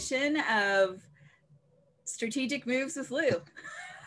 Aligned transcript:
edition 0.00 0.40
of 0.50 1.02
Strategic 2.04 2.66
Moves 2.66 2.96
with 2.96 3.10
Lou. 3.10 3.42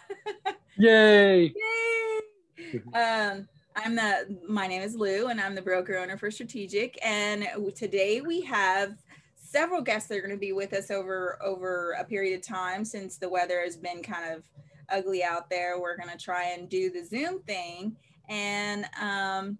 Yay! 0.78 1.54
Yay! 1.54 2.82
Um, 2.96 3.48
I'm 3.76 3.96
the. 3.96 4.36
My 4.50 4.66
name 4.66 4.82
is 4.82 4.96
Lou, 4.96 5.28
and 5.28 5.40
I'm 5.40 5.54
the 5.54 5.62
broker 5.62 5.96
owner 5.98 6.18
for 6.18 6.32
Strategic. 6.32 6.98
And 7.06 7.48
today 7.76 8.22
we 8.22 8.42
have 8.42 8.96
several 9.36 9.82
guests 9.82 10.10
that 10.10 10.18
are 10.18 10.22
going 10.22 10.32
to 10.32 10.38
be 10.38 10.52
with 10.52 10.74
us 10.74 10.90
over 10.90 11.38
over 11.44 11.96
a 12.00 12.04
period 12.04 12.40
of 12.40 12.42
time 12.42 12.84
since 12.84 13.18
the 13.18 13.30
weather 13.30 13.62
has 13.62 13.78
been 13.78 14.02
kind 14.02 14.34
of 14.34 14.44
ugly 14.90 15.24
out 15.24 15.48
there. 15.48 15.80
We're 15.80 15.98
going 15.98 16.10
to 16.10 16.18
try 16.18 16.54
and 16.58 16.68
do 16.68 16.90
the 16.90 17.04
Zoom 17.04 17.44
thing 17.44 17.96
and 18.30 18.88
um, 19.00 19.60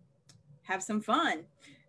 have 0.64 0.82
some 0.82 1.00
fun. 1.00 1.44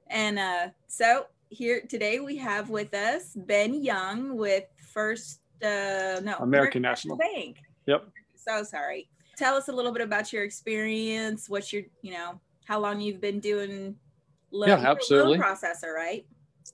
And 0.08 0.38
uh, 0.38 0.68
so 0.86 1.28
here 1.54 1.82
today 1.88 2.18
we 2.18 2.36
have 2.36 2.68
with 2.68 2.92
us 2.94 3.30
Ben 3.36 3.82
Young 3.82 4.36
with 4.36 4.64
First 4.92 5.40
uh, 5.62 6.20
no 6.22 6.36
American 6.40 6.82
National 6.82 7.16
Bank. 7.16 7.58
Yep. 7.86 8.08
So 8.34 8.64
sorry. 8.64 9.08
Tell 9.36 9.54
us 9.54 9.68
a 9.68 9.72
little 9.72 9.92
bit 9.92 10.02
about 10.02 10.32
your 10.32 10.42
experience. 10.42 11.48
What's 11.48 11.72
your 11.72 11.84
you 12.02 12.12
know 12.12 12.40
how 12.64 12.80
long 12.80 13.00
you've 13.00 13.20
been 13.20 13.40
doing 13.40 13.94
loan, 14.50 14.68
yeah, 14.68 14.90
absolutely. 14.90 15.38
loan 15.38 15.46
processor, 15.46 15.94
right? 15.94 16.26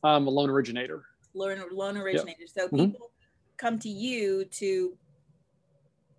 I'm 0.02 0.27
a 0.27 0.30
loan 0.30 0.48
originator. 0.48 1.05
Loan 1.35 1.62
loan 1.71 1.97
originator. 1.99 2.41
Yep. 2.41 2.49
So 2.49 2.66
mm-hmm. 2.66 2.77
people 2.77 3.07
mm-hmm. 3.07 3.57
come 3.59 3.79
to 3.80 3.88
you 3.88 4.47
to 4.47 4.97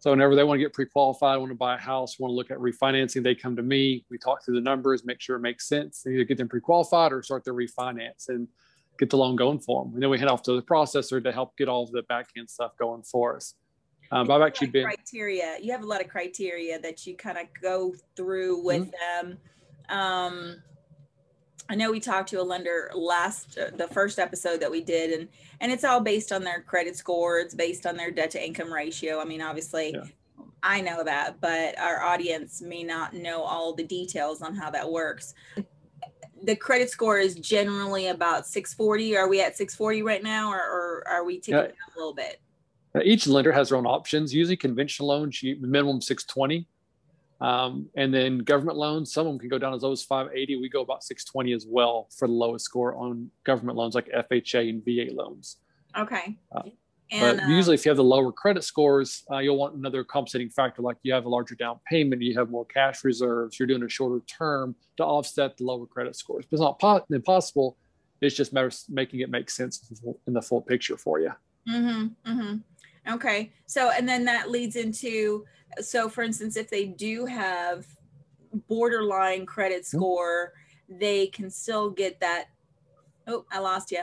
so 0.01 0.09
whenever 0.09 0.35
they 0.35 0.43
want 0.43 0.57
to 0.57 0.63
get 0.63 0.73
pre-qualified, 0.73 1.37
want 1.37 1.51
to 1.51 1.55
buy 1.55 1.75
a 1.75 1.77
house, 1.77 2.17
want 2.17 2.31
to 2.31 2.35
look 2.35 2.49
at 2.49 2.57
refinancing, 2.57 3.21
they 3.21 3.35
come 3.35 3.55
to 3.55 3.61
me. 3.61 4.03
We 4.09 4.17
talk 4.17 4.43
through 4.43 4.55
the 4.55 4.61
numbers, 4.61 5.05
make 5.05 5.21
sure 5.21 5.35
it 5.35 5.41
makes 5.41 5.67
sense. 5.67 6.03
Either 6.07 6.23
get 6.23 6.39
them 6.39 6.49
pre-qualified 6.49 7.13
or 7.13 7.21
start 7.21 7.45
their 7.45 7.53
refinance 7.53 8.29
and 8.29 8.47
get 8.97 9.11
the 9.11 9.17
loan 9.17 9.35
going 9.35 9.59
for 9.59 9.83
them. 9.83 9.93
And 9.93 10.01
then 10.01 10.09
we 10.09 10.17
head 10.17 10.27
off 10.27 10.41
to 10.43 10.53
the 10.53 10.63
processor 10.63 11.23
to 11.23 11.31
help 11.31 11.55
get 11.55 11.69
all 11.69 11.83
of 11.83 11.91
the 11.91 12.01
back 12.01 12.29
end 12.35 12.49
stuff 12.49 12.75
going 12.77 13.03
for 13.03 13.35
us. 13.35 13.53
Um, 14.11 14.31
I've 14.31 14.41
actually 14.41 14.67
been 14.71 14.85
criteria. 14.85 15.57
You 15.61 15.71
have 15.71 15.83
a 15.83 15.87
lot 15.87 16.01
of 16.01 16.07
criteria 16.07 16.79
that 16.79 17.05
you 17.05 17.15
kind 17.15 17.37
of 17.37 17.45
go 17.61 17.93
through 18.15 18.63
with 18.63 18.91
mm-hmm. 18.91 19.27
them. 19.27 19.37
Um, 19.89 20.63
I 21.69 21.75
know 21.75 21.91
we 21.91 21.99
talked 21.99 22.29
to 22.29 22.41
a 22.41 22.43
lender 22.43 22.91
last 22.93 23.57
uh, 23.57 23.69
the 23.75 23.87
first 23.87 24.19
episode 24.19 24.59
that 24.59 24.71
we 24.71 24.81
did, 24.81 25.17
and 25.17 25.29
and 25.61 25.71
it's 25.71 25.83
all 25.83 26.01
based 26.01 26.31
on 26.31 26.43
their 26.43 26.61
credit 26.61 26.97
score. 26.97 27.39
It's 27.39 27.55
based 27.55 27.85
on 27.85 27.95
their 27.95 28.11
debt 28.11 28.31
to 28.31 28.45
income 28.45 28.71
ratio. 28.71 29.21
I 29.21 29.25
mean, 29.25 29.41
obviously, 29.41 29.93
yeah. 29.93 30.03
I 30.63 30.81
know 30.81 31.03
that, 31.03 31.39
but 31.41 31.79
our 31.79 32.01
audience 32.01 32.61
may 32.61 32.83
not 32.83 33.13
know 33.13 33.41
all 33.41 33.73
the 33.73 33.83
details 33.83 34.41
on 34.41 34.55
how 34.55 34.69
that 34.71 34.89
works. 34.89 35.33
The 36.43 36.55
credit 36.55 36.89
score 36.89 37.19
is 37.19 37.35
generally 37.35 38.07
about 38.07 38.47
640. 38.47 39.15
Are 39.15 39.27
we 39.29 39.41
at 39.41 39.55
640 39.55 40.01
right 40.01 40.23
now, 40.23 40.51
or, 40.51 40.57
or 40.59 41.07
are 41.07 41.23
we 41.23 41.39
taking 41.39 41.53
yeah. 41.55 41.95
a 41.95 41.97
little 41.97 42.13
bit? 42.13 42.41
Each 43.03 43.27
lender 43.27 43.51
has 43.51 43.69
their 43.69 43.77
own 43.77 43.85
options. 43.85 44.33
Usually, 44.33 44.57
conventional 44.57 45.09
loans, 45.09 45.39
minimum 45.43 46.01
620. 46.01 46.67
Um, 47.41 47.89
and 47.95 48.13
then 48.13 48.37
government 48.39 48.77
loans, 48.77 49.11
some 49.11 49.25
of 49.25 49.33
them 49.33 49.39
can 49.39 49.49
go 49.49 49.57
down 49.57 49.73
as 49.73 49.81
low 49.81 49.91
as 49.91 50.03
580. 50.03 50.57
We 50.57 50.69
go 50.69 50.81
about 50.81 51.03
620 51.03 51.53
as 51.53 51.65
well 51.67 52.07
for 52.15 52.27
the 52.27 52.33
lowest 52.33 52.65
score 52.65 52.95
on 52.95 53.31
government 53.43 53.77
loans 53.77 53.95
like 53.95 54.07
FHA 54.09 54.69
and 54.69 54.85
VA 54.85 55.13
loans. 55.13 55.57
Okay. 55.97 56.37
Uh, 56.55 56.61
and, 57.11 57.37
but 57.37 57.43
uh, 57.43 57.47
usually, 57.47 57.73
if 57.73 57.83
you 57.83 57.89
have 57.89 57.97
the 57.97 58.03
lower 58.03 58.31
credit 58.31 58.63
scores, 58.63 59.23
uh, 59.31 59.39
you'll 59.39 59.57
want 59.57 59.75
another 59.75 60.03
compensating 60.03 60.49
factor 60.49 60.81
like 60.81 60.97
you 61.03 61.13
have 61.13 61.25
a 61.25 61.29
larger 61.29 61.55
down 61.55 61.79
payment, 61.89 62.21
you 62.21 62.37
have 62.37 62.49
more 62.49 62.65
cash 62.65 63.03
reserves, 63.03 63.59
you're 63.59 63.67
doing 63.67 63.83
a 63.83 63.89
shorter 63.89 64.23
term 64.27 64.75
to 64.97 65.03
offset 65.03 65.57
the 65.57 65.65
lower 65.65 65.85
credit 65.87 66.15
scores. 66.15 66.45
But 66.45 66.55
it's 66.55 66.61
not 66.61 66.79
po- 66.79 67.05
impossible. 67.09 67.75
It's 68.21 68.35
just 68.35 68.53
matters 68.53 68.85
making 68.87 69.21
it 69.21 69.29
make 69.29 69.49
sense 69.49 69.91
in 70.27 70.33
the 70.33 70.41
full 70.41 70.61
picture 70.61 70.95
for 70.95 71.19
you. 71.19 71.31
Mm-hmm, 71.67 72.31
mm-hmm. 72.31 73.13
Okay. 73.13 73.51
So, 73.65 73.89
and 73.89 74.07
then 74.07 74.23
that 74.25 74.51
leads 74.51 74.75
into 74.75 75.43
so 75.79 76.09
for 76.09 76.23
instance 76.23 76.57
if 76.57 76.69
they 76.69 76.85
do 76.85 77.25
have 77.25 77.85
borderline 78.67 79.45
credit 79.45 79.85
hmm. 79.89 79.97
score 79.97 80.53
they 80.89 81.27
can 81.27 81.49
still 81.49 81.89
get 81.89 82.19
that 82.19 82.45
oh 83.27 83.45
i 83.51 83.59
lost 83.59 83.91
you 83.91 84.01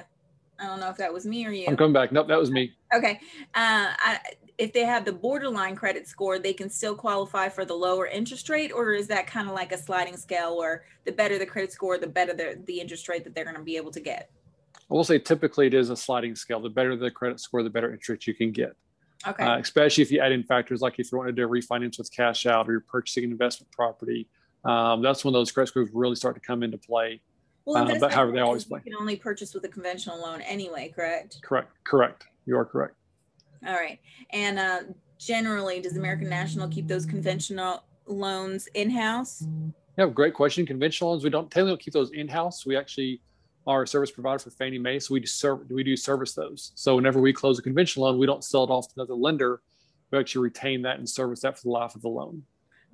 i 0.58 0.66
don't 0.66 0.80
know 0.80 0.88
if 0.88 0.96
that 0.96 1.12
was 1.12 1.26
me 1.26 1.46
or 1.46 1.50
you. 1.50 1.66
I'm 1.68 1.76
coming 1.76 1.92
back. 1.92 2.10
Nope 2.10 2.28
that 2.28 2.38
was 2.38 2.50
me. 2.50 2.72
Okay. 2.92 3.20
Uh, 3.54 3.94
I, 3.96 4.18
if 4.56 4.72
they 4.72 4.84
have 4.84 5.04
the 5.04 5.12
borderline 5.12 5.76
credit 5.76 6.08
score 6.08 6.38
they 6.38 6.52
can 6.52 6.68
still 6.68 6.96
qualify 6.96 7.48
for 7.48 7.64
the 7.64 7.74
lower 7.74 8.06
interest 8.06 8.48
rate 8.48 8.72
or 8.72 8.92
is 8.92 9.06
that 9.06 9.28
kind 9.28 9.48
of 9.48 9.54
like 9.54 9.70
a 9.70 9.78
sliding 9.78 10.16
scale 10.16 10.58
where 10.58 10.84
the 11.04 11.12
better 11.12 11.38
the 11.38 11.46
credit 11.46 11.72
score 11.72 11.96
the 11.96 12.08
better 12.08 12.34
the, 12.34 12.60
the 12.66 12.80
interest 12.80 13.08
rate 13.08 13.22
that 13.22 13.34
they're 13.34 13.44
going 13.44 13.56
to 13.56 13.62
be 13.62 13.76
able 13.76 13.92
to 13.92 14.00
get? 14.00 14.30
I 14.90 14.94
will 14.94 15.04
say 15.04 15.18
typically 15.18 15.66
it 15.68 15.74
is 15.74 15.90
a 15.90 15.96
sliding 15.96 16.34
scale. 16.34 16.60
The 16.60 16.70
better 16.70 16.96
the 16.96 17.10
credit 17.10 17.38
score 17.40 17.62
the 17.62 17.70
better 17.70 17.92
interest 17.92 18.26
you 18.26 18.34
can 18.34 18.50
get 18.50 18.74
Okay. 19.26 19.44
Uh, 19.44 19.58
especially 19.58 20.02
if 20.02 20.12
you 20.12 20.20
add 20.20 20.32
in 20.32 20.44
factors 20.44 20.80
like 20.80 20.98
if 20.98 21.10
you 21.10 21.18
wanted 21.18 21.36
to 21.36 21.48
refinance 21.48 21.98
with 21.98 22.10
cash 22.12 22.46
out 22.46 22.68
or 22.68 22.72
you're 22.72 22.80
purchasing 22.80 23.24
an 23.24 23.32
investment 23.32 23.70
property. 23.72 24.28
Um, 24.64 25.02
that's 25.02 25.24
when 25.24 25.34
those 25.34 25.50
credit 25.50 25.68
scores 25.68 25.88
really 25.92 26.14
start 26.14 26.34
to 26.36 26.40
come 26.40 26.62
into 26.62 26.78
play. 26.78 27.20
Well, 27.64 27.90
uh, 27.90 27.98
but 27.98 28.12
however, 28.12 28.32
they 28.32 28.40
always 28.40 28.64
play. 28.64 28.80
You 28.84 28.92
can 28.92 29.00
only 29.00 29.16
purchase 29.16 29.54
with 29.54 29.64
a 29.64 29.68
conventional 29.68 30.20
loan 30.20 30.40
anyway, 30.42 30.92
correct? 30.94 31.40
Correct. 31.42 31.70
Correct. 31.84 32.26
You 32.46 32.56
are 32.56 32.64
correct. 32.64 32.94
All 33.66 33.74
right. 33.74 33.98
And 34.30 34.58
uh, 34.58 34.80
generally, 35.18 35.80
does 35.80 35.96
American 35.96 36.28
National 36.28 36.68
keep 36.68 36.86
those 36.86 37.04
conventional 37.04 37.82
loans 38.06 38.68
in 38.74 38.90
house? 38.90 39.44
Yeah, 39.98 40.06
great 40.06 40.32
question. 40.32 40.64
Conventional 40.64 41.10
loans, 41.10 41.24
we 41.24 41.30
don't 41.30 41.50
technically 41.50 41.76
keep 41.78 41.92
those 41.92 42.12
in 42.12 42.28
house. 42.28 42.64
We 42.64 42.76
actually 42.76 43.20
are 43.68 43.82
a 43.82 43.86
service 43.86 44.10
provider 44.10 44.38
for 44.38 44.50
Fannie 44.50 44.78
Mae, 44.78 44.98
so 44.98 45.12
we 45.12 45.20
do 45.20 45.26
serve, 45.26 45.70
we 45.70 45.84
do 45.84 45.94
service 45.94 46.32
those. 46.32 46.72
So 46.74 46.96
whenever 46.96 47.20
we 47.20 47.34
close 47.34 47.58
a 47.58 47.62
conventional 47.62 48.06
loan, 48.06 48.18
we 48.18 48.26
don't 48.26 48.42
sell 48.42 48.64
it 48.64 48.70
off 48.70 48.88
to 48.88 48.94
another 48.96 49.14
lender. 49.14 49.60
We 50.10 50.18
actually 50.18 50.42
retain 50.42 50.82
that 50.82 50.98
and 50.98 51.08
service 51.08 51.40
that 51.40 51.58
for 51.58 51.64
the 51.64 51.70
life 51.70 51.94
of 51.94 52.00
the 52.00 52.08
loan. 52.08 52.42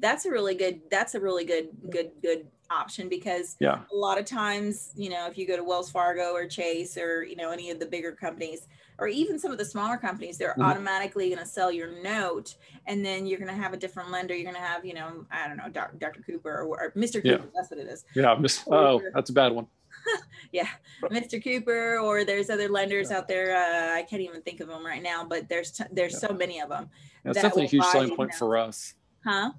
That's 0.01 0.25
a 0.27 0.31
really 0.31 0.57
good. 0.57 0.81
That's 0.91 1.15
a 1.15 1.21
really 1.21 1.45
good, 1.45 1.69
good, 1.89 2.11
good 2.21 2.49
option 2.69 3.09
because 3.09 3.55
yeah. 3.61 3.83
a 3.93 3.97
lot 3.97 4.19
of 4.19 4.25
times, 4.25 4.91
you 4.97 5.09
know, 5.09 5.29
if 5.29 5.39
you 5.39 5.47
go 5.47 5.57
to 5.57 5.63
Wells 5.63 5.89
Fargo 5.89 6.33
or 6.33 6.49
Chase 6.49 6.99
or 6.99 7.23
you 7.23 7.37
know 7.37 7.53
any 7.53 7.71
of 7.71 7.79
the 7.79 7.87
bigger 7.87 8.11
companies 8.11 8.67
or 8.99 9.07
even 9.07 9.39
some 9.39 9.53
of 9.53 9.59
the 9.59 9.65
smaller 9.65 9.97
companies, 9.97 10.37
they're 10.37 10.51
mm-hmm. 10.51 10.63
automatically 10.63 11.29
going 11.29 11.39
to 11.39 11.47
sell 11.47 11.71
your 11.71 12.03
note, 12.03 12.57
and 12.87 13.05
then 13.05 13.27
you're 13.27 13.39
going 13.39 13.55
to 13.55 13.63
have 13.63 13.73
a 13.73 13.77
different 13.77 14.11
lender. 14.11 14.35
You're 14.35 14.51
going 14.51 14.61
to 14.61 14.69
have, 14.69 14.85
you 14.85 14.95
know, 14.95 15.25
I 15.31 15.47
don't 15.47 15.57
know, 15.57 15.69
Dr. 15.69 16.23
Cooper 16.27 16.63
or, 16.63 16.67
or 16.67 16.93
Mr. 16.97 17.15
Cooper. 17.15 17.29
Yeah. 17.29 17.51
That's 17.55 17.71
what 17.71 17.79
it 17.79 17.89
is. 17.89 18.05
Yeah. 18.15 18.35
Miss, 18.35 18.65
oh, 18.69 19.01
that's 19.15 19.31
a 19.31 19.33
bad 19.33 19.53
one. 19.53 19.67
yeah, 20.53 20.69
Mr. 21.05 21.43
Cooper, 21.43 21.99
or 21.99 22.25
there's 22.25 22.51
other 22.51 22.69
lenders 22.69 23.11
out 23.11 23.29
there. 23.29 23.57
Uh, 23.57 23.97
I 23.97 24.03
can't 24.03 24.23
even 24.23 24.43
think 24.43 24.61
of 24.61 24.69
them 24.69 24.85
right 24.85 25.03
now, 25.03 25.25
but 25.25 25.49
there's 25.49 25.73
t- 25.73 25.85
there's 25.93 26.13
yeah. 26.13 26.29
so 26.29 26.35
many 26.35 26.61
of 26.61 26.69
them. 26.69 26.89
That's 27.25 27.37
definitely 27.37 27.65
a 27.65 27.69
huge 27.69 27.85
selling 27.85 28.15
point 28.15 28.35
for 28.35 28.57
us. 28.57 28.95
Huh? 29.25 29.53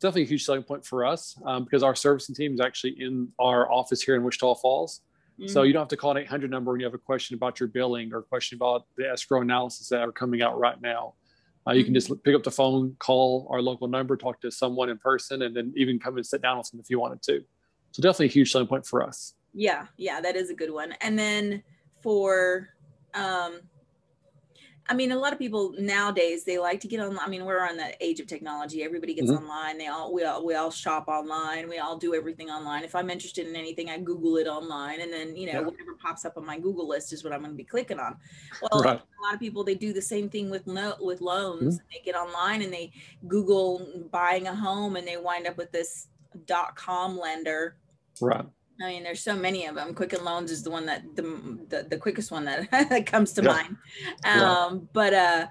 Definitely 0.00 0.22
a 0.22 0.26
huge 0.26 0.44
selling 0.44 0.62
point 0.62 0.84
for 0.84 1.04
us 1.04 1.36
um, 1.44 1.64
because 1.64 1.82
our 1.82 1.94
servicing 1.94 2.34
team 2.34 2.54
is 2.54 2.60
actually 2.60 3.00
in 3.00 3.28
our 3.38 3.70
office 3.70 4.00
here 4.02 4.16
in 4.16 4.22
Wichita 4.22 4.54
Falls. 4.54 5.02
Mm-hmm. 5.38 5.48
So 5.48 5.62
you 5.62 5.72
don't 5.72 5.82
have 5.82 5.88
to 5.88 5.96
call 5.96 6.12
an 6.12 6.18
800 6.18 6.50
number 6.50 6.70
when 6.70 6.80
you 6.80 6.86
have 6.86 6.94
a 6.94 6.98
question 6.98 7.34
about 7.34 7.60
your 7.60 7.68
billing 7.68 8.12
or 8.12 8.18
a 8.18 8.22
question 8.22 8.56
about 8.56 8.86
the 8.96 9.10
escrow 9.10 9.42
analysis 9.42 9.88
that 9.88 10.00
are 10.00 10.12
coming 10.12 10.42
out 10.42 10.58
right 10.58 10.80
now. 10.80 11.14
Uh, 11.66 11.72
you 11.72 11.80
mm-hmm. 11.80 11.86
can 11.86 11.94
just 11.94 12.24
pick 12.24 12.34
up 12.34 12.42
the 12.42 12.50
phone, 12.50 12.96
call 12.98 13.46
our 13.50 13.60
local 13.60 13.88
number, 13.88 14.16
talk 14.16 14.40
to 14.40 14.50
someone 14.50 14.88
in 14.88 14.98
person, 14.98 15.42
and 15.42 15.54
then 15.54 15.72
even 15.76 15.98
come 15.98 16.16
and 16.16 16.26
sit 16.26 16.40
down 16.40 16.58
with 16.58 16.70
them 16.70 16.80
if 16.80 16.88
you 16.88 16.98
wanted 16.98 17.22
to. 17.22 17.44
So 17.92 18.02
definitely 18.02 18.26
a 18.26 18.30
huge 18.30 18.52
selling 18.52 18.66
point 18.66 18.86
for 18.86 19.02
us. 19.02 19.34
Yeah, 19.52 19.86
yeah, 19.96 20.20
that 20.20 20.36
is 20.36 20.50
a 20.50 20.54
good 20.54 20.72
one. 20.72 20.92
And 21.00 21.18
then 21.18 21.62
for 22.02 22.68
um 23.14 23.60
I 24.88 24.94
mean, 24.94 25.12
a 25.12 25.16
lot 25.16 25.32
of 25.32 25.38
people 25.38 25.72
nowadays 25.78 26.42
they 26.42 26.58
like 26.58 26.80
to 26.80 26.88
get 26.88 26.98
on. 26.98 27.16
I 27.20 27.28
mean, 27.28 27.44
we're 27.44 27.64
on 27.64 27.76
the 27.76 27.94
age 28.04 28.18
of 28.18 28.26
technology. 28.26 28.82
Everybody 28.82 29.14
gets 29.14 29.30
mm-hmm. 29.30 29.44
online. 29.44 29.78
They 29.78 29.86
all 29.86 30.12
we 30.12 30.24
all 30.24 30.44
we 30.44 30.56
all 30.56 30.72
shop 30.72 31.06
online. 31.06 31.68
We 31.68 31.78
all 31.78 31.96
do 31.96 32.12
everything 32.12 32.50
online. 32.50 32.82
If 32.82 32.96
I'm 32.96 33.08
interested 33.08 33.46
in 33.46 33.54
anything, 33.54 33.88
I 33.88 33.98
Google 33.98 34.36
it 34.38 34.48
online, 34.48 35.00
and 35.00 35.12
then 35.12 35.36
you 35.36 35.46
know 35.46 35.60
yeah. 35.60 35.60
whatever 35.60 35.94
pops 36.02 36.24
up 36.24 36.36
on 36.36 36.44
my 36.44 36.58
Google 36.58 36.88
list 36.88 37.12
is 37.12 37.22
what 37.22 37.32
I'm 37.32 37.38
going 37.38 37.52
to 37.52 37.56
be 37.56 37.62
clicking 37.62 38.00
on. 38.00 38.16
Well, 38.60 38.82
right. 38.82 38.98
a 38.98 39.22
lot 39.24 39.32
of 39.32 39.38
people 39.38 39.62
they 39.62 39.76
do 39.76 39.92
the 39.92 40.02
same 40.02 40.28
thing 40.28 40.50
with 40.50 40.66
no 40.66 40.96
with 40.98 41.20
loans. 41.20 41.76
Mm-hmm. 41.76 41.86
They 41.92 42.04
get 42.04 42.16
online 42.16 42.62
and 42.62 42.72
they 42.72 42.90
Google 43.28 44.08
buying 44.10 44.48
a 44.48 44.54
home, 44.54 44.96
and 44.96 45.06
they 45.06 45.18
wind 45.18 45.46
up 45.46 45.56
with 45.56 45.70
this 45.70 46.08
dot 46.46 46.74
com 46.74 47.16
lender. 47.16 47.76
Right 48.20 48.44
I 48.80 48.86
mean, 48.86 49.02
there's 49.02 49.22
so 49.22 49.36
many 49.36 49.66
of 49.66 49.74
them. 49.74 49.94
Quicken 49.94 50.24
Loans 50.24 50.50
is 50.50 50.62
the 50.62 50.70
one 50.70 50.86
that 50.86 51.02
the 51.14 51.58
the, 51.68 51.86
the 51.88 51.98
quickest 51.98 52.30
one 52.30 52.44
that, 52.46 52.70
that 52.88 53.06
comes 53.06 53.32
to 53.34 53.42
yeah. 53.42 53.48
mind. 53.48 53.76
Um, 54.24 54.24
yeah. 54.24 54.78
But 54.92 55.14
uh, 55.14 55.46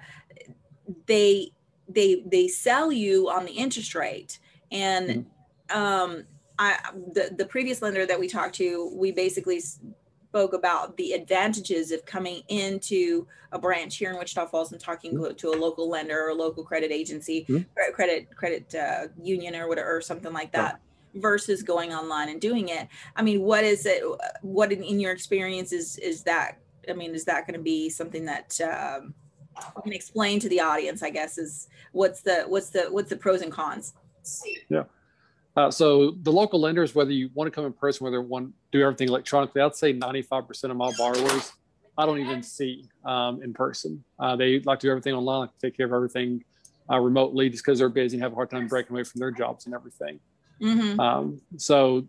they 1.06 1.52
they 1.88 2.24
they 2.26 2.48
sell 2.48 2.90
you 2.90 3.30
on 3.30 3.44
the 3.44 3.52
interest 3.52 3.94
rate, 3.94 4.38
and 4.72 5.26
mm-hmm. 5.70 5.78
um, 5.78 6.24
I 6.58 6.78
the 7.14 7.34
the 7.36 7.46
previous 7.46 7.82
lender 7.82 8.04
that 8.04 8.18
we 8.18 8.28
talked 8.28 8.56
to, 8.56 8.90
we 8.94 9.12
basically 9.12 9.60
spoke 9.60 10.52
about 10.52 10.96
the 10.96 11.12
advantages 11.12 11.92
of 11.92 12.04
coming 12.06 12.42
into 12.48 13.26
a 13.52 13.58
branch 13.58 13.96
here 13.96 14.10
in 14.10 14.18
Wichita 14.18 14.46
Falls 14.46 14.72
and 14.72 14.80
talking 14.80 15.14
mm-hmm. 15.14 15.34
to 15.34 15.48
a 15.50 15.56
local 15.56 15.88
lender 15.88 16.20
or 16.20 16.30
a 16.30 16.34
local 16.34 16.64
credit 16.64 16.90
agency, 16.90 17.44
mm-hmm. 17.48 17.92
credit 17.92 18.34
credit 18.34 18.74
uh, 18.74 19.06
union 19.22 19.54
or 19.54 19.68
whatever 19.68 19.96
or 19.96 20.00
something 20.00 20.32
like 20.32 20.50
that 20.52 20.80
versus 21.14 21.62
going 21.62 21.92
online 21.92 22.28
and 22.28 22.40
doing 22.40 22.68
it 22.68 22.86
i 23.16 23.22
mean 23.22 23.40
what 23.40 23.64
is 23.64 23.84
it 23.84 24.02
what 24.42 24.72
in, 24.72 24.82
in 24.82 25.00
your 25.00 25.12
experience 25.12 25.72
is 25.72 25.98
is 25.98 26.22
that 26.22 26.58
I 26.88 26.94
mean, 26.94 27.14
is 27.14 27.24
that 27.24 27.46
going 27.46 27.58
to 27.58 27.62
be 27.62 27.88
something 27.88 28.24
that 28.26 28.58
um, 28.60 29.14
can 29.82 29.92
explain 29.92 30.40
to 30.40 30.48
the 30.48 30.60
audience? 30.60 31.02
I 31.02 31.10
guess 31.10 31.38
is 31.38 31.68
what's 31.92 32.22
the 32.22 32.44
what's 32.46 32.70
the 32.70 32.82
what's 32.90 33.10
the 33.10 33.16
pros 33.16 33.42
and 33.42 33.52
cons? 33.52 33.94
Yeah. 34.68 34.84
Uh, 35.56 35.70
so 35.70 36.12
the 36.22 36.32
local 36.32 36.60
lenders, 36.60 36.94
whether 36.94 37.10
you 37.10 37.30
want 37.34 37.48
to 37.48 37.50
come 37.50 37.66
in 37.66 37.72
person, 37.72 38.04
whether 38.04 38.18
you 38.18 38.22
want 38.22 38.48
to 38.48 38.78
do 38.78 38.82
everything 38.82 39.08
electronically, 39.08 39.60
I'd 39.60 39.74
say 39.74 39.92
95% 39.92 40.70
of 40.70 40.76
my 40.76 40.92
borrowers 40.96 41.52
I 41.98 42.06
don't 42.06 42.20
even 42.20 42.42
see 42.42 42.88
um, 43.04 43.42
in 43.42 43.52
person. 43.52 44.02
Uh, 44.18 44.36
they 44.36 44.60
like 44.60 44.78
to 44.78 44.86
do 44.86 44.90
everything 44.90 45.12
online, 45.12 45.40
like 45.40 45.58
take 45.60 45.76
care 45.76 45.86
of 45.86 45.92
everything 45.92 46.44
uh, 46.90 46.98
remotely 46.98 47.50
just 47.50 47.64
because 47.64 47.80
they're 47.80 47.88
busy 47.88 48.16
and 48.16 48.22
have 48.22 48.32
a 48.32 48.34
hard 48.34 48.48
time 48.48 48.68
breaking 48.68 48.94
away 48.94 49.02
from 49.02 49.18
their 49.18 49.32
jobs 49.32 49.66
and 49.66 49.74
everything. 49.74 50.20
Mm-hmm. 50.62 51.00
Um, 51.00 51.40
so, 51.56 52.06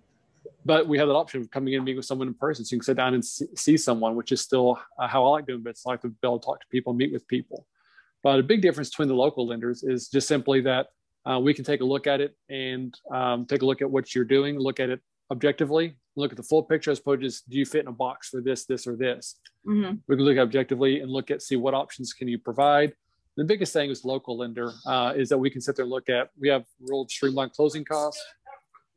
but 0.65 0.87
we 0.87 0.97
have 0.97 1.07
that 1.07 1.15
option 1.15 1.41
of 1.41 1.49
coming 1.49 1.73
in 1.73 1.77
and 1.79 1.85
meeting 1.85 1.97
with 1.97 2.05
someone 2.05 2.27
in 2.27 2.33
person. 2.33 2.65
So 2.65 2.75
you 2.75 2.79
can 2.79 2.85
sit 2.85 2.97
down 2.97 3.13
and 3.13 3.25
see, 3.25 3.47
see 3.55 3.77
someone, 3.77 4.15
which 4.15 4.31
is 4.31 4.41
still 4.41 4.79
uh, 4.99 5.07
how 5.07 5.25
I 5.25 5.29
like 5.29 5.47
doing 5.47 5.61
But 5.61 5.71
It's 5.71 5.85
like 5.85 6.01
to 6.01 6.09
be 6.09 6.15
able 6.23 6.39
to 6.39 6.45
talk 6.45 6.59
to 6.59 6.67
people, 6.67 6.93
meet 6.93 7.11
with 7.11 7.27
people. 7.27 7.65
But 8.23 8.39
a 8.39 8.43
big 8.43 8.61
difference 8.61 8.89
between 8.89 9.07
the 9.07 9.15
local 9.15 9.47
lenders 9.47 9.83
is 9.83 10.07
just 10.07 10.27
simply 10.27 10.61
that 10.61 10.87
uh, 11.29 11.39
we 11.39 11.53
can 11.53 11.65
take 11.65 11.81
a 11.81 11.85
look 11.85 12.07
at 12.07 12.21
it 12.21 12.35
and 12.49 12.95
um, 13.11 13.45
take 13.45 13.61
a 13.61 13.65
look 13.65 13.81
at 13.81 13.89
what 13.89 14.13
you're 14.13 14.25
doing, 14.25 14.59
look 14.59 14.79
at 14.79 14.89
it 14.89 14.99
objectively, 15.31 15.95
look 16.15 16.31
at 16.31 16.37
the 16.37 16.43
full 16.43 16.63
picture 16.63 16.91
as 16.91 16.99
opposed 16.99 17.21
to 17.21 17.27
just 17.27 17.49
do 17.49 17.57
you 17.57 17.65
fit 17.65 17.81
in 17.81 17.87
a 17.87 17.91
box 17.91 18.29
for 18.29 18.41
this, 18.41 18.65
this, 18.65 18.85
or 18.85 18.95
this. 18.95 19.39
Mm-hmm. 19.67 19.95
We 20.07 20.15
can 20.15 20.25
look 20.25 20.37
objectively 20.37 20.99
and 20.99 21.09
look 21.11 21.31
at 21.31 21.41
see 21.41 21.55
what 21.55 21.73
options 21.73 22.13
can 22.13 22.27
you 22.27 22.37
provide. 22.37 22.93
The 23.37 23.45
biggest 23.45 23.71
thing 23.71 23.89
is 23.89 24.03
local 24.03 24.37
lender 24.37 24.73
uh, 24.85 25.13
is 25.15 25.29
that 25.29 25.37
we 25.37 25.49
can 25.49 25.61
sit 25.61 25.77
there 25.77 25.83
and 25.83 25.91
look 25.91 26.09
at. 26.09 26.29
We 26.37 26.49
have 26.49 26.65
real 26.81 27.07
streamlined 27.07 27.53
closing 27.53 27.85
costs, 27.85 28.21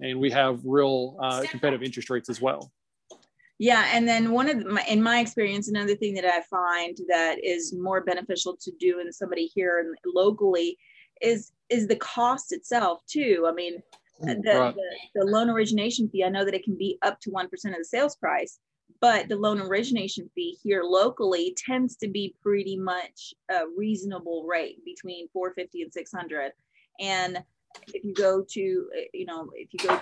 and 0.01 0.19
we 0.19 0.31
have 0.31 0.61
real 0.65 1.17
uh, 1.23 1.43
competitive 1.51 1.83
interest 1.83 2.11
rates 2.11 2.29
as 2.29 2.41
well. 2.41 2.73
Yeah, 3.59 3.89
and 3.93 4.07
then 4.07 4.33
one 4.33 4.49
of 4.51 4.59
the, 4.59 4.69
my, 4.69 4.85
in 4.89 5.01
my 5.01 5.21
experience, 5.21 5.69
another 5.69 5.95
thing 5.95 6.15
that 6.15 6.25
I 6.25 6.43
find 6.43 6.97
that 7.09 7.43
is 7.45 7.73
more 7.73 8.03
beneficial 8.03 8.57
to 8.61 8.73
do 8.81 8.99
in 8.99 9.13
somebody 9.13 9.47
here 9.55 9.79
and 9.79 9.97
locally 10.15 10.77
is 11.23 11.53
is 11.71 11.87
the 11.87 11.97
cost 11.97 12.53
itself 12.53 13.01
too. 13.09 13.47
I 13.49 13.53
mean, 13.53 13.81
the, 14.21 14.35
right. 14.35 14.75
the, 14.75 14.83
the, 15.15 15.25
loan 15.25 15.49
origination 15.49 16.09
fee, 16.09 16.25
I 16.25 16.29
know 16.29 16.45
that 16.45 16.55
it 16.55 16.65
can 16.65 16.77
be 16.77 16.99
up 17.03 17.21
to 17.21 17.31
1% 17.31 17.45
of 17.45 17.51
the 17.79 17.85
sales 17.85 18.17
price, 18.17 18.59
but 19.01 19.29
the 19.29 19.37
loan 19.37 19.61
origination 19.61 20.31
fee 20.35 20.57
here 20.63 20.83
locally 20.85 21.57
tends 21.57 21.97
to 21.97 22.09
be 22.09 22.35
pretty 22.43 22.77
much 22.77 23.35
a 23.51 23.63
reasonable 23.77 24.45
rate 24.49 24.85
between 24.85 25.29
450 25.33 25.83
and 25.83 25.93
600. 25.93 26.53
And 27.01 27.43
if 27.89 28.05
you 28.05 28.15
go 28.15 28.45
to, 28.51 28.89
uh, 28.97 29.03
you 29.13 29.27
know, 29.27 29.51
if 29.55 29.69
you 29.73 29.89
go, 29.89 30.01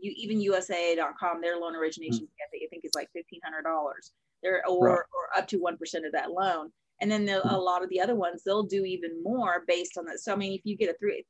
you 0.00 0.12
even 0.16 0.40
USA.com, 0.40 1.40
their 1.40 1.58
loan 1.58 1.76
origination 1.76 2.24
mm-hmm. 2.24 2.58
fee, 2.58 2.66
I 2.66 2.68
think 2.68 2.84
is 2.84 2.92
like 2.94 3.08
$1,500 3.16 3.92
there 4.42 4.62
or, 4.68 4.86
right. 4.86 4.94
or 4.94 5.38
up 5.38 5.46
to 5.48 5.58
1% 5.58 5.72
of 6.06 6.12
that 6.12 6.30
loan. 6.30 6.70
And 7.00 7.10
then 7.10 7.24
the, 7.24 7.44
a 7.52 7.56
lot 7.56 7.82
of 7.82 7.88
the 7.90 8.00
other 8.00 8.14
ones, 8.14 8.42
they'll 8.44 8.62
do 8.62 8.84
even 8.84 9.22
more 9.22 9.64
based 9.66 9.98
on 9.98 10.04
that. 10.06 10.20
So, 10.20 10.32
I 10.32 10.36
mean, 10.36 10.52
if 10.52 10.60
you 10.64 10.76
get 10.76 10.90
a 10.90 10.94
three, 10.98 11.24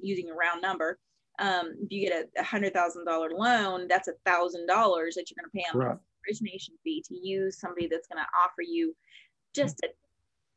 using 0.00 0.30
a 0.30 0.34
round 0.34 0.62
number, 0.62 0.98
um, 1.38 1.72
if 1.80 1.90
you 1.90 2.08
get 2.08 2.28
a 2.38 2.42
hundred 2.42 2.72
thousand 2.72 3.04
dollar 3.04 3.30
loan, 3.30 3.88
that's 3.88 4.08
a 4.08 4.12
thousand 4.24 4.66
dollars 4.66 5.14
that 5.14 5.28
you're 5.28 5.42
going 5.42 5.50
to 5.50 5.58
pay 5.58 5.64
on 5.72 5.86
right. 5.86 5.98
the 5.98 6.30
origination 6.30 6.74
fee 6.84 7.02
to 7.08 7.14
use 7.14 7.58
somebody 7.58 7.88
that's 7.88 8.06
going 8.06 8.22
to 8.22 8.28
offer 8.44 8.62
you 8.62 8.94
just 9.54 9.80
a, 9.82 9.88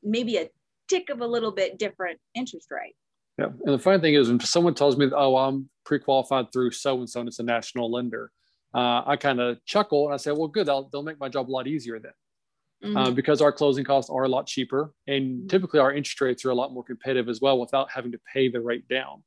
maybe 0.04 0.38
a 0.38 0.50
tick 0.88 1.10
of 1.10 1.22
a 1.22 1.28
little 1.28 1.52
bit 1.52 1.80
different 1.80 2.19
interest 2.36 2.68
rate. 2.69 2.96
Yeah, 3.37 3.47
and 3.47 3.73
the 3.73 3.79
funny 3.79 3.99
thing 3.99 4.13
is, 4.13 4.29
when 4.29 4.39
someone 4.39 4.75
tells 4.75 4.97
me, 4.97 5.09
"Oh, 5.13 5.35
I'm 5.35 5.69
pre-qualified 5.85 6.51
through 6.53 6.71
so 6.71 6.99
and 6.99 7.09
so, 7.09 7.19
and 7.19 7.27
it's 7.27 7.39
a 7.39 7.43
national 7.43 7.91
lender," 7.91 8.31
uh, 8.73 9.03
I 9.05 9.17
kind 9.17 9.39
of 9.41 9.63
chuckle 9.65 10.05
and 10.05 10.13
I 10.13 10.17
say, 10.17 10.31
"Well, 10.31 10.47
good. 10.47 10.67
They'll 10.67 10.89
they'll 10.89 11.03
make 11.03 11.19
my 11.19 11.29
job 11.29 11.49
a 11.49 11.51
lot 11.51 11.67
easier 11.67 11.99
then." 11.99 12.13
Mm-hmm. 12.83 12.97
Uh, 12.97 13.11
because 13.11 13.41
our 13.41 13.51
closing 13.53 13.85
costs 13.85 14.11
are 14.11 14.25
a 14.25 14.27
lot 14.27 14.47
cheaper 14.47 14.93
and 15.07 15.23
mm-hmm. 15.23 15.47
typically 15.47 15.79
our 15.79 15.93
interest 15.93 16.19
rates 16.19 16.43
are 16.43 16.49
a 16.49 16.55
lot 16.55 16.73
more 16.73 16.83
competitive 16.83 17.29
as 17.29 17.39
well 17.39 17.57
without 17.57 17.89
having 17.89 18.11
to 18.11 18.19
pay 18.31 18.49
the 18.49 18.59
rate 18.59 18.85
down 18.89 19.23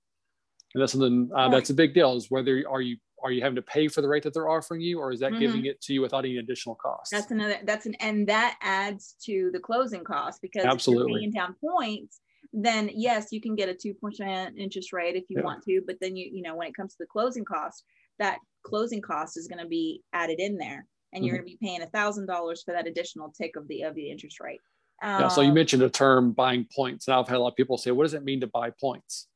and 0.75 0.83
that's 0.83 0.93
something 0.93 1.31
uh, 1.35 1.49
that's 1.49 1.71
a 1.71 1.75
big 1.75 1.95
deal 1.95 2.15
is 2.15 2.31
whether 2.31 2.63
are 2.69 2.83
you 2.83 2.97
are 3.23 3.33
you 3.33 3.43
having 3.43 3.57
to 3.57 3.63
pay 3.63 3.89
for 3.89 4.03
the 4.03 4.07
rate 4.07 4.23
that 4.23 4.35
they're 4.35 4.49
offering 4.49 4.81
you 4.81 5.01
or 5.01 5.13
is 5.13 5.21
that 5.21 5.31
mm-hmm. 5.33 5.41
giving 5.41 5.65
it 5.65 5.81
to 5.81 5.93
you 5.95 6.03
without 6.03 6.25
any 6.25 6.37
additional 6.37 6.75
cost 6.75 7.11
that's 7.11 7.31
another 7.31 7.57
that's 7.65 7.87
an 7.87 7.95
and 7.97 8.29
that 8.29 8.59
adds 8.61 9.17
to 9.25 9.51
the 9.53 9.59
closing 9.59 10.05
cost 10.05 10.43
because 10.43 10.65
absolutely 10.65 11.21
paying 11.21 11.33
down 11.33 11.57
points 11.61 12.21
then 12.53 12.91
yes 12.95 13.29
you 13.31 13.41
can 13.41 13.55
get 13.55 13.69
a 13.69 13.75
2% 13.75 14.57
interest 14.57 14.93
rate 14.93 15.17
if 15.17 15.25
you 15.29 15.39
yeah. 15.39 15.45
want 15.45 15.63
to 15.63 15.83
but 15.87 15.97
then 16.01 16.17
you 16.17 16.31
you 16.33 16.43
know 16.43 16.57
when 16.57 16.67
it 16.67 16.75
comes 16.75 16.93
to 16.93 16.99
the 17.01 17.07
closing 17.07 17.45
cost 17.45 17.85
that 18.19 18.39
closing 18.65 19.03
cost 19.03 19.37
is 19.37 19.49
going 19.49 19.63
to 19.63 19.69
be 19.69 20.03
added 20.13 20.41
in 20.41 20.57
there 20.57 20.87
and 21.13 21.25
you're 21.25 21.37
mm-hmm. 21.37 21.45
going 21.45 21.53
to 21.53 21.59
be 21.59 21.67
paying 21.67 21.83
a 21.83 21.87
thousand 21.87 22.27
dollars 22.27 22.63
for 22.63 22.73
that 22.73 22.87
additional 22.87 23.31
tick 23.31 23.57
of 23.57 23.69
the 23.69 23.83
of 23.83 23.95
the 23.95 24.11
interest 24.11 24.41
rate 24.41 24.61
um, 25.03 25.23
yeah 25.23 25.29
so 25.29 25.43
you 25.43 25.49
um, 25.49 25.55
mentioned 25.55 25.83
the 25.83 25.91
term 25.91 26.33
buying 26.33 26.67
points 26.75 27.07
and 27.07 27.15
i've 27.15 27.29
had 27.29 27.37
a 27.37 27.41
lot 27.41 27.49
of 27.49 27.57
people 27.57 27.77
say 27.77 27.91
what 27.91 28.05
does 28.05 28.15
it 28.15 28.25
mean 28.25 28.41
to 28.41 28.47
buy 28.47 28.71
points 28.81 29.29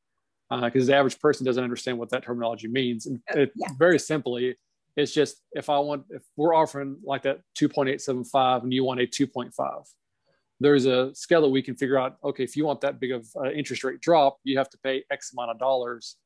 because 0.60 0.88
uh, 0.88 0.92
the 0.92 0.96
average 0.96 1.18
person 1.18 1.46
doesn't 1.46 1.62
understand 1.62 1.98
what 1.98 2.10
that 2.10 2.24
terminology 2.24 2.68
means. 2.68 3.06
And 3.06 3.20
uh, 3.34 3.40
it, 3.40 3.52
yeah. 3.54 3.68
very 3.78 3.98
simply, 3.98 4.56
it's 4.96 5.12
just 5.12 5.40
if 5.52 5.70
I 5.70 5.78
want, 5.78 6.04
if 6.10 6.22
we're 6.36 6.54
offering 6.54 6.98
like 7.04 7.22
that 7.22 7.40
2.875 7.58 8.64
and 8.64 8.72
you 8.72 8.84
want 8.84 9.00
a 9.00 9.06
2.5, 9.06 9.52
there's 10.64 10.86
a 10.86 11.14
scale 11.14 11.42
that 11.42 11.48
we 11.48 11.62
can 11.62 11.76
figure 11.76 11.98
out. 11.98 12.16
Okay, 12.24 12.44
if 12.44 12.56
you 12.56 12.64
want 12.64 12.80
that 12.82 13.00
big 13.00 13.12
of 13.12 13.26
uh, 13.36 13.50
interest 13.50 13.84
rate 13.84 14.00
drop, 14.00 14.38
you 14.44 14.58
have 14.58 14.70
to 14.70 14.78
pay 14.78 15.04
X 15.10 15.32
amount 15.32 15.50
of 15.50 15.58
dollars 15.58 16.16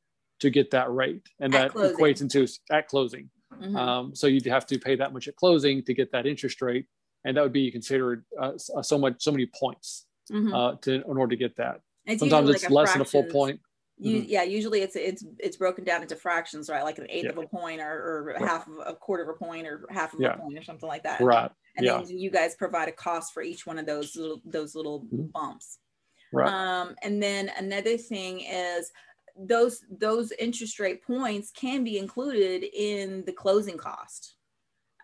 to 0.40 0.50
get 0.50 0.70
that 0.70 0.92
rate, 0.92 1.22
and 1.40 1.54
at 1.54 1.58
that 1.58 1.72
closing. 1.72 1.96
equates 1.96 2.20
into 2.20 2.48
at 2.70 2.88
closing. 2.88 3.30
Mm-hmm. 3.54 3.76
Um, 3.76 4.14
so 4.14 4.26
you'd 4.26 4.44
have 4.46 4.66
to 4.66 4.78
pay 4.78 4.96
that 4.96 5.12
much 5.12 5.28
at 5.28 5.36
closing 5.36 5.82
to 5.84 5.94
get 5.94 6.12
that 6.12 6.26
interest 6.26 6.60
rate, 6.60 6.86
and 7.24 7.36
that 7.36 7.42
would 7.42 7.52
be 7.52 7.70
considered 7.70 8.24
uh, 8.40 8.52
so 8.56 8.98
much, 8.98 9.14
so 9.18 9.30
many 9.30 9.46
points 9.46 10.06
mm-hmm. 10.30 10.52
uh, 10.52 10.74
to 10.82 10.94
in 10.94 11.02
order 11.16 11.30
to 11.30 11.36
get 11.36 11.56
that. 11.56 11.80
It's 12.04 12.20
Sometimes 12.20 12.50
it's 12.50 12.62
like 12.64 12.72
less 12.72 12.92
than 12.92 13.02
a 13.02 13.04
full 13.04 13.24
point. 13.24 13.60
You, 13.98 14.20
mm-hmm. 14.20 14.28
yeah 14.28 14.42
usually 14.42 14.82
it's 14.82 14.94
it's 14.94 15.24
it's 15.38 15.56
broken 15.56 15.82
down 15.82 16.02
into 16.02 16.16
fractions 16.16 16.68
right 16.68 16.84
like 16.84 16.98
an 16.98 17.06
eighth 17.08 17.24
yeah. 17.24 17.30
of 17.30 17.38
a 17.38 17.46
point 17.46 17.80
or, 17.80 17.92
or 17.92 18.24
right. 18.24 18.38
half 18.38 18.68
of 18.68 18.74
a 18.84 18.94
quarter 18.94 19.22
of 19.22 19.30
a 19.30 19.32
point 19.32 19.66
or 19.66 19.86
half 19.88 20.12
of 20.12 20.20
yeah. 20.20 20.34
a 20.34 20.38
point 20.38 20.58
or 20.58 20.62
something 20.62 20.88
like 20.88 21.02
that 21.02 21.18
right 21.22 21.50
and 21.78 21.86
yeah. 21.86 21.96
then 21.96 22.06
you 22.18 22.30
guys 22.30 22.54
provide 22.56 22.88
a 22.88 22.92
cost 22.92 23.32
for 23.32 23.42
each 23.42 23.66
one 23.66 23.78
of 23.78 23.86
those 23.86 24.14
little 24.14 24.42
those 24.44 24.74
little 24.74 25.00
mm-hmm. 25.00 25.22
bumps 25.32 25.78
right 26.30 26.52
um 26.52 26.94
and 27.02 27.22
then 27.22 27.50
another 27.58 27.96
thing 27.96 28.40
is 28.40 28.90
those 29.38 29.82
those 29.90 30.30
interest 30.32 30.78
rate 30.78 31.02
points 31.02 31.50
can 31.50 31.82
be 31.82 31.96
included 31.96 32.64
in 32.74 33.24
the 33.24 33.32
closing 33.32 33.78
cost 33.78 34.34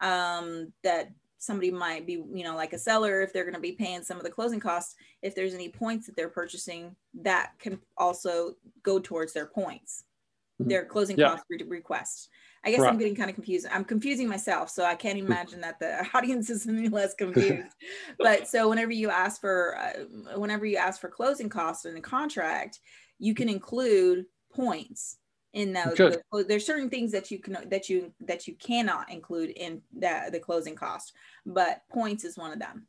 um 0.02 0.70
that 0.82 1.08
somebody 1.42 1.72
might 1.72 2.06
be, 2.06 2.12
you 2.12 2.44
know, 2.44 2.54
like 2.54 2.72
a 2.72 2.78
seller, 2.78 3.20
if 3.20 3.32
they're 3.32 3.42
going 3.42 3.54
to 3.54 3.60
be 3.60 3.72
paying 3.72 4.04
some 4.04 4.16
of 4.16 4.22
the 4.22 4.30
closing 4.30 4.60
costs, 4.60 4.94
if 5.22 5.34
there's 5.34 5.54
any 5.54 5.68
points 5.68 6.06
that 6.06 6.14
they're 6.14 6.28
purchasing, 6.28 6.94
that 7.14 7.50
can 7.58 7.80
also 7.98 8.54
go 8.84 9.00
towards 9.00 9.32
their 9.32 9.46
points, 9.46 10.04
mm-hmm. 10.60 10.68
their 10.68 10.84
closing 10.84 11.18
yeah. 11.18 11.30
cost 11.30 11.42
requests. 11.66 12.28
I 12.64 12.70
guess 12.70 12.78
right. 12.78 12.92
I'm 12.92 12.98
getting 12.98 13.16
kind 13.16 13.28
of 13.28 13.34
confused. 13.34 13.66
I'm 13.72 13.84
confusing 13.84 14.28
myself, 14.28 14.70
so 14.70 14.84
I 14.84 14.94
can't 14.94 15.18
imagine 15.26 15.60
that 15.62 15.80
the 15.80 16.06
audience 16.14 16.48
is 16.48 16.68
any 16.68 16.88
less 16.88 17.12
confused. 17.14 17.74
but 18.20 18.46
so 18.46 18.68
whenever 18.68 18.92
you 18.92 19.10
ask 19.10 19.40
for, 19.40 19.76
uh, 19.76 20.38
whenever 20.38 20.64
you 20.64 20.76
ask 20.76 21.00
for 21.00 21.08
closing 21.08 21.48
costs 21.48 21.86
in 21.86 21.94
the 21.94 22.00
contract, 22.00 22.78
you 23.18 23.34
can 23.34 23.48
include 23.48 24.26
points 24.54 25.16
in 25.52 25.72
those, 25.72 26.16
there's 26.48 26.64
certain 26.64 26.88
things 26.88 27.12
that 27.12 27.30
you 27.30 27.38
can 27.38 27.56
that 27.68 27.88
you 27.88 28.12
that 28.20 28.46
you 28.48 28.54
cannot 28.54 29.10
include 29.10 29.50
in 29.50 29.82
the, 29.96 30.28
the 30.32 30.40
closing 30.40 30.74
cost 30.74 31.12
but 31.44 31.82
points 31.92 32.24
is 32.24 32.36
one 32.36 32.52
of 32.52 32.58
them. 32.58 32.86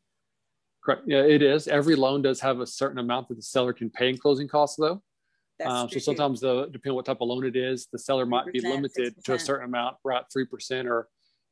Correct. 0.84 1.04
Yeah 1.06 1.24
it 1.24 1.42
is. 1.42 1.68
Every 1.68 1.96
loan 1.96 2.22
does 2.22 2.40
have 2.40 2.60
a 2.60 2.68
certain 2.68 3.00
amount 3.00 3.28
that 3.30 3.36
the 3.36 3.42
seller 3.42 3.74
can 3.74 3.90
pay 3.90 4.10
in 4.10 4.18
closing 4.18 4.48
costs 4.48 4.78
though. 4.78 5.02
Um, 5.64 5.90
so 5.90 6.00
sometimes 6.00 6.42
the 6.42 6.66
depending 6.66 6.92
on 6.92 6.96
what 6.96 7.06
type 7.06 7.22
of 7.22 7.28
loan 7.28 7.46
it 7.46 7.56
is 7.56 7.88
the 7.92 8.00
seller 8.00 8.26
might 8.26 8.52
be 8.52 8.60
limited 8.60 9.16
6%. 9.18 9.24
to 9.24 9.34
a 9.34 9.40
certain 9.40 9.66
amount 9.66 9.98
we're 10.04 10.14
3% 10.14 10.86
or 10.86 11.08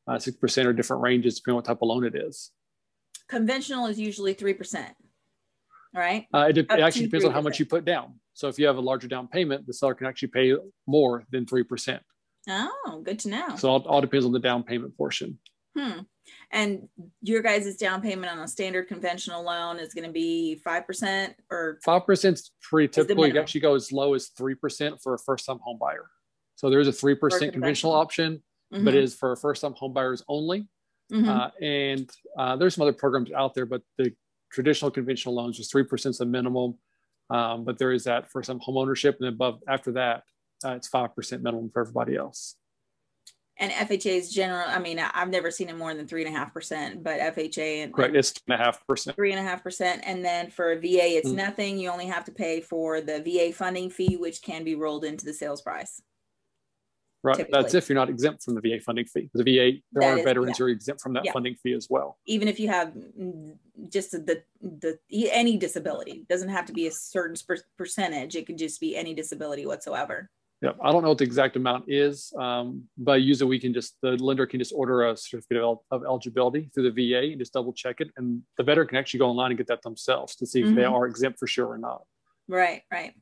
uh, 0.08 0.14
6% 0.14 0.66
or 0.66 0.74
different 0.74 1.04
ranges 1.04 1.36
depending 1.36 1.54
on 1.54 1.56
what 1.58 1.66
type 1.66 1.82
of 1.82 1.88
loan 1.88 2.04
it 2.06 2.16
is. 2.16 2.52
Conventional 3.30 3.86
is 3.88 4.00
usually 4.00 4.34
3% 4.34 4.88
right? 5.94 6.26
Uh, 6.34 6.48
it, 6.50 6.58
it 6.58 6.72
actually 6.72 7.04
depends 7.04 7.26
3%. 7.26 7.28
on 7.28 7.34
how 7.34 7.42
much 7.42 7.60
you 7.60 7.66
put 7.66 7.84
down 7.86 8.14
so 8.34 8.48
if 8.48 8.58
you 8.58 8.68
have 8.68 8.78
a 8.78 8.82
larger 8.82 9.08
down 9.08 9.28
payment, 9.28 9.68
the 9.68 9.74
seller 9.74 9.94
can 9.94 10.08
actually 10.08 10.30
pay 10.30 10.56
more 10.88 11.24
than 11.32 11.46
3%. 11.46 12.00
Oh, 12.50 13.02
good 13.04 13.20
to 13.20 13.30
know. 13.30 13.56
So 13.56 13.70
all, 13.70 13.82
all 13.88 14.02
depends 14.02 14.26
on 14.26 14.32
the 14.32 14.40
down 14.40 14.64
payment 14.64 14.98
portion. 14.98 15.38
Hmm. 15.78 16.00
And 16.52 16.88
your 17.22 17.42
guys' 17.42 17.76
down 17.78 18.02
payment 18.02 18.32
on 18.32 18.40
a 18.40 18.48
standard 18.48 18.88
conventional 18.88 19.44
loan 19.44 19.80
is 19.80 19.94
going 19.94 20.06
to 20.06 20.12
be 20.12 20.62
5% 20.66 21.34
or 21.50 21.80
5% 21.86 22.34
is 22.34 22.52
pretty 22.62 22.90
typical. 22.90 23.26
You 23.28 23.40
actually 23.40 23.62
go 23.62 23.76
as 23.76 23.92
low 23.92 24.14
as 24.14 24.32
3% 24.40 25.02
for 25.02 25.14
a 25.14 25.20
first 25.20 25.46
time 25.46 25.60
home 25.62 25.78
buyer. 25.80 26.10
So 26.56 26.70
there's 26.70 26.88
a 26.88 26.92
3% 26.92 27.54
conventional 27.54 27.94
option, 27.94 28.42
mm-hmm. 28.74 28.86
but 28.86 28.94
it 28.94 29.04
is 29.04 29.16
for 29.16 29.36
first 29.36 29.62
time 29.62 29.74
home 29.74 29.94
buyers 29.94 30.24
only. 30.28 30.68
Mm-hmm. 31.12 31.30
Uh, 31.30 31.50
and 31.62 32.10
uh, 32.38 32.56
there's 32.56 32.76
some 32.76 32.84
other 32.84 32.94
programs 32.94 33.32
out 33.32 33.54
there, 33.54 33.66
but 33.66 33.82
the 33.98 34.14
traditional 34.52 34.92
conventional 34.92 35.36
loans 35.36 35.60
is 35.60 35.72
3% 35.72 36.06
is 36.08 36.18
the 36.18 36.26
minimum. 36.26 36.78
Um, 37.32 37.64
but 37.64 37.78
there 37.78 37.92
is 37.92 38.04
that 38.04 38.30
for 38.30 38.44
some 38.44 38.60
home 38.60 38.78
ownership, 38.78 39.18
and 39.20 39.30
above 39.30 39.60
after 39.68 39.94
that, 39.94 40.24
uh, 40.66 40.72
it's 40.72 40.88
five 40.88 41.16
percent 41.16 41.42
minimum 41.42 41.70
for 41.74 41.82
everybody 41.82 42.16
else. 42.16 42.56
and 43.58 43.72
FHA 43.72 44.18
is 44.18 44.34
general. 44.34 44.66
I 44.68 44.80
mean, 44.80 45.00
I've 45.00 45.30
never 45.30 45.52
seen 45.52 45.70
it 45.70 45.78
more 45.78 45.94
than 45.94 46.08
three 46.08 46.26
and 46.26 46.36
a 46.36 46.38
half 46.38 46.54
percent, 46.54 47.04
but 47.04 47.20
FHA 47.20 47.84
and 47.84 47.94
correct, 47.94 48.16
it's 48.16 48.32
two 48.34 48.42
and 48.48 48.60
a 48.60 48.64
half 48.64 48.86
percent, 48.88 49.16
three 49.16 49.32
and 49.32 49.40
a 49.40 49.44
half 49.44 49.64
percent, 49.64 50.02
and 50.06 50.26
then 50.26 50.50
for 50.50 50.76
VA, 50.76 51.16
it's 51.18 51.28
mm-hmm. 51.28 51.38
nothing. 51.38 51.78
You 51.78 51.90
only 51.90 52.08
have 52.08 52.26
to 52.26 52.32
pay 52.32 52.60
for 52.62 53.02
the 53.02 53.22
VA 53.22 53.54
funding 53.54 53.90
fee, 53.90 54.18
which 54.18 54.42
can 54.42 54.64
be 54.64 54.76
rolled 54.76 55.06
into 55.06 55.26
the 55.26 55.34
sales 55.34 55.62
price. 55.62 56.02
Right, 57.24 57.38
typically. 57.38 57.62
that's 57.62 57.74
if 57.76 57.88
you're 57.88 57.96
not 57.96 58.10
exempt 58.10 58.44
from 58.44 58.56
the 58.56 58.62
VA 58.62 58.80
funding 58.80 59.06
fee. 59.06 59.30
The 59.34 59.44
VA, 59.44 59.80
there 59.92 60.02
that 60.02 60.04
are 60.04 60.18
is, 60.18 60.26
veterans 60.26 60.50
yeah. 60.50 60.56
who 60.58 60.66
are 60.66 60.70
exempt 60.70 61.02
from 61.02 61.14
that 61.14 61.26
yeah. 61.26 61.32
funding 61.32 61.56
fee 61.56 61.74
as 61.74 61.88
well. 61.88 62.18
Even 62.26 62.48
if 62.48 62.60
you 62.60 62.70
have 62.70 62.94
just 63.90 64.12
the 64.12 64.42
the 64.62 64.98
any 65.32 65.58
disability, 65.58 66.12
it 66.12 66.28
doesn't 66.28 66.50
have 66.50 66.66
to 66.66 66.74
be 66.74 66.88
a 66.88 66.92
certain 66.92 67.36
percentage. 67.78 68.36
It 68.36 68.48
could 68.48 68.58
just 68.58 68.82
be 68.82 68.96
any 68.98 69.14
disability 69.14 69.68
whatsoever. 69.68 70.32
Yeah, 70.62 70.74
I 70.84 70.92
don't 70.92 71.02
know 71.02 71.10
what 71.10 71.18
the 71.18 71.24
exact 71.24 71.56
amount 71.56 71.86
is, 71.88 72.32
um, 72.38 72.84
but 72.96 73.24
usually 73.24 73.50
we 73.50 73.60
can 73.60 73.74
just 73.74 73.98
the 74.04 74.12
lender 74.12 74.46
can 74.46 74.60
just 74.60 74.74
order 74.76 75.10
a 75.10 75.18
certificate 75.18 75.58
of, 75.58 75.80
of, 75.90 76.04
eligibility 76.04 76.70
through 76.74 76.92
the 76.92 77.12
VA 77.12 77.32
and 77.32 77.40
just 77.40 77.54
double 77.54 77.74
check 77.74 78.00
it, 78.00 78.10
and 78.18 78.44
the 78.58 78.64
veteran 78.64 78.88
can 78.88 78.98
actually 78.98 79.20
go 79.20 79.28
online 79.28 79.52
and 79.52 79.58
get 79.58 79.68
that 79.68 79.82
themselves 79.82 80.36
to 80.36 80.46
see 80.46 80.62
if 80.62 80.68
mm-hmm. 80.68 80.76
they 80.76 80.84
are 80.84 81.08
exempt 81.08 81.40
for 81.40 81.48
sure 81.48 81.68
or 81.68 81.80
not. 81.80 82.04
Right, 82.48 82.84
right. 82.92 83.14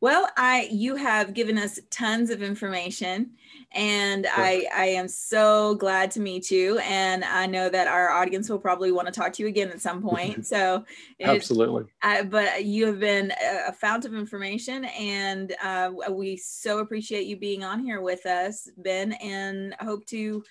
Well, 0.00 0.30
I 0.36 0.68
you 0.70 0.94
have 0.94 1.34
given 1.34 1.58
us 1.58 1.80
tons 1.90 2.30
of 2.30 2.40
information, 2.40 3.32
and 3.72 4.28
I 4.30 4.66
I 4.72 4.84
am 4.86 5.08
so 5.08 5.74
glad 5.74 6.12
to 6.12 6.20
meet 6.20 6.52
you. 6.52 6.78
And 6.78 7.24
I 7.24 7.46
know 7.46 7.68
that 7.68 7.88
our 7.88 8.10
audience 8.10 8.48
will 8.48 8.60
probably 8.60 8.92
want 8.92 9.08
to 9.08 9.12
talk 9.12 9.32
to 9.34 9.42
you 9.42 9.48
again 9.48 9.70
at 9.70 9.80
some 9.80 10.02
point. 10.02 10.28
So 10.48 10.84
absolutely. 11.20 11.84
I, 12.02 12.22
but 12.22 12.64
you 12.64 12.86
have 12.86 13.00
been 13.00 13.32
a, 13.42 13.68
a 13.68 13.72
fount 13.72 14.04
of 14.04 14.14
information, 14.14 14.84
and 14.84 15.54
uh, 15.62 15.90
we 16.10 16.36
so 16.36 16.78
appreciate 16.78 17.26
you 17.26 17.36
being 17.36 17.64
on 17.64 17.80
here 17.80 18.00
with 18.00 18.24
us, 18.24 18.68
Ben, 18.78 19.12
and 19.14 19.74
hope 19.80 20.06
to 20.06 20.42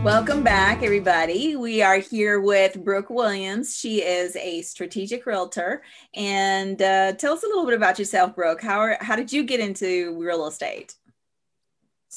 Welcome 0.04 0.42
back, 0.44 0.84
everybody. 0.84 1.56
We 1.56 1.82
are 1.82 1.98
here 1.98 2.40
with 2.40 2.84
Brooke 2.84 3.10
Williams. 3.10 3.76
She 3.76 4.02
is 4.02 4.36
a 4.36 4.62
strategic 4.62 5.26
realtor. 5.26 5.82
And 6.14 6.80
uh, 6.80 7.14
tell 7.14 7.32
us 7.32 7.42
a 7.42 7.48
little 7.48 7.64
bit 7.64 7.74
about 7.74 7.98
yourself, 7.98 8.36
Brooke. 8.36 8.62
How, 8.62 8.78
are, 8.78 8.96
how 9.00 9.16
did 9.16 9.32
you 9.32 9.42
get 9.42 9.58
into 9.58 10.16
real 10.16 10.46
estate? 10.46 10.94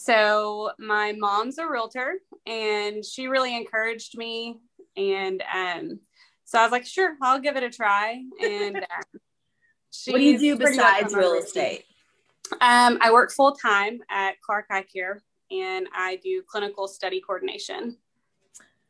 So 0.01 0.71
my 0.79 1.11
mom's 1.11 1.57
a 1.57 1.67
realtor 1.67 2.19
and 2.45 3.03
she 3.03 3.27
really 3.27 3.53
encouraged 3.55 4.17
me. 4.17 4.61
And 4.95 5.43
um, 5.53 5.99
so 6.45 6.57
I 6.57 6.63
was 6.63 6.71
like, 6.71 6.85
sure, 6.85 7.17
I'll 7.21 7.41
give 7.41 7.57
it 7.57 7.63
a 7.63 7.69
try. 7.69 8.23
And 8.41 8.77
uh, 8.77 9.03
what 10.07 10.19
do 10.19 10.23
you 10.23 10.39
do 10.39 10.55
besides 10.55 11.13
real 11.13 11.33
estate? 11.33 11.83
Um, 12.61 12.97
I 13.01 13.11
work 13.11 13.33
full 13.33 13.51
time 13.51 13.99
at 14.09 14.39
Clark 14.41 14.67
Eye 14.71 14.85
Care 14.91 15.21
and 15.51 15.89
I 15.93 16.15
do 16.23 16.43
clinical 16.47 16.87
study 16.87 17.19
coordination. 17.19 17.97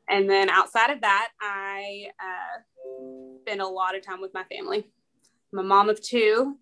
And 0.09 0.29
then 0.29 0.47
outside 0.47 0.91
of 0.91 1.01
that, 1.01 1.29
I 1.41 2.11
uh, 2.19 2.61
spend 3.41 3.61
a 3.61 3.67
lot 3.67 3.95
of 3.95 4.05
time 4.05 4.21
with 4.21 4.33
my 4.35 4.43
family. 4.43 4.85
I'm 5.51 5.59
a 5.59 5.63
mom 5.63 5.89
of 5.89 6.01
two, 6.01 6.57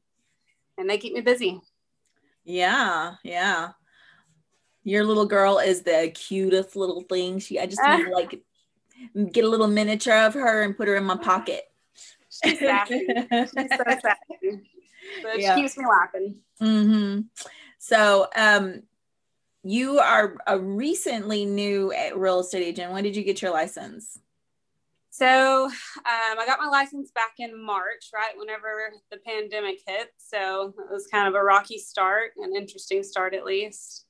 and 0.78 0.90
they 0.90 0.98
keep 0.98 1.14
me 1.14 1.22
busy. 1.22 1.60
Yeah, 2.46 3.16
yeah 3.24 3.72
your 4.88 5.04
little 5.04 5.26
girl 5.26 5.60
is 5.60 5.82
the 5.82 6.10
cutest 6.16 6.78
little 6.78 7.02
thing. 7.02 7.40
She, 7.40 7.60
I 7.60 7.66
just 7.66 7.82
need 7.84 8.06
to 8.06 8.12
like 8.12 8.42
get 9.34 9.44
a 9.44 9.50
little 9.50 9.68
miniature 9.68 10.26
of 10.26 10.34
her 10.34 10.64
and 10.64 10.78
put 10.78 10.88
her 10.88 10.96
in 10.96 11.04
my 11.04 11.18
pocket. 11.18 11.64
She's 12.30 12.58
sassy. 12.58 13.06
She's 13.06 13.52
so 13.52 13.58
sassy. 13.58 14.62
But 15.22 15.40
yeah. 15.40 15.56
she 15.56 15.62
keeps 15.62 15.78
me 15.78 15.86
laughing. 15.86 16.36
Mm-hmm. 16.62 17.22
So, 17.80 18.28
um, 18.36 18.84
you 19.64 20.00
are 20.00 20.38
a 20.48 20.58
recently 20.58 21.44
new 21.44 21.94
real 22.16 22.40
estate 22.40 22.64
agent. 22.64 22.94
When 22.94 23.04
did 23.04 23.18
you 23.18 23.24
get 23.24 23.42
your 23.42 23.52
license? 23.52 24.18
So 25.10 25.66
um, 25.66 25.72
I 26.06 26.46
got 26.46 26.60
my 26.62 26.70
license 26.70 27.12
back 27.12 27.34
in 27.40 27.62
March, 27.62 28.12
right 28.14 28.38
whenever 28.38 28.94
the 29.12 29.18
pandemic 29.18 29.80
hit. 29.86 30.10
So 30.18 30.74
it 30.78 30.94
was 30.94 31.08
kind 31.08 31.28
of 31.28 31.36
a 31.36 31.44
rocky 31.44 31.78
start, 31.78 32.32
an 32.38 32.56
interesting 32.56 33.04
start 33.04 33.34
at 33.34 33.44
least 33.44 34.06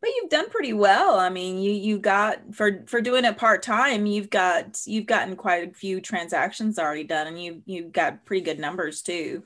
but 0.00 0.10
you've 0.10 0.30
done 0.30 0.48
pretty 0.48 0.72
well. 0.72 1.18
I 1.18 1.28
mean, 1.28 1.58
you 1.58 1.72
you 1.72 1.98
got 1.98 2.54
for 2.54 2.84
for 2.86 3.00
doing 3.00 3.24
it 3.24 3.36
part 3.36 3.62
time, 3.62 4.06
you've 4.06 4.30
got 4.30 4.80
you've 4.86 5.06
gotten 5.06 5.36
quite 5.36 5.68
a 5.68 5.74
few 5.74 6.00
transactions 6.00 6.78
already 6.78 7.04
done, 7.04 7.26
and 7.26 7.42
you 7.42 7.62
you've 7.66 7.92
got 7.92 8.24
pretty 8.24 8.42
good 8.42 8.58
numbers 8.58 9.02
too. 9.02 9.42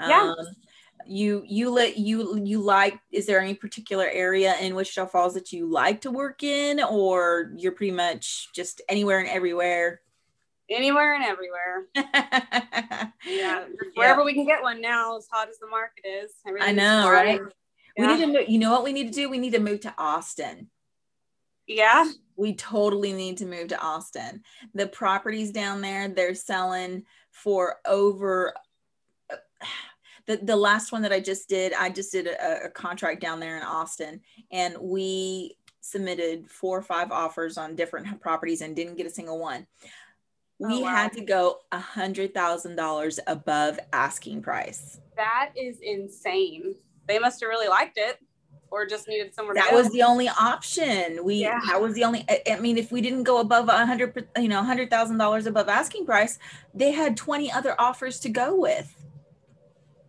Yeah. 0.00 0.34
Um, 0.38 0.46
you 1.08 1.44
you 1.46 1.70
let 1.70 1.98
you 1.98 2.40
you 2.44 2.60
like 2.60 2.98
is 3.12 3.26
there 3.26 3.40
any 3.40 3.54
particular 3.54 4.06
area 4.10 4.56
in 4.60 4.74
Wichita 4.74 5.06
Falls 5.06 5.34
that 5.34 5.52
you 5.52 5.70
like 5.70 6.00
to 6.00 6.10
work 6.10 6.42
in 6.42 6.82
or 6.82 7.52
you're 7.56 7.72
pretty 7.72 7.92
much 7.92 8.48
just 8.52 8.80
anywhere 8.88 9.20
and 9.20 9.28
everywhere? 9.28 10.00
Anywhere 10.68 11.14
and 11.14 11.24
everywhere. 11.24 11.86
Yeah. 13.28 13.64
Wherever 13.94 14.24
we 14.24 14.34
can 14.34 14.46
get 14.46 14.62
one 14.62 14.80
now 14.80 15.16
as 15.16 15.26
hot 15.30 15.48
as 15.48 15.58
the 15.58 15.66
market 15.66 16.04
is. 16.06 16.32
I 16.60 16.70
know 16.72 17.10
right 17.10 17.40
we 17.96 18.06
need 18.06 18.20
to 18.20 18.26
move, 18.26 18.48
you 18.48 18.58
know 18.58 18.70
what 18.70 18.84
we 18.84 18.92
need 18.92 19.08
to 19.08 19.14
do? 19.14 19.28
We 19.28 19.38
need 19.38 19.52
to 19.52 19.60
move 19.60 19.80
to 19.80 19.94
Austin. 19.96 20.68
Yeah. 21.66 22.10
We 22.36 22.54
totally 22.54 23.12
need 23.12 23.38
to 23.38 23.46
move 23.46 23.68
to 23.68 23.80
Austin. 23.80 24.42
The 24.74 24.86
properties 24.86 25.50
down 25.50 25.80
there, 25.80 26.08
they're 26.08 26.34
selling 26.34 27.04
for 27.30 27.76
over 27.86 28.54
the, 30.26 30.36
the 30.38 30.56
last 30.56 30.92
one 30.92 31.02
that 31.02 31.12
I 31.12 31.20
just 31.20 31.48
did, 31.48 31.72
I 31.72 31.88
just 31.88 32.12
did 32.12 32.26
a, 32.26 32.64
a 32.64 32.68
contract 32.68 33.20
down 33.20 33.40
there 33.40 33.56
in 33.56 33.62
Austin 33.62 34.20
and 34.50 34.76
we 34.80 35.56
submitted 35.80 36.50
four 36.50 36.76
or 36.76 36.82
five 36.82 37.12
offers 37.12 37.56
on 37.56 37.76
different 37.76 38.20
properties 38.20 38.60
and 38.60 38.74
didn't 38.76 38.96
get 38.96 39.06
a 39.06 39.10
single 39.10 39.38
one. 39.38 39.66
Oh, 40.62 40.68
we 40.68 40.82
wow. 40.82 40.88
had 40.88 41.12
to 41.12 41.20
go 41.20 41.58
a 41.70 41.78
hundred 41.78 42.34
thousand 42.34 42.76
dollars 42.76 43.20
above 43.26 43.78
asking 43.92 44.42
price. 44.42 45.00
That 45.16 45.52
is 45.54 45.78
insane 45.82 46.74
they 47.06 47.18
must 47.18 47.40
have 47.40 47.48
really 47.48 47.68
liked 47.68 47.98
it 47.98 48.18
or 48.70 48.86
just 48.86 49.08
needed 49.08 49.34
somewhere 49.34 49.54
that 49.54 49.72
was 49.72 49.90
the 49.90 50.02
only 50.02 50.28
option. 50.28 51.24
We 51.24 51.36
yeah. 51.36 51.60
that 51.66 51.80
was 51.80 51.94
the 51.94 52.04
only 52.04 52.24
i 52.50 52.58
mean 52.58 52.78
if 52.78 52.92
we 52.92 53.00
didn't 53.00 53.24
go 53.24 53.40
above 53.40 53.68
a 53.68 53.86
hundred 53.86 54.26
you 54.36 54.48
know 54.48 54.60
a 54.60 54.64
hundred 54.64 54.90
thousand 54.90 55.18
dollars 55.18 55.46
above 55.46 55.68
asking 55.68 56.06
price 56.06 56.38
they 56.74 56.92
had 56.92 57.16
20 57.16 57.50
other 57.52 57.74
offers 57.80 58.20
to 58.20 58.28
go 58.28 58.58
with. 58.58 58.92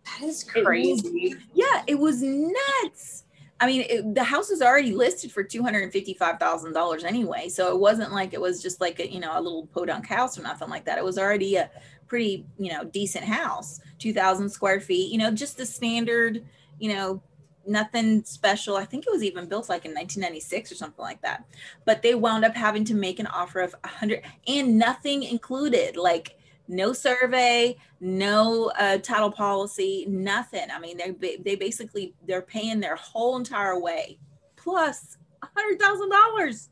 That 0.04 0.26
is 0.26 0.42
crazy 0.44 1.08
it 1.08 1.36
was, 1.36 1.44
yeah 1.54 1.82
it 1.86 1.98
was 1.98 2.22
nuts. 2.22 3.24
I 3.60 3.66
mean 3.66 3.84
it, 3.88 4.14
the 4.14 4.24
house 4.24 4.50
was 4.50 4.62
already 4.62 4.92
listed 4.92 5.32
for 5.32 5.44
$255000 5.44 7.04
anyway 7.04 7.48
so 7.48 7.74
it 7.74 7.78
wasn't 7.78 8.12
like 8.12 8.32
it 8.32 8.40
was 8.40 8.62
just 8.62 8.80
like 8.80 9.00
a 9.00 9.10
you 9.10 9.20
know 9.20 9.38
a 9.38 9.40
little 9.40 9.66
podunk 9.66 10.06
house 10.06 10.38
or 10.38 10.42
nothing 10.42 10.68
like 10.68 10.84
that. 10.86 10.98
It 10.98 11.04
was 11.04 11.18
already 11.18 11.56
a 11.56 11.70
pretty 12.06 12.46
you 12.58 12.72
know 12.72 12.84
decent 12.84 13.24
house 13.24 13.80
2000 13.98 14.48
square 14.48 14.80
feet 14.80 15.12
you 15.12 15.18
know 15.18 15.30
just 15.30 15.58
the 15.58 15.66
standard 15.66 16.42
you 16.78 16.94
know, 16.94 17.22
nothing 17.66 18.24
special. 18.24 18.76
I 18.76 18.84
think 18.84 19.06
it 19.06 19.12
was 19.12 19.22
even 19.22 19.46
built 19.46 19.68
like 19.68 19.84
in 19.84 19.92
1996 19.92 20.72
or 20.72 20.74
something 20.74 21.02
like 21.02 21.20
that. 21.22 21.44
But 21.84 22.02
they 22.02 22.14
wound 22.14 22.44
up 22.44 22.54
having 22.54 22.84
to 22.86 22.94
make 22.94 23.18
an 23.20 23.26
offer 23.26 23.60
of 23.60 23.74
100 23.84 24.22
and 24.46 24.78
nothing 24.78 25.22
included, 25.22 25.96
like 25.96 26.38
no 26.68 26.92
survey, 26.92 27.76
no 28.00 28.70
uh, 28.78 28.98
title 28.98 29.30
policy, 29.30 30.06
nothing. 30.08 30.68
I 30.72 30.78
mean, 30.78 30.98
they 30.98 31.36
they 31.36 31.56
basically 31.56 32.14
they're 32.26 32.42
paying 32.42 32.80
their 32.80 32.96
whole 32.96 33.36
entire 33.36 33.78
way 33.78 34.18
plus 34.56 35.16
hundred 35.42 35.80
thousand 35.80 36.10
dollars. 36.10 36.68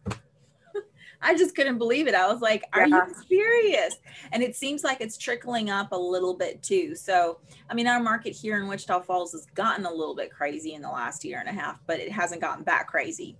I 1.22 1.34
just 1.36 1.54
couldn't 1.54 1.78
believe 1.78 2.06
it. 2.06 2.14
I 2.14 2.30
was 2.30 2.40
like, 2.40 2.62
are 2.72 2.86
yeah. 2.86 3.06
you 3.06 3.14
serious? 3.28 3.96
And 4.32 4.42
it 4.42 4.54
seems 4.54 4.84
like 4.84 5.00
it's 5.00 5.16
trickling 5.16 5.70
up 5.70 5.92
a 5.92 5.96
little 5.96 6.34
bit 6.34 6.62
too. 6.62 6.94
So, 6.94 7.38
I 7.70 7.74
mean, 7.74 7.86
our 7.86 8.00
market 8.00 8.34
here 8.34 8.58
in 8.60 8.68
Wichita 8.68 9.00
Falls 9.00 9.32
has 9.32 9.46
gotten 9.54 9.86
a 9.86 9.90
little 9.90 10.14
bit 10.14 10.30
crazy 10.30 10.74
in 10.74 10.82
the 10.82 10.90
last 10.90 11.24
year 11.24 11.40
and 11.40 11.48
a 11.48 11.52
half, 11.52 11.80
but 11.86 11.98
it 11.98 12.12
hasn't 12.12 12.40
gotten 12.40 12.64
that 12.64 12.86
crazy. 12.86 13.36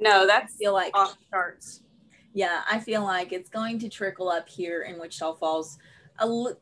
No, 0.00 0.26
that's 0.26 0.54
I 0.54 0.58
feel 0.58 0.72
like 0.72 0.96
off 0.96 1.16
charts. 1.30 1.82
Yeah, 2.34 2.62
I 2.70 2.80
feel 2.80 3.02
like 3.02 3.32
it's 3.32 3.48
going 3.48 3.78
to 3.78 3.88
trickle 3.88 4.28
up 4.28 4.48
here 4.48 4.82
in 4.82 5.00
Wichita 5.00 5.34
Falls 5.36 5.78
a, 6.18 6.28
li- 6.28 6.52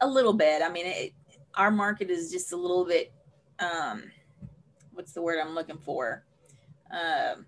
a 0.00 0.06
little 0.06 0.34
bit. 0.34 0.62
I 0.62 0.68
mean, 0.68 0.86
it, 0.86 1.12
our 1.54 1.70
market 1.70 2.10
is 2.10 2.30
just 2.30 2.52
a 2.52 2.56
little 2.56 2.84
bit, 2.84 3.12
um, 3.58 4.10
what's 4.92 5.12
the 5.12 5.22
word 5.22 5.38
I'm 5.40 5.54
looking 5.54 5.78
for? 5.78 6.24
Um, 6.90 7.46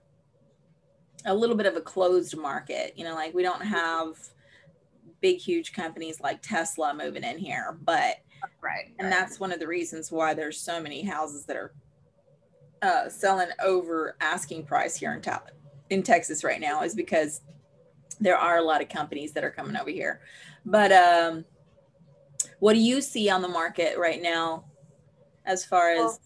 a 1.27 1.35
little 1.35 1.57
bit 1.57 1.67
of 1.67 1.77
a 1.77 1.81
closed 1.81 2.37
market. 2.37 2.95
You 2.97 3.05
know, 3.05 3.15
like 3.15 3.35
we 3.35 3.43
don't 3.43 3.63
have 3.63 4.17
big 5.21 5.39
huge 5.39 5.73
companies 5.73 6.21
like 6.21 6.43
tesla 6.43 6.93
moving 6.93 7.25
in 7.25 7.39
here 7.39 7.79
but 7.83 8.17
right 8.61 8.93
and 8.99 9.09
right. 9.09 9.11
that's 9.11 9.41
one 9.41 9.51
of 9.51 9.59
the 9.59 9.67
reasons 9.67 10.13
why 10.13 10.35
there's 10.35 10.61
so 10.61 10.79
many 10.79 11.03
houses 11.03 11.47
that 11.47 11.57
are 11.57 11.73
uh, 12.85 13.09
selling 13.09 13.49
over 13.63 14.17
asking 14.21 14.65
price 14.65 14.95
here 14.95 15.15
in 15.15 15.23
Ta- 15.23 15.43
in 15.91 16.03
Texas 16.03 16.45
right 16.45 16.61
now 16.61 16.83
is 16.83 16.95
because 16.95 17.41
there 18.21 18.37
are 18.37 18.59
a 18.59 18.63
lot 18.63 18.83
of 18.83 18.89
companies 18.89 19.33
that 19.33 19.43
are 19.45 19.51
coming 19.51 19.77
over 19.77 19.91
here. 19.91 20.21
But 20.67 20.93
um, 20.93 21.45
what 22.61 22.75
do 22.75 22.81
you 22.81 23.01
see 23.01 23.31
on 23.31 23.43
the 23.43 23.49
market 23.49 23.99
right 23.99 24.21
now 24.21 24.65
as 25.47 25.65
far 25.65 25.91
as 25.91 25.99
Well, 25.99 26.19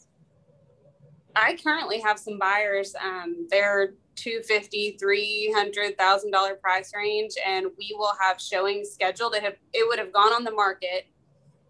I 1.36 1.56
currently 1.62 2.00
have 2.00 2.18
some 2.18 2.38
buyers. 2.38 2.94
Um, 3.00 3.46
they're 3.50 3.94
two 4.18 4.42
fifty, 4.42 4.96
three 4.98 5.52
hundred 5.54 5.96
thousand 5.96 6.30
dollar 6.30 6.54
price 6.56 6.92
range, 6.94 7.32
and 7.46 7.66
we 7.78 7.94
will 7.98 8.12
have 8.20 8.40
showings 8.40 8.90
scheduled. 8.90 9.34
It 9.34 9.42
have 9.42 9.56
it 9.72 9.86
would 9.86 9.98
have 9.98 10.12
gone 10.12 10.32
on 10.32 10.44
the 10.44 10.50
market, 10.50 11.06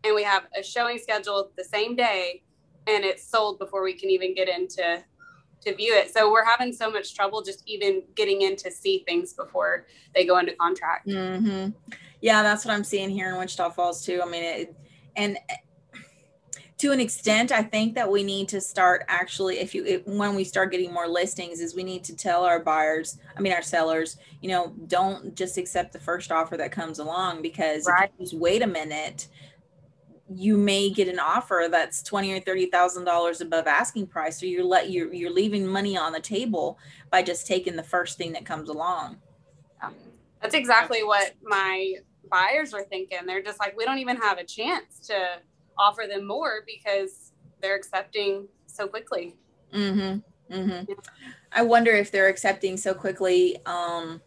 and 0.04 0.14
we 0.14 0.22
have 0.22 0.44
a 0.58 0.62
showing 0.62 0.98
scheduled 0.98 1.50
the 1.56 1.64
same 1.64 1.94
day, 1.94 2.42
and 2.86 3.04
it's 3.04 3.28
sold 3.28 3.58
before 3.58 3.82
we 3.82 3.92
can 3.92 4.10
even 4.10 4.34
get 4.34 4.48
into 4.48 5.04
to 5.60 5.74
view 5.74 5.92
it. 5.94 6.12
So 6.12 6.30
we're 6.30 6.44
having 6.44 6.72
so 6.72 6.90
much 6.90 7.14
trouble 7.14 7.42
just 7.42 7.62
even 7.66 8.02
getting 8.14 8.42
in 8.42 8.56
to 8.56 8.70
see 8.70 9.04
things 9.06 9.32
before 9.32 9.86
they 10.14 10.24
go 10.24 10.38
into 10.38 10.54
contract. 10.54 11.10
hmm 11.10 11.68
Yeah, 12.20 12.42
that's 12.42 12.64
what 12.64 12.74
I'm 12.74 12.84
seeing 12.84 13.10
here 13.10 13.30
in 13.30 13.38
Wichita 13.38 13.70
Falls 13.70 14.04
too. 14.04 14.22
I 14.24 14.28
mean, 14.28 14.44
it, 14.44 14.76
and 15.16 15.36
to 16.78 16.92
an 16.92 17.00
extent, 17.00 17.50
I 17.50 17.62
think 17.62 17.94
that 17.96 18.08
we 18.08 18.22
need 18.22 18.48
to 18.50 18.60
start 18.60 19.04
actually, 19.08 19.58
if 19.58 19.74
you, 19.74 19.84
if, 19.84 20.06
when 20.06 20.36
we 20.36 20.44
start 20.44 20.70
getting 20.70 20.92
more 20.92 21.08
listings, 21.08 21.60
is 21.60 21.74
we 21.74 21.82
need 21.82 22.04
to 22.04 22.16
tell 22.16 22.44
our 22.44 22.60
buyers, 22.60 23.18
I 23.36 23.40
mean, 23.40 23.52
our 23.52 23.62
sellers, 23.62 24.16
you 24.40 24.48
know, 24.48 24.72
don't 24.86 25.34
just 25.34 25.58
accept 25.58 25.92
the 25.92 25.98
first 25.98 26.30
offer 26.30 26.56
that 26.56 26.70
comes 26.70 27.00
along 27.00 27.42
because 27.42 27.86
Right. 27.86 28.08
if 28.08 28.10
you 28.18 28.24
just 28.26 28.38
wait 28.38 28.62
a 28.62 28.66
minute, 28.66 29.26
you 30.32 30.56
may 30.56 30.90
get 30.90 31.08
an 31.08 31.18
offer 31.18 31.68
that's 31.70 32.02
twenty 32.02 32.32
or 32.32 32.40
thirty 32.40 32.66
thousand 32.66 33.04
dollars 33.04 33.40
above 33.40 33.66
asking 33.66 34.06
price, 34.06 34.42
or 34.42 34.46
you're 34.46 34.62
let 34.62 34.90
you're 34.90 35.10
you're 35.12 35.32
leaving 35.32 35.66
money 35.66 35.96
on 35.96 36.12
the 36.12 36.20
table 36.20 36.78
by 37.10 37.22
just 37.22 37.46
taking 37.46 37.76
the 37.76 37.82
first 37.82 38.18
thing 38.18 38.32
that 38.34 38.44
comes 38.44 38.68
along. 38.68 39.16
That's 40.42 40.54
exactly 40.54 41.02
what 41.02 41.34
my 41.42 41.94
buyers 42.30 42.74
are 42.74 42.84
thinking. 42.84 43.20
They're 43.26 43.42
just 43.42 43.58
like, 43.58 43.74
we 43.74 43.86
don't 43.86 43.98
even 43.98 44.18
have 44.18 44.36
a 44.36 44.44
chance 44.44 44.98
to 45.06 45.40
offer 45.78 46.04
them 46.08 46.26
more 46.26 46.64
because 46.66 47.32
they're 47.60 47.76
accepting 47.76 48.48
so 48.66 48.86
quickly. 48.86 49.36
Mm-hmm. 49.74 50.54
Mm-hmm. 50.54 50.92
I 51.52 51.62
wonder 51.62 51.92
if 51.92 52.10
they're 52.10 52.28
accepting 52.28 52.76
so 52.76 52.94
quickly 52.94 53.58
um, 53.66 54.20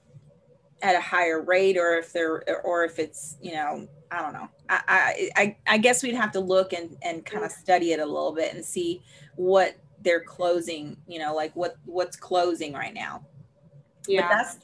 at 0.81 0.95
a 0.95 1.01
higher 1.01 1.41
rate, 1.41 1.77
or 1.77 1.97
if 1.97 2.13
they're, 2.13 2.43
or 2.63 2.83
if 2.83 2.99
it's, 2.99 3.37
you 3.41 3.53
know, 3.53 3.87
I 4.11 4.21
don't 4.21 4.33
know. 4.33 4.49
I, 4.69 4.81
I, 4.87 5.29
I, 5.41 5.57
I 5.67 5.77
guess 5.77 6.03
we'd 6.03 6.15
have 6.15 6.31
to 6.33 6.39
look 6.39 6.73
and, 6.73 6.97
and 7.01 7.25
kind 7.25 7.45
of 7.45 7.51
study 7.51 7.93
it 7.93 7.99
a 7.99 8.05
little 8.05 8.33
bit 8.33 8.53
and 8.53 8.63
see 8.63 9.01
what 9.35 9.75
they're 10.01 10.23
closing. 10.23 10.97
You 11.07 11.19
know, 11.19 11.33
like 11.33 11.55
what 11.55 11.75
what's 11.85 12.17
closing 12.17 12.73
right 12.73 12.93
now. 12.93 13.25
But 14.05 14.13
Yeah. 14.13 14.27
that's 14.27 14.57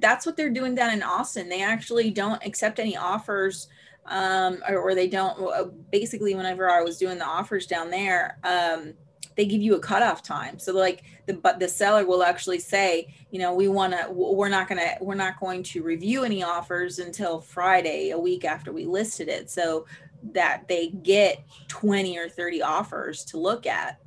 that's 0.00 0.26
what 0.26 0.36
they're 0.36 0.50
doing 0.50 0.74
down 0.74 0.92
in 0.92 1.02
Austin. 1.02 1.48
They 1.48 1.62
actually 1.62 2.10
don't 2.10 2.44
accept 2.44 2.78
any 2.78 2.96
offers, 2.96 3.68
um, 4.08 4.62
or, 4.68 4.78
or 4.78 4.94
they 4.94 5.08
don't. 5.08 5.38
uh, 5.40 5.64
Basically, 5.90 6.34
whenever 6.34 6.70
I 6.70 6.82
was 6.82 6.98
doing 6.98 7.18
the 7.18 7.24
offers 7.24 7.66
down 7.66 7.90
there, 7.90 8.38
um, 8.44 8.94
they 9.36 9.46
give 9.46 9.62
you 9.62 9.76
a 9.76 9.80
cutoff 9.80 10.22
time. 10.22 10.58
So 10.58 10.72
like 10.72 11.02
the 11.26 11.34
but 11.34 11.60
the 11.60 11.68
seller 11.68 12.04
will 12.04 12.22
actually 12.22 12.58
say, 12.58 13.14
you 13.30 13.38
know, 13.38 13.54
we 13.54 13.68
want 13.68 13.92
to, 13.92 14.10
we're 14.10 14.48
not 14.48 14.68
gonna, 14.68 14.96
we're 15.00 15.14
not 15.14 15.38
going 15.38 15.62
to 15.62 15.82
review 15.82 16.24
any 16.24 16.42
offers 16.42 16.98
until 16.98 17.40
Friday, 17.40 18.10
a 18.10 18.18
week 18.18 18.44
after 18.44 18.72
we 18.72 18.84
listed 18.84 19.28
it, 19.28 19.48
so 19.48 19.86
that 20.32 20.66
they 20.66 20.88
get 20.88 21.44
twenty 21.68 22.18
or 22.18 22.28
thirty 22.28 22.60
offers 22.60 23.24
to 23.26 23.38
look 23.38 23.66
at. 23.66 24.00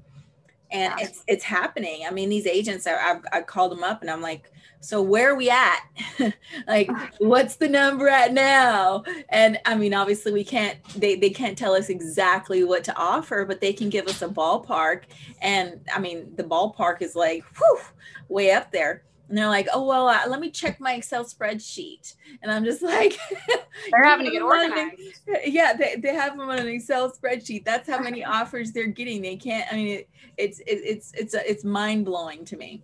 And 0.71 0.93
Yeah. 0.97 1.05
it's 1.05 1.23
it's 1.27 1.43
happening. 1.43 2.03
I 2.07 2.11
mean, 2.11 2.29
these 2.29 2.47
agents, 2.47 2.87
I, 2.87 2.95
I've 2.95 3.25
I 3.31 3.41
called 3.41 3.71
them 3.71 3.83
up 3.83 4.01
and 4.01 4.09
I'm 4.09 4.21
like, 4.21 4.51
so 4.81 5.01
where 5.01 5.31
are 5.31 5.35
we 5.35 5.49
at? 5.49 5.81
like, 6.67 6.89
what's 7.19 7.55
the 7.55 7.69
number 7.69 8.07
at 8.09 8.33
now? 8.33 9.03
And 9.29 9.59
I 9.65 9.75
mean, 9.75 9.93
obviously 9.93 10.31
we 10.31 10.43
can't, 10.43 10.77
they, 10.95 11.15
they 11.15 11.29
can't 11.29 11.57
tell 11.57 11.73
us 11.75 11.89
exactly 11.89 12.63
what 12.63 12.83
to 12.85 12.97
offer, 12.97 13.45
but 13.45 13.61
they 13.61 13.73
can 13.73 13.89
give 13.89 14.07
us 14.07 14.23
a 14.23 14.27
ballpark. 14.27 15.03
And 15.41 15.81
I 15.93 15.99
mean, 15.99 16.33
the 16.35 16.43
ballpark 16.43 17.01
is 17.03 17.15
like, 17.15 17.43
whew, 17.57 17.79
way 18.27 18.51
up 18.51 18.71
there. 18.71 19.03
And 19.31 19.37
they're 19.37 19.47
like, 19.47 19.69
oh, 19.73 19.85
well, 19.85 20.09
uh, 20.09 20.27
let 20.27 20.41
me 20.41 20.49
check 20.51 20.81
my 20.81 20.95
Excel 20.95 21.23
spreadsheet. 21.23 22.15
And 22.43 22.51
I'm 22.51 22.65
just 22.65 22.81
like, 22.81 23.17
They're 23.89 24.03
having 24.03 24.25
to 24.25 24.31
get 24.31 24.41
organized. 24.41 25.21
yeah 25.45 25.71
they, 25.73 25.95
they 25.95 26.13
have 26.13 26.37
them 26.37 26.49
on 26.49 26.59
an 26.59 26.67
excel 26.67 27.09
spreadsheet 27.09 27.63
that's 27.63 27.89
how 27.89 27.99
many 27.99 28.23
offers 28.39 28.73
they're 28.73 28.87
getting 28.87 29.21
they 29.21 29.37
can't 29.37 29.65
i 29.71 29.75
mean 29.75 29.87
it, 29.99 30.09
it's 30.37 30.59
it, 30.59 30.65
it's 30.83 31.13
it's 31.13 31.33
uh, 31.33 31.41
it's 31.45 31.63
mind-blowing 31.63 32.43
to 32.45 32.57
me 32.57 32.83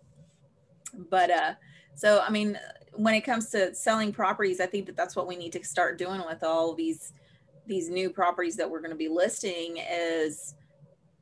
but 1.09 1.29
uh 1.29 1.53
so 1.93 2.21
i 2.25 2.29
mean 2.29 2.57
when 2.93 3.13
it 3.13 3.21
comes 3.21 3.49
to 3.49 3.75
selling 3.75 4.11
properties 4.13 4.61
i 4.61 4.65
think 4.65 4.85
that 4.85 4.95
that's 4.95 5.15
what 5.15 5.27
we 5.27 5.35
need 5.35 5.51
to 5.51 5.63
start 5.63 5.97
doing 5.97 6.21
with 6.25 6.41
all 6.43 6.73
these 6.73 7.11
these 7.67 7.89
new 7.89 8.09
properties 8.09 8.55
that 8.55 8.69
we're 8.69 8.79
going 8.79 8.89
to 8.91 8.95
be 8.97 9.09
listing 9.09 9.77
is 9.91 10.55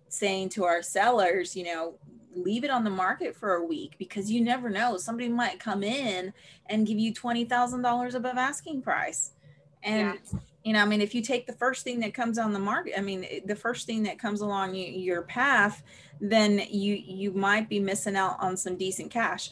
saying 0.10 0.48
to 0.48 0.64
our 0.64 0.82
sellers 0.84 1.56
you 1.56 1.64
know 1.66 1.96
leave 2.36 2.64
it 2.64 2.70
on 2.70 2.84
the 2.84 2.90
market 2.90 3.36
for 3.36 3.56
a 3.56 3.66
week 3.66 3.96
because 3.98 4.32
you 4.32 4.42
never 4.42 4.70
know. 4.70 4.98
Somebody 4.98 5.30
might 5.30 5.60
come 5.60 5.84
in 5.84 6.34
and 6.68 6.86
give 6.86 7.00
you 7.00 7.14
$20000 7.14 8.14
above 8.14 8.38
asking 8.38 8.82
price. 8.82 9.32
And 9.84 10.20
you 10.66 10.74
know 10.74 10.82
i 10.82 10.86
mean 10.86 11.00
if 11.00 11.14
you 11.16 11.22
take 11.22 11.46
the 11.46 11.54
first 11.54 11.84
thing 11.84 12.00
that 12.00 12.14
comes 12.14 12.38
on 12.38 12.52
the 12.52 12.60
market 12.60 12.98
i 12.98 13.02
mean 13.02 13.26
the 13.46 13.56
first 13.56 13.86
thing 13.86 14.02
that 14.04 14.20
comes 14.20 14.42
along 14.42 14.74
your 14.74 15.22
path 15.22 15.84
then 16.20 16.60
you 16.70 16.96
you 16.96 17.32
might 17.32 17.70
be 17.70 17.80
missing 17.80 18.16
out 18.16 18.38
on 18.40 18.58
some 18.58 18.78
decent 18.78 19.12
cash. 19.12 19.50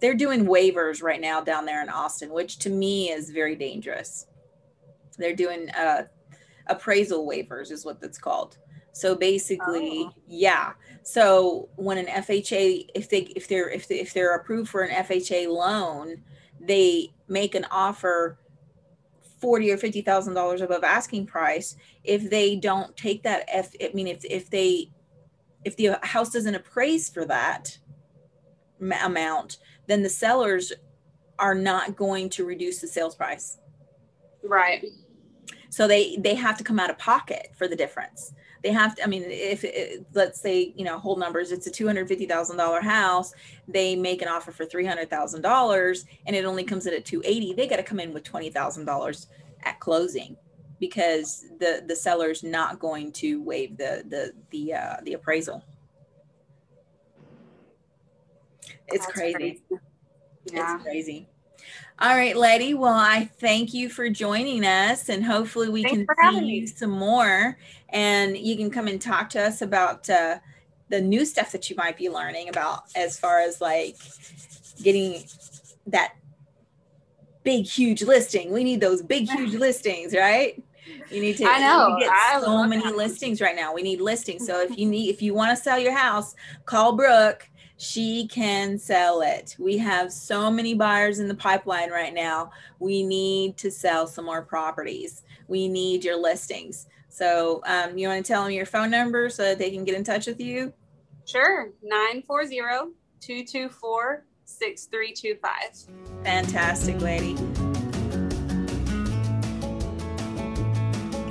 They're 0.00 0.14
doing 0.14 0.46
waivers 0.46 1.02
right 1.02 1.20
now 1.20 1.40
down 1.40 1.64
there 1.66 1.82
in 1.82 1.88
austin 1.88 2.30
which 2.30 2.58
to 2.60 2.70
me 2.70 3.10
is 3.10 3.30
very 3.30 3.56
dangerous. 3.56 4.26
They're 5.16 5.36
doing 5.36 5.70
uh 5.70 6.04
appraisal 6.68 7.26
waivers 7.26 7.72
is 7.72 7.84
what 7.84 8.00
that's 8.00 8.18
called 8.18 8.58
so 8.98 9.14
basically 9.14 10.04
Oh. 10.06 10.12
yeah 10.26 10.72
so 11.02 11.68
when 11.76 11.98
an 11.98 12.06
fha 12.06 12.84
if 12.94 13.08
they 13.08 13.20
if 13.36 13.46
they're 13.48 13.70
if, 13.70 13.86
they, 13.86 14.00
if 14.00 14.12
they're 14.12 14.34
approved 14.34 14.68
for 14.68 14.82
an 14.82 14.90
fha 15.04 15.46
loan 15.48 16.22
they 16.60 17.12
make 17.28 17.54
an 17.54 17.64
offer 17.70 18.38
forty 19.40 19.70
or 19.70 19.76
fifty 19.76 20.02
thousand 20.02 20.34
dollars 20.34 20.60
above 20.62 20.82
asking 20.82 21.26
price 21.26 21.76
if 22.02 22.28
they 22.28 22.56
don't 22.56 22.96
take 22.96 23.22
that 23.22 23.44
f 23.46 23.70
i 23.80 23.90
mean 23.94 24.08
if 24.08 24.24
if 24.24 24.50
they 24.50 24.90
if 25.64 25.76
the 25.76 25.98
house 26.02 26.30
doesn't 26.30 26.56
appraise 26.56 27.08
for 27.08 27.24
that 27.24 27.78
amount 28.80 29.58
then 29.86 30.02
the 30.02 30.08
sellers 30.08 30.72
are 31.38 31.54
not 31.54 31.94
going 31.94 32.28
to 32.28 32.44
reduce 32.44 32.80
the 32.80 32.88
sales 32.88 33.14
price 33.14 33.58
Right. 34.42 34.84
so 35.70 35.86
they 35.86 36.16
they 36.16 36.34
have 36.34 36.56
to 36.58 36.64
come 36.64 36.80
out 36.80 36.90
of 36.90 36.98
pocket 36.98 37.50
for 37.56 37.68
the 37.68 37.76
difference 37.76 38.32
they 38.62 38.72
have 38.72 38.94
to 38.94 39.04
i 39.04 39.06
mean 39.06 39.24
if 39.26 39.64
it, 39.64 40.04
let's 40.14 40.40
say 40.40 40.72
you 40.76 40.84
know 40.84 40.98
whole 40.98 41.16
numbers 41.16 41.52
it's 41.52 41.66
a 41.66 41.70
$250000 41.70 42.82
house 42.82 43.32
they 43.66 43.94
make 43.96 44.22
an 44.22 44.28
offer 44.28 44.52
for 44.52 44.64
$300000 44.66 46.04
and 46.26 46.36
it 46.36 46.44
only 46.44 46.64
comes 46.64 46.86
in 46.86 46.94
at 46.94 47.04
280 47.04 47.54
they 47.54 47.66
got 47.66 47.76
to 47.76 47.82
come 47.82 48.00
in 48.00 48.12
with 48.12 48.24
$20000 48.24 49.26
at 49.64 49.80
closing 49.80 50.36
because 50.80 51.46
the 51.58 51.82
the 51.86 51.96
seller's 51.96 52.42
not 52.42 52.78
going 52.78 53.12
to 53.12 53.42
waive 53.42 53.76
the 53.76 54.04
the 54.08 54.32
the 54.50 54.74
uh 54.74 54.96
the 55.04 55.14
appraisal 55.14 55.64
it's 58.88 59.06
That's 59.06 59.12
crazy 59.12 59.62
Yeah. 60.44 60.74
it's 60.74 60.82
crazy. 60.82 61.28
All 62.00 62.14
right, 62.14 62.36
Letty. 62.36 62.74
Well, 62.74 62.94
I 62.94 63.28
thank 63.40 63.74
you 63.74 63.88
for 63.88 64.08
joining 64.08 64.64
us, 64.64 65.08
and 65.08 65.24
hopefully 65.24 65.68
we 65.68 65.82
Thanks 65.82 66.06
can 66.06 66.16
see 66.40 66.56
you 66.60 66.66
some 66.68 66.90
more, 66.90 67.58
and 67.90 68.36
you 68.36 68.56
can 68.56 68.70
come 68.70 68.88
and 68.88 69.00
talk 69.00 69.30
to 69.30 69.42
us 69.42 69.62
about 69.62 70.08
uh, 70.10 70.38
the 70.88 71.00
new 71.00 71.24
stuff 71.24 71.52
that 71.52 71.68
you 71.68 71.76
might 71.76 71.96
be 71.96 72.08
learning 72.08 72.48
about, 72.48 72.84
as 72.94 73.18
far 73.18 73.40
as 73.40 73.60
like 73.60 73.96
getting 74.82 75.22
that 75.86 76.14
big, 77.42 77.66
huge 77.66 78.02
listing. 78.02 78.52
We 78.52 78.64
need 78.64 78.80
those 78.80 79.02
big, 79.02 79.28
huge 79.28 79.54
listings, 79.58 80.14
right? 80.14 80.62
You 81.10 81.20
need 81.20 81.36
to. 81.38 81.44
I 81.44 81.60
know. 81.60 81.96
Get 81.98 82.10
I 82.10 82.40
so 82.40 82.66
many 82.66 82.82
that. 82.82 82.96
listings 82.96 83.40
right 83.40 83.56
now. 83.56 83.74
We 83.74 83.82
need 83.82 84.00
listings. 84.00 84.46
So 84.46 84.60
if 84.60 84.76
you 84.78 84.86
need, 84.86 85.10
if 85.10 85.22
you 85.22 85.34
want 85.34 85.56
to 85.56 85.62
sell 85.62 85.78
your 85.78 85.96
house, 85.96 86.34
call 86.64 86.92
Brooke 86.92 87.48
she 87.78 88.26
can 88.26 88.76
sell 88.76 89.22
it. 89.22 89.54
We 89.58 89.78
have 89.78 90.12
so 90.12 90.50
many 90.50 90.74
buyers 90.74 91.20
in 91.20 91.28
the 91.28 91.34
pipeline 91.34 91.90
right 91.90 92.12
now. 92.12 92.50
We 92.80 93.04
need 93.04 93.56
to 93.58 93.70
sell 93.70 94.08
some 94.08 94.24
more 94.24 94.42
properties. 94.42 95.22
We 95.46 95.68
need 95.68 96.04
your 96.04 96.20
listings. 96.20 96.88
So, 97.10 97.62
um, 97.64 97.96
you 97.96 98.06
want 98.06 98.24
to 98.24 98.32
tell 98.32 98.44
them 98.44 98.52
your 98.52 98.66
phone 98.66 98.90
number 98.90 99.30
so 99.30 99.42
that 99.42 99.58
they 99.58 99.70
can 99.70 99.84
get 99.84 99.94
in 99.94 100.04
touch 100.04 100.26
with 100.26 100.40
you? 100.40 100.72
Sure. 101.24 101.72
940 101.82 102.58
224 103.20 104.24
6325. 104.44 106.24
Fantastic, 106.24 107.00
lady. 107.00 107.34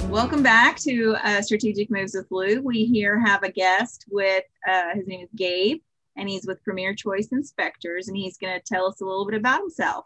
Welcome 0.09 0.41
back 0.41 0.77
to 0.79 1.15
uh, 1.23 1.41
Strategic 1.41 1.91
Moves 1.91 2.15
with 2.15 2.27
Lou. 2.31 2.61
We 2.61 2.85
here 2.85 3.19
have 3.19 3.43
a 3.43 3.51
guest 3.51 4.05
with, 4.09 4.43
uh, 4.67 4.95
his 4.95 5.05
name 5.07 5.21
is 5.21 5.29
Gabe, 5.35 5.79
and 6.15 6.27
he's 6.27 6.47
with 6.47 6.63
Premier 6.63 6.95
Choice 6.95 7.27
Inspectors, 7.31 8.07
and 8.07 8.17
he's 8.17 8.37
going 8.37 8.59
to 8.59 8.65
tell 8.65 8.87
us 8.87 8.99
a 9.01 9.05
little 9.05 9.25
bit 9.25 9.37
about 9.37 9.59
himself. 9.59 10.05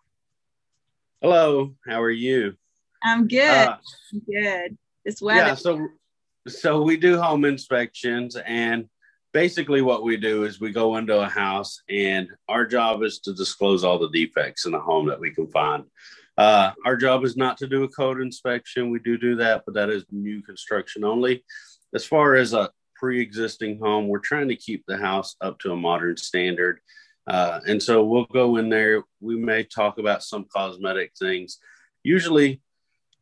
Hello, 1.21 1.75
how 1.87 2.01
are 2.01 2.11
you? 2.11 2.55
I'm 3.03 3.27
good. 3.27 3.67
Uh, 3.67 3.77
I'm 4.13 4.21
good. 4.27 4.77
This 5.05 5.21
weather. 5.21 5.39
Yeah, 5.39 5.55
so 5.55 5.87
so 6.47 6.81
we 6.81 6.97
do 6.97 7.19
home 7.19 7.45
inspections 7.45 8.35
and 8.35 8.87
basically 9.33 9.81
what 9.81 10.03
we 10.03 10.17
do 10.17 10.43
is 10.43 10.59
we 10.59 10.71
go 10.71 10.97
into 10.97 11.19
a 11.19 11.29
house 11.29 11.81
and 11.89 12.27
our 12.49 12.65
job 12.65 13.03
is 13.03 13.19
to 13.19 13.33
disclose 13.33 13.83
all 13.83 13.99
the 13.99 14.09
defects 14.09 14.65
in 14.65 14.71
the 14.71 14.79
home 14.79 15.07
that 15.07 15.19
we 15.19 15.31
can 15.31 15.47
find. 15.47 15.85
Uh, 16.37 16.71
our 16.85 16.97
job 16.97 17.23
is 17.23 17.37
not 17.37 17.57
to 17.57 17.67
do 17.67 17.83
a 17.83 17.89
code 17.89 18.21
inspection. 18.21 18.89
We 18.89 18.99
do 18.99 19.17
do 19.17 19.35
that 19.35 19.63
but 19.65 19.75
that 19.75 19.89
is 19.89 20.03
new 20.11 20.41
construction 20.41 21.03
only. 21.03 21.43
As 21.93 22.05
far 22.05 22.35
as 22.35 22.53
a 22.53 22.71
pre-existing 22.95 23.79
home 23.79 24.07
we're 24.07 24.19
trying 24.19 24.47
to 24.49 24.55
keep 24.55 24.83
the 24.87 24.97
house 24.97 25.35
up 25.41 25.59
to 25.59 25.71
a 25.71 25.77
modern 25.77 26.17
standard. 26.17 26.79
Uh, 27.27 27.59
and 27.67 27.81
so 27.81 28.03
we'll 28.03 28.25
go 28.25 28.57
in 28.57 28.69
there. 28.69 29.03
We 29.19 29.35
may 29.35 29.63
talk 29.63 29.99
about 29.99 30.23
some 30.23 30.45
cosmetic 30.51 31.11
things. 31.17 31.59
Usually 32.03 32.61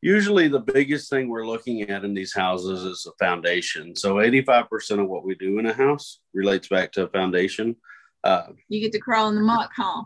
usually 0.01 0.47
the 0.47 0.59
biggest 0.59 1.09
thing 1.09 1.29
we're 1.29 1.47
looking 1.47 1.81
at 1.83 2.05
in 2.05 2.13
these 2.13 2.33
houses 2.33 2.83
is 2.83 3.07
a 3.07 3.23
foundation. 3.23 3.95
So 3.95 4.15
85% 4.15 5.01
of 5.01 5.09
what 5.09 5.25
we 5.25 5.35
do 5.35 5.59
in 5.59 5.65
a 5.65 5.73
house 5.73 6.19
relates 6.33 6.67
back 6.67 6.91
to 6.93 7.03
a 7.03 7.09
foundation. 7.09 7.75
Uh, 8.23 8.47
you 8.67 8.81
get 8.81 8.91
to 8.93 8.99
crawl 8.99 9.29
in 9.29 9.35
the 9.35 9.41
muck, 9.41 9.71
huh? 9.75 10.03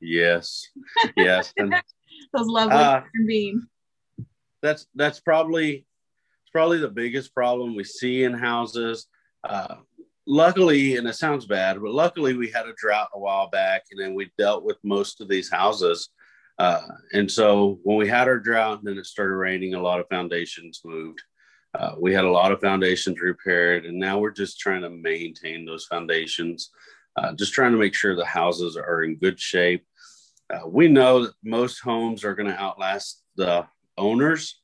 Yes. 0.00 0.66
Yes. 1.16 1.52
And, 1.56 1.74
Those 2.34 2.46
lovely 2.46 2.76
uh, 2.76 3.02
beams. 3.26 3.64
That's 4.62 4.86
that's 4.94 5.20
probably 5.20 5.86
it's 6.42 6.50
probably 6.52 6.78
the 6.78 6.88
biggest 6.88 7.34
problem 7.34 7.74
we 7.74 7.84
see 7.84 8.24
in 8.24 8.32
houses. 8.32 9.06
Uh, 9.42 9.76
luckily, 10.26 10.96
and 10.96 11.06
it 11.08 11.14
sounds 11.14 11.46
bad, 11.46 11.80
but 11.80 11.90
luckily 11.90 12.34
we 12.34 12.48
had 12.48 12.66
a 12.66 12.74
drought 12.76 13.08
a 13.14 13.18
while 13.18 13.50
back, 13.50 13.84
and 13.90 14.00
then 14.00 14.14
we 14.14 14.30
dealt 14.38 14.64
with 14.64 14.76
most 14.84 15.20
of 15.20 15.28
these 15.28 15.50
houses 15.50 16.10
uh, 16.62 16.80
and 17.12 17.28
so 17.28 17.80
when 17.82 17.96
we 17.96 18.06
had 18.06 18.28
our 18.28 18.38
drought 18.38 18.84
then 18.84 18.96
it 18.96 19.04
started 19.04 19.34
raining, 19.34 19.74
a 19.74 19.82
lot 19.82 19.98
of 19.98 20.06
foundations 20.08 20.80
moved. 20.84 21.20
Uh, 21.74 21.96
we 21.98 22.14
had 22.14 22.24
a 22.24 22.30
lot 22.30 22.52
of 22.52 22.60
foundations 22.60 23.20
repaired, 23.20 23.84
and 23.84 23.98
now 23.98 24.20
we're 24.20 24.30
just 24.30 24.60
trying 24.60 24.82
to 24.82 24.88
maintain 24.88 25.64
those 25.64 25.86
foundations, 25.86 26.70
uh, 27.16 27.32
just 27.32 27.52
trying 27.52 27.72
to 27.72 27.78
make 27.78 27.96
sure 27.96 28.14
the 28.14 28.24
houses 28.24 28.76
are 28.76 29.02
in 29.02 29.16
good 29.16 29.40
shape. 29.40 29.84
Uh, 30.54 30.68
we 30.68 30.86
know 30.86 31.24
that 31.24 31.34
most 31.42 31.80
homes 31.80 32.22
are 32.22 32.36
going 32.36 32.48
to 32.48 32.60
outlast 32.60 33.24
the 33.34 33.66
owners, 33.98 34.60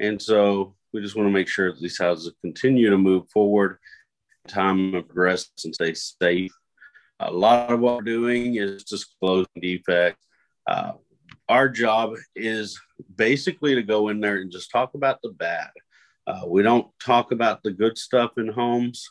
and 0.00 0.22
so 0.22 0.74
we 0.94 1.02
just 1.02 1.16
want 1.16 1.26
to 1.26 1.32
make 1.32 1.48
sure 1.48 1.70
that 1.70 1.82
these 1.82 1.98
houses 1.98 2.32
continue 2.40 2.88
to 2.88 2.96
move 2.96 3.28
forward, 3.28 3.76
time 4.48 4.94
and 4.94 5.06
progress, 5.06 5.50
and 5.66 5.74
stay 5.74 5.92
safe. 5.92 6.52
A 7.20 7.30
lot 7.30 7.70
of 7.70 7.80
what 7.80 7.96
we're 7.96 8.02
doing 8.04 8.56
is 8.56 8.84
just 8.84 9.14
closing 9.20 9.60
defects. 9.60 10.24
Uh, 10.66 10.92
our 11.52 11.68
job 11.68 12.14
is 12.34 12.80
basically 13.14 13.74
to 13.74 13.82
go 13.82 14.08
in 14.08 14.20
there 14.20 14.38
and 14.38 14.50
just 14.50 14.70
talk 14.70 14.94
about 14.94 15.20
the 15.22 15.28
bad. 15.28 15.68
Uh, 16.26 16.44
we 16.46 16.62
don't 16.62 16.86
talk 16.98 17.30
about 17.30 17.62
the 17.62 17.70
good 17.70 17.98
stuff 17.98 18.38
in 18.38 18.48
homes, 18.48 19.10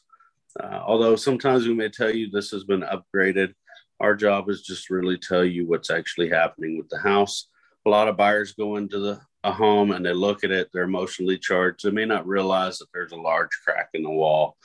uh, 0.60 0.82
although 0.84 1.16
sometimes 1.16 1.68
we 1.68 1.74
may 1.76 1.88
tell 1.88 2.10
you 2.10 2.32
this 2.32 2.50
has 2.50 2.64
been 2.64 2.82
upgraded. 2.82 3.54
Our 4.00 4.16
job 4.16 4.50
is 4.50 4.64
just 4.64 4.90
really 4.90 5.20
tell 5.20 5.46
you 5.46 5.68
what's 5.68 5.92
actually 5.92 6.30
happening 6.30 6.80
with 6.80 6.90
the 6.90 6.98
house. 6.98 7.48
A 7.86 7.90
lot 7.92 8.08
of 8.08 8.18
buyers 8.18 8.54
go 8.54 8.78
into 8.78 8.98
the 8.98 9.22
a 9.44 9.52
home 9.52 9.92
and 9.92 10.04
they 10.04 10.14
look 10.14 10.44
at 10.44 10.52
it, 10.52 10.70
they're 10.74 10.84
emotionally 10.84 11.38
charged. 11.38 11.84
They 11.84 11.92
may 11.92 12.06
not 12.06 12.28
realize 12.28 12.80
that 12.80 12.88
there's 12.92 13.12
a 13.12 13.16
large 13.18 13.50
crack 13.64 13.90
in 13.94 14.02
the 14.02 14.10
wall, 14.10 14.58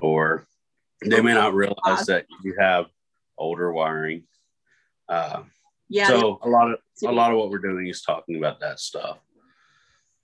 or 0.00 0.46
they 1.04 1.20
may 1.20 1.34
not 1.34 1.54
realize 1.54 2.06
that 2.06 2.26
you 2.44 2.54
have 2.58 2.86
older 3.36 3.70
wiring. 3.72 4.24
Uh, 5.08 5.42
yeah. 5.90 6.06
So 6.06 6.38
a 6.42 6.48
lot 6.48 6.70
of 6.70 6.78
a 7.04 7.12
lot 7.12 7.32
of 7.32 7.38
what 7.38 7.50
we're 7.50 7.58
doing 7.58 7.88
is 7.88 8.02
talking 8.02 8.36
about 8.36 8.60
that 8.60 8.78
stuff. 8.78 9.18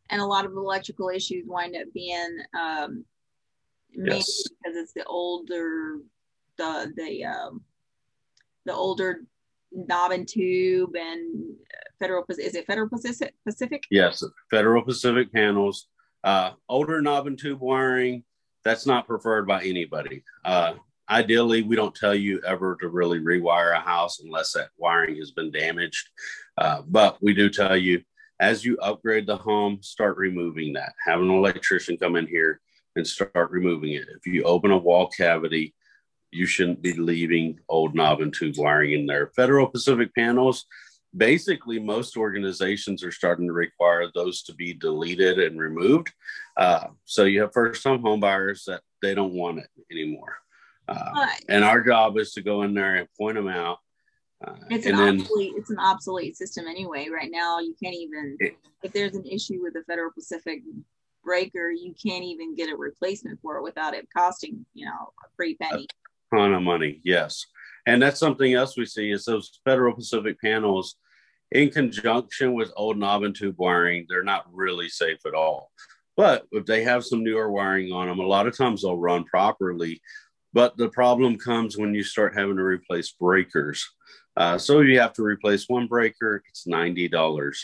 And 0.09 0.23
a 0.23 0.25
lot 0.25 0.47
of 0.47 0.53
electrical 0.53 1.11
issues 1.11 1.45
wind 1.47 1.75
up 1.75 1.93
being 1.93 2.39
um, 2.59 3.05
mainly 3.93 4.19
yes. 4.19 4.49
because 4.49 4.77
it's 4.77 4.93
the 4.93 5.05
older 5.05 5.99
the 6.57 6.93
the 6.97 7.25
um, 7.25 7.63
the 8.65 8.73
older 8.73 9.23
knob 9.73 10.13
and 10.13 10.29
tube 10.29 10.95
and 10.95 11.57
federal 11.99 12.25
is 12.29 12.55
it 12.55 12.67
federal 12.67 12.89
pacific 12.89 13.85
yes 13.91 14.23
federal 14.51 14.83
pacific 14.83 15.33
panels 15.33 15.89
uh, 16.25 16.53
older 16.69 17.03
knob 17.03 17.27
and 17.27 17.39
tube 17.39 17.61
wiring 17.61 18.23
that's 18.65 18.87
not 18.87 19.07
preferred 19.07 19.47
by 19.47 19.63
anybody 19.65 20.23
uh, 20.45 20.75
ideally, 21.09 21.63
we 21.63 21.77
don't 21.77 21.95
tell 21.95 22.15
you 22.15 22.41
ever 22.47 22.77
to 22.81 22.89
really 22.89 23.21
rewire 23.21 23.77
a 23.77 23.81
house 23.81 24.21
unless 24.21 24.53
that 24.53 24.71
wiring 24.77 25.17
has 25.17 25.31
been 25.31 25.51
damaged. 25.51 26.09
Uh, 26.59 26.83
but 26.87 27.23
we 27.23 27.35
do 27.35 27.49
tell 27.49 27.77
you 27.77 28.03
as 28.41 28.65
you 28.65 28.77
upgrade 28.79 29.27
the 29.27 29.37
home, 29.37 29.79
start 29.83 30.17
removing 30.17 30.75
that. 30.75 30.93
Have 31.07 31.21
an 31.21 31.31
electrician 31.31 31.97
come 31.97 32.17
in 32.17 32.27
here 32.27 32.61
and 32.95 33.07
start 33.07 33.51
removing 33.51 33.93
it. 33.93 34.07
If 34.09 34.27
you 34.27 34.43
open 34.45 34.71
a 34.71 34.79
wall 34.79 35.09
cavity, 35.09 35.75
you 36.33 36.47
shouldn't 36.47 36.83
be 36.83 36.93
leaving 36.93 37.59
old 37.69 37.95
knob 37.95 38.21
and 38.21 38.35
tube 38.35 38.57
wiring 38.59 38.93
in 38.93 39.07
there. 39.07 39.29
Federal 39.35 39.69
Pacific 39.69 40.15
panels, 40.15 40.67
basically, 41.17 41.79
most 41.79 42.17
organizations 42.17 43.03
are 43.03 43.13
starting 43.13 43.47
to 43.47 43.53
require 43.53 44.11
those 44.15 44.43
to 44.43 44.55
be 44.55 44.75
deleted 44.75 45.39
and 45.39 45.59
removed. 45.59 46.13
Uh, 46.57 46.89
so 47.05 47.25
you 47.25 47.41
have 47.41 47.53
first 47.53 47.83
time 47.83 48.03
home 48.03 48.21
buyers 48.21 48.65
that 48.67 48.83
they 49.01 49.15
don't 49.15 49.33
want 49.33 49.59
it 49.59 49.71
anymore. 49.91 50.39
Uh, 50.89 51.27
and 51.49 51.65
our 51.65 51.83
job 51.83 52.17
is 52.19 52.33
to 52.33 52.43
go 52.43 52.63
in 52.63 52.75
there 52.75 52.97
and 52.97 53.09
point 53.19 53.37
them 53.37 53.49
out. 53.49 53.79
Uh, 54.47 54.55
it's 54.71 54.87
an 54.87 54.97
then, 54.97 55.21
obsolete. 55.21 55.53
It's 55.57 55.71
an 55.71 55.79
obsolete 55.79 56.37
system 56.37 56.67
anyway. 56.67 57.09
Right 57.09 57.31
now, 57.31 57.59
you 57.59 57.75
can't 57.83 57.95
even. 57.95 58.37
It, 58.39 58.57
if 58.83 58.93
there's 58.93 59.15
an 59.15 59.25
issue 59.25 59.63
with 59.63 59.75
the 59.75 59.83
Federal 59.85 60.13
Pacific 60.13 60.63
breaker, 61.25 61.71
you 61.71 61.95
can't 61.95 62.25
even 62.25 62.55
get 62.55 62.71
a 62.71 62.77
replacement 62.77 63.41
for 63.41 63.57
it 63.57 63.63
without 63.63 63.95
it 63.95 64.07
costing 64.17 64.65
you 64.75 64.87
know 64.87 65.13
a 65.25 65.29
free 65.37 65.57
penny. 65.57 65.87
A 66.33 66.37
ton 66.37 66.55
of 66.55 66.63
money, 66.63 67.01
yes. 67.03 67.47
And 67.87 68.03
that's 68.03 68.21
something 68.21 68.53
else 68.53 68.77
we 68.77 68.85
see 68.85 69.11
is 69.11 69.25
those 69.25 69.61
Federal 69.65 69.95
Pacific 69.95 70.41
panels, 70.41 70.97
in 71.53 71.71
conjunction 71.71 72.53
with 72.53 72.73
old 72.77 72.99
knob 72.99 73.23
and 73.23 73.35
tube 73.35 73.55
wiring, 73.59 74.07
they're 74.09 74.25
not 74.25 74.45
really 74.53 74.89
safe 74.89 75.19
at 75.25 75.35
all. 75.35 75.71
But 76.17 76.47
if 76.51 76.67
they 76.67 76.83
have 76.83 77.05
some 77.05 77.23
newer 77.23 77.51
wiring 77.51 77.93
on 77.93 78.09
them, 78.09 78.19
a 78.19 78.27
lot 78.27 78.47
of 78.47 78.57
times 78.57 78.83
they'll 78.83 78.97
run 78.97 79.25
properly 79.25 80.01
but 80.57 80.75
the 80.79 80.89
problem 80.89 81.37
comes 81.37 81.77
when 81.77 81.93
you 81.93 82.03
start 82.03 82.35
having 82.35 82.57
to 82.57 82.63
replace 82.63 83.13
breakers. 83.13 83.87
Uh, 84.39 84.57
so 84.57 84.81
you 84.81 84.99
have 84.99 85.13
to 85.13 85.23
replace 85.23 85.69
one 85.69 85.87
breaker, 85.87 86.43
it's 86.49 86.67
$90. 86.67 87.55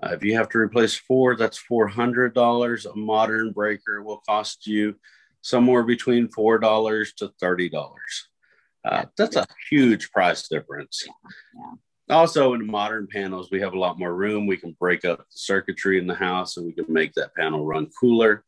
Uh, 0.00 0.10
if 0.12 0.22
you 0.22 0.36
have 0.36 0.48
to 0.50 0.58
replace 0.58 0.94
four, 0.94 1.34
that's 1.34 1.60
$400. 1.68 2.86
A 2.86 2.96
modern 2.96 3.50
breaker 3.50 4.04
will 4.04 4.18
cost 4.18 4.68
you 4.68 4.94
somewhere 5.42 5.82
between 5.82 6.28
$4 6.28 7.16
to 7.16 7.32
$30. 7.42 7.96
Uh, 8.84 9.04
that's 9.16 9.34
a 9.34 9.44
huge 9.68 10.12
price 10.12 10.46
difference. 10.46 11.08
Also, 12.08 12.54
in 12.54 12.64
modern 12.64 13.08
panels, 13.08 13.50
we 13.50 13.60
have 13.60 13.74
a 13.74 13.78
lot 13.78 13.98
more 13.98 14.14
room. 14.14 14.46
We 14.46 14.58
can 14.58 14.76
break 14.78 15.04
up 15.04 15.18
the 15.18 15.24
circuitry 15.30 15.98
in 15.98 16.06
the 16.06 16.14
house 16.14 16.56
and 16.56 16.66
we 16.66 16.72
can 16.72 16.86
make 16.88 17.14
that 17.14 17.34
panel 17.34 17.66
run 17.66 17.90
cooler, 18.00 18.44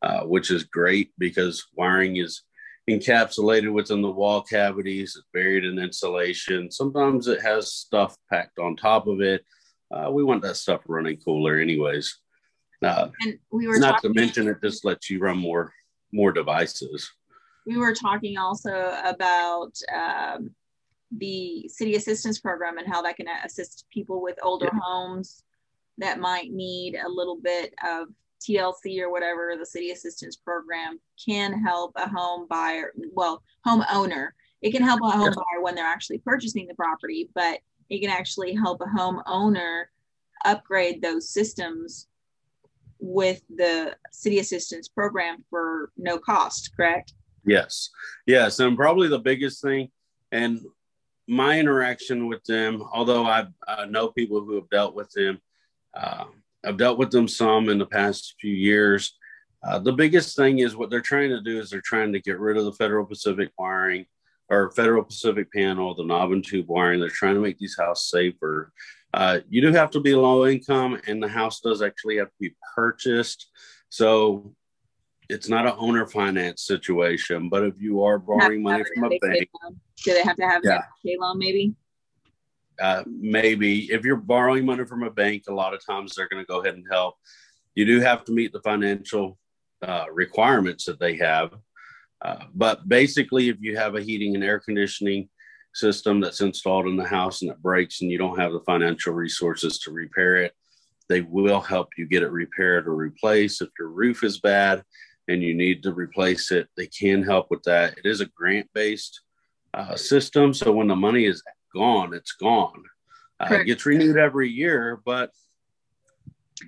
uh, 0.00 0.22
which 0.22 0.50
is 0.50 0.64
great 0.64 1.12
because 1.18 1.66
wiring 1.76 2.16
is 2.16 2.42
encapsulated 2.88 3.72
within 3.72 4.02
the 4.02 4.10
wall 4.10 4.42
cavities, 4.42 5.16
it's 5.16 5.26
buried 5.32 5.64
in 5.64 5.78
insulation. 5.78 6.70
Sometimes 6.70 7.28
it 7.28 7.40
has 7.40 7.72
stuff 7.72 8.16
packed 8.30 8.58
on 8.58 8.76
top 8.76 9.06
of 9.06 9.20
it. 9.20 9.44
Uh, 9.90 10.10
we 10.10 10.24
want 10.24 10.42
that 10.42 10.56
stuff 10.56 10.82
running 10.86 11.16
cooler, 11.18 11.58
anyways. 11.58 12.18
Uh, 12.82 13.08
and 13.22 13.38
we 13.50 13.66
were 13.66 13.78
not 13.78 14.02
to 14.02 14.12
mention 14.12 14.48
it 14.48 14.58
just 14.62 14.84
lets 14.84 15.08
you 15.08 15.18
run 15.18 15.38
more 15.38 15.72
more 16.12 16.32
devices. 16.32 17.10
We 17.66 17.76
were 17.78 17.94
talking 17.94 18.36
also 18.36 18.94
about 19.04 19.72
um, 19.94 20.50
the 21.16 21.68
city 21.68 21.96
assistance 21.96 22.38
program 22.38 22.78
and 22.78 22.86
how 22.86 23.02
that 23.02 23.16
can 23.16 23.26
assist 23.44 23.86
people 23.90 24.22
with 24.22 24.38
older 24.42 24.68
yeah. 24.72 24.80
homes 24.82 25.42
that 25.98 26.20
might 26.20 26.52
need 26.52 26.96
a 26.96 27.08
little 27.08 27.38
bit 27.42 27.74
of 27.88 28.08
TLC 28.44 29.00
or 29.00 29.10
whatever, 29.10 29.54
the 29.58 29.66
city 29.66 29.90
assistance 29.90 30.36
program 30.36 30.98
can 31.24 31.62
help 31.62 31.92
a 31.96 32.08
home 32.08 32.46
buyer, 32.48 32.92
well, 33.12 33.42
home 33.64 33.84
owner. 33.90 34.34
It 34.62 34.72
can 34.72 34.82
help 34.82 35.00
a 35.02 35.10
home 35.10 35.34
buyer 35.34 35.62
when 35.62 35.74
they're 35.74 35.84
actually 35.84 36.18
purchasing 36.18 36.66
the 36.66 36.74
property, 36.74 37.30
but 37.34 37.60
it 37.90 38.00
can 38.00 38.10
actually 38.10 38.54
help 38.54 38.80
a 38.80 38.86
home 38.86 39.22
owner 39.26 39.90
upgrade 40.44 41.02
those 41.02 41.28
systems 41.28 42.08
with 42.98 43.42
the 43.54 43.94
city 44.10 44.38
assistance 44.38 44.88
program 44.88 45.44
for 45.50 45.90
no 45.96 46.18
cost, 46.18 46.70
correct? 46.76 47.12
Yes. 47.44 47.90
Yes. 48.26 48.58
And 48.60 48.76
probably 48.76 49.08
the 49.08 49.18
biggest 49.18 49.62
thing, 49.62 49.90
and 50.32 50.60
my 51.28 51.58
interaction 51.58 52.28
with 52.28 52.44
them, 52.44 52.82
although 52.92 53.24
I, 53.26 53.46
I 53.66 53.86
know 53.86 54.08
people 54.08 54.42
who 54.44 54.54
have 54.56 54.70
dealt 54.70 54.94
with 54.94 55.10
them, 55.12 55.40
uh, 55.94 56.24
I've 56.66 56.76
dealt 56.76 56.98
with 56.98 57.10
them 57.10 57.28
some 57.28 57.68
in 57.68 57.78
the 57.78 57.86
past 57.86 58.34
few 58.40 58.52
years. 58.52 59.16
Uh, 59.62 59.78
the 59.78 59.92
biggest 59.92 60.36
thing 60.36 60.58
is 60.58 60.76
what 60.76 60.90
they're 60.90 61.00
trying 61.00 61.30
to 61.30 61.40
do 61.40 61.58
is 61.58 61.70
they're 61.70 61.80
trying 61.84 62.12
to 62.12 62.20
get 62.20 62.38
rid 62.38 62.56
of 62.56 62.64
the 62.64 62.72
Federal 62.72 63.06
Pacific 63.06 63.50
wiring 63.58 64.04
or 64.50 64.70
Federal 64.72 65.02
Pacific 65.02 65.50
panel, 65.52 65.94
the 65.94 66.04
knob 66.04 66.32
and 66.32 66.44
tube 66.44 66.68
wiring. 66.68 67.00
They're 67.00 67.08
trying 67.08 67.34
to 67.34 67.40
make 67.40 67.58
these 67.58 67.76
houses 67.78 68.10
safer. 68.10 68.72
Uh, 69.14 69.40
you 69.48 69.62
do 69.62 69.72
have 69.72 69.90
to 69.92 70.00
be 70.00 70.14
low 70.14 70.46
income, 70.46 71.00
and 71.06 71.22
the 71.22 71.28
house 71.28 71.60
does 71.60 71.82
actually 71.82 72.16
have 72.16 72.28
to 72.28 72.38
be 72.40 72.54
purchased. 72.74 73.48
So 73.88 74.54
it's 75.28 75.48
not 75.48 75.66
an 75.66 75.74
owner 75.78 76.06
finance 76.06 76.62
situation. 76.62 77.48
But 77.48 77.64
if 77.64 77.74
you 77.78 78.02
are 78.02 78.18
borrowing 78.18 78.62
money 78.62 78.84
from 78.94 79.04
a 79.04 79.18
bank, 79.18 79.48
do 80.04 80.12
they 80.12 80.22
have 80.22 80.36
to 80.36 80.46
have 80.46 80.62
yeah. 80.64 80.82
loan 81.18 81.38
maybe? 81.38 81.74
Uh, 82.80 83.02
maybe 83.06 83.90
if 83.92 84.04
you're 84.04 84.16
borrowing 84.16 84.64
money 84.64 84.84
from 84.84 85.02
a 85.02 85.10
bank, 85.10 85.44
a 85.48 85.54
lot 85.54 85.74
of 85.74 85.84
times 85.84 86.14
they're 86.14 86.28
going 86.28 86.42
to 86.42 86.46
go 86.46 86.60
ahead 86.60 86.74
and 86.74 86.86
help. 86.90 87.16
You 87.74 87.84
do 87.84 88.00
have 88.00 88.24
to 88.24 88.32
meet 88.32 88.52
the 88.52 88.60
financial 88.60 89.38
uh, 89.82 90.06
requirements 90.12 90.84
that 90.84 90.98
they 90.98 91.16
have. 91.16 91.54
Uh, 92.24 92.44
but 92.54 92.88
basically, 92.88 93.48
if 93.48 93.56
you 93.60 93.76
have 93.76 93.96
a 93.96 94.00
heating 94.00 94.34
and 94.34 94.44
air 94.44 94.58
conditioning 94.58 95.28
system 95.74 96.20
that's 96.20 96.40
installed 96.40 96.86
in 96.86 96.96
the 96.96 97.04
house 97.04 97.42
and 97.42 97.50
it 97.50 97.60
breaks 97.60 98.00
and 98.00 98.10
you 98.10 98.18
don't 98.18 98.38
have 98.38 98.52
the 98.52 98.60
financial 98.60 99.12
resources 99.12 99.78
to 99.80 99.90
repair 99.90 100.36
it, 100.36 100.52
they 101.08 101.20
will 101.20 101.60
help 101.60 101.88
you 101.98 102.06
get 102.06 102.22
it 102.22 102.30
repaired 102.30 102.86
or 102.88 102.94
replaced. 102.94 103.60
If 103.60 103.70
your 103.78 103.88
roof 103.88 104.24
is 104.24 104.40
bad 104.40 104.82
and 105.28 105.42
you 105.42 105.54
need 105.54 105.82
to 105.82 105.92
replace 105.92 106.50
it, 106.50 106.68
they 106.76 106.86
can 106.86 107.22
help 107.22 107.48
with 107.50 107.62
that. 107.64 107.98
It 107.98 108.06
is 108.06 108.20
a 108.20 108.26
grant 108.26 108.68
based 108.72 109.20
uh, 109.74 109.96
system. 109.96 110.54
So 110.54 110.72
when 110.72 110.88
the 110.88 110.96
money 110.96 111.26
is 111.26 111.42
gone, 111.74 112.14
it's 112.14 112.32
gone. 112.32 112.82
Uh, 113.40 113.56
it 113.56 113.64
gets 113.64 113.84
renewed 113.84 114.16
every 114.16 114.48
year, 114.48 115.00
but 115.04 115.30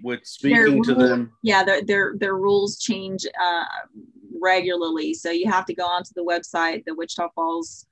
with 0.02 0.20
speaking 0.24 0.82
their 0.82 0.94
to 0.94 0.94
them, 0.94 1.32
yeah, 1.42 1.64
their 1.64 1.82
their, 1.82 2.14
their 2.18 2.34
rules 2.34 2.78
change 2.78 3.24
uh, 3.40 3.64
regularly. 4.40 5.14
So 5.14 5.30
you 5.30 5.50
have 5.50 5.64
to 5.66 5.74
go 5.74 5.84
onto 5.84 6.10
the 6.14 6.24
website, 6.24 6.84
the 6.84 6.94
Wichita 6.94 7.28
Falls 7.34 7.86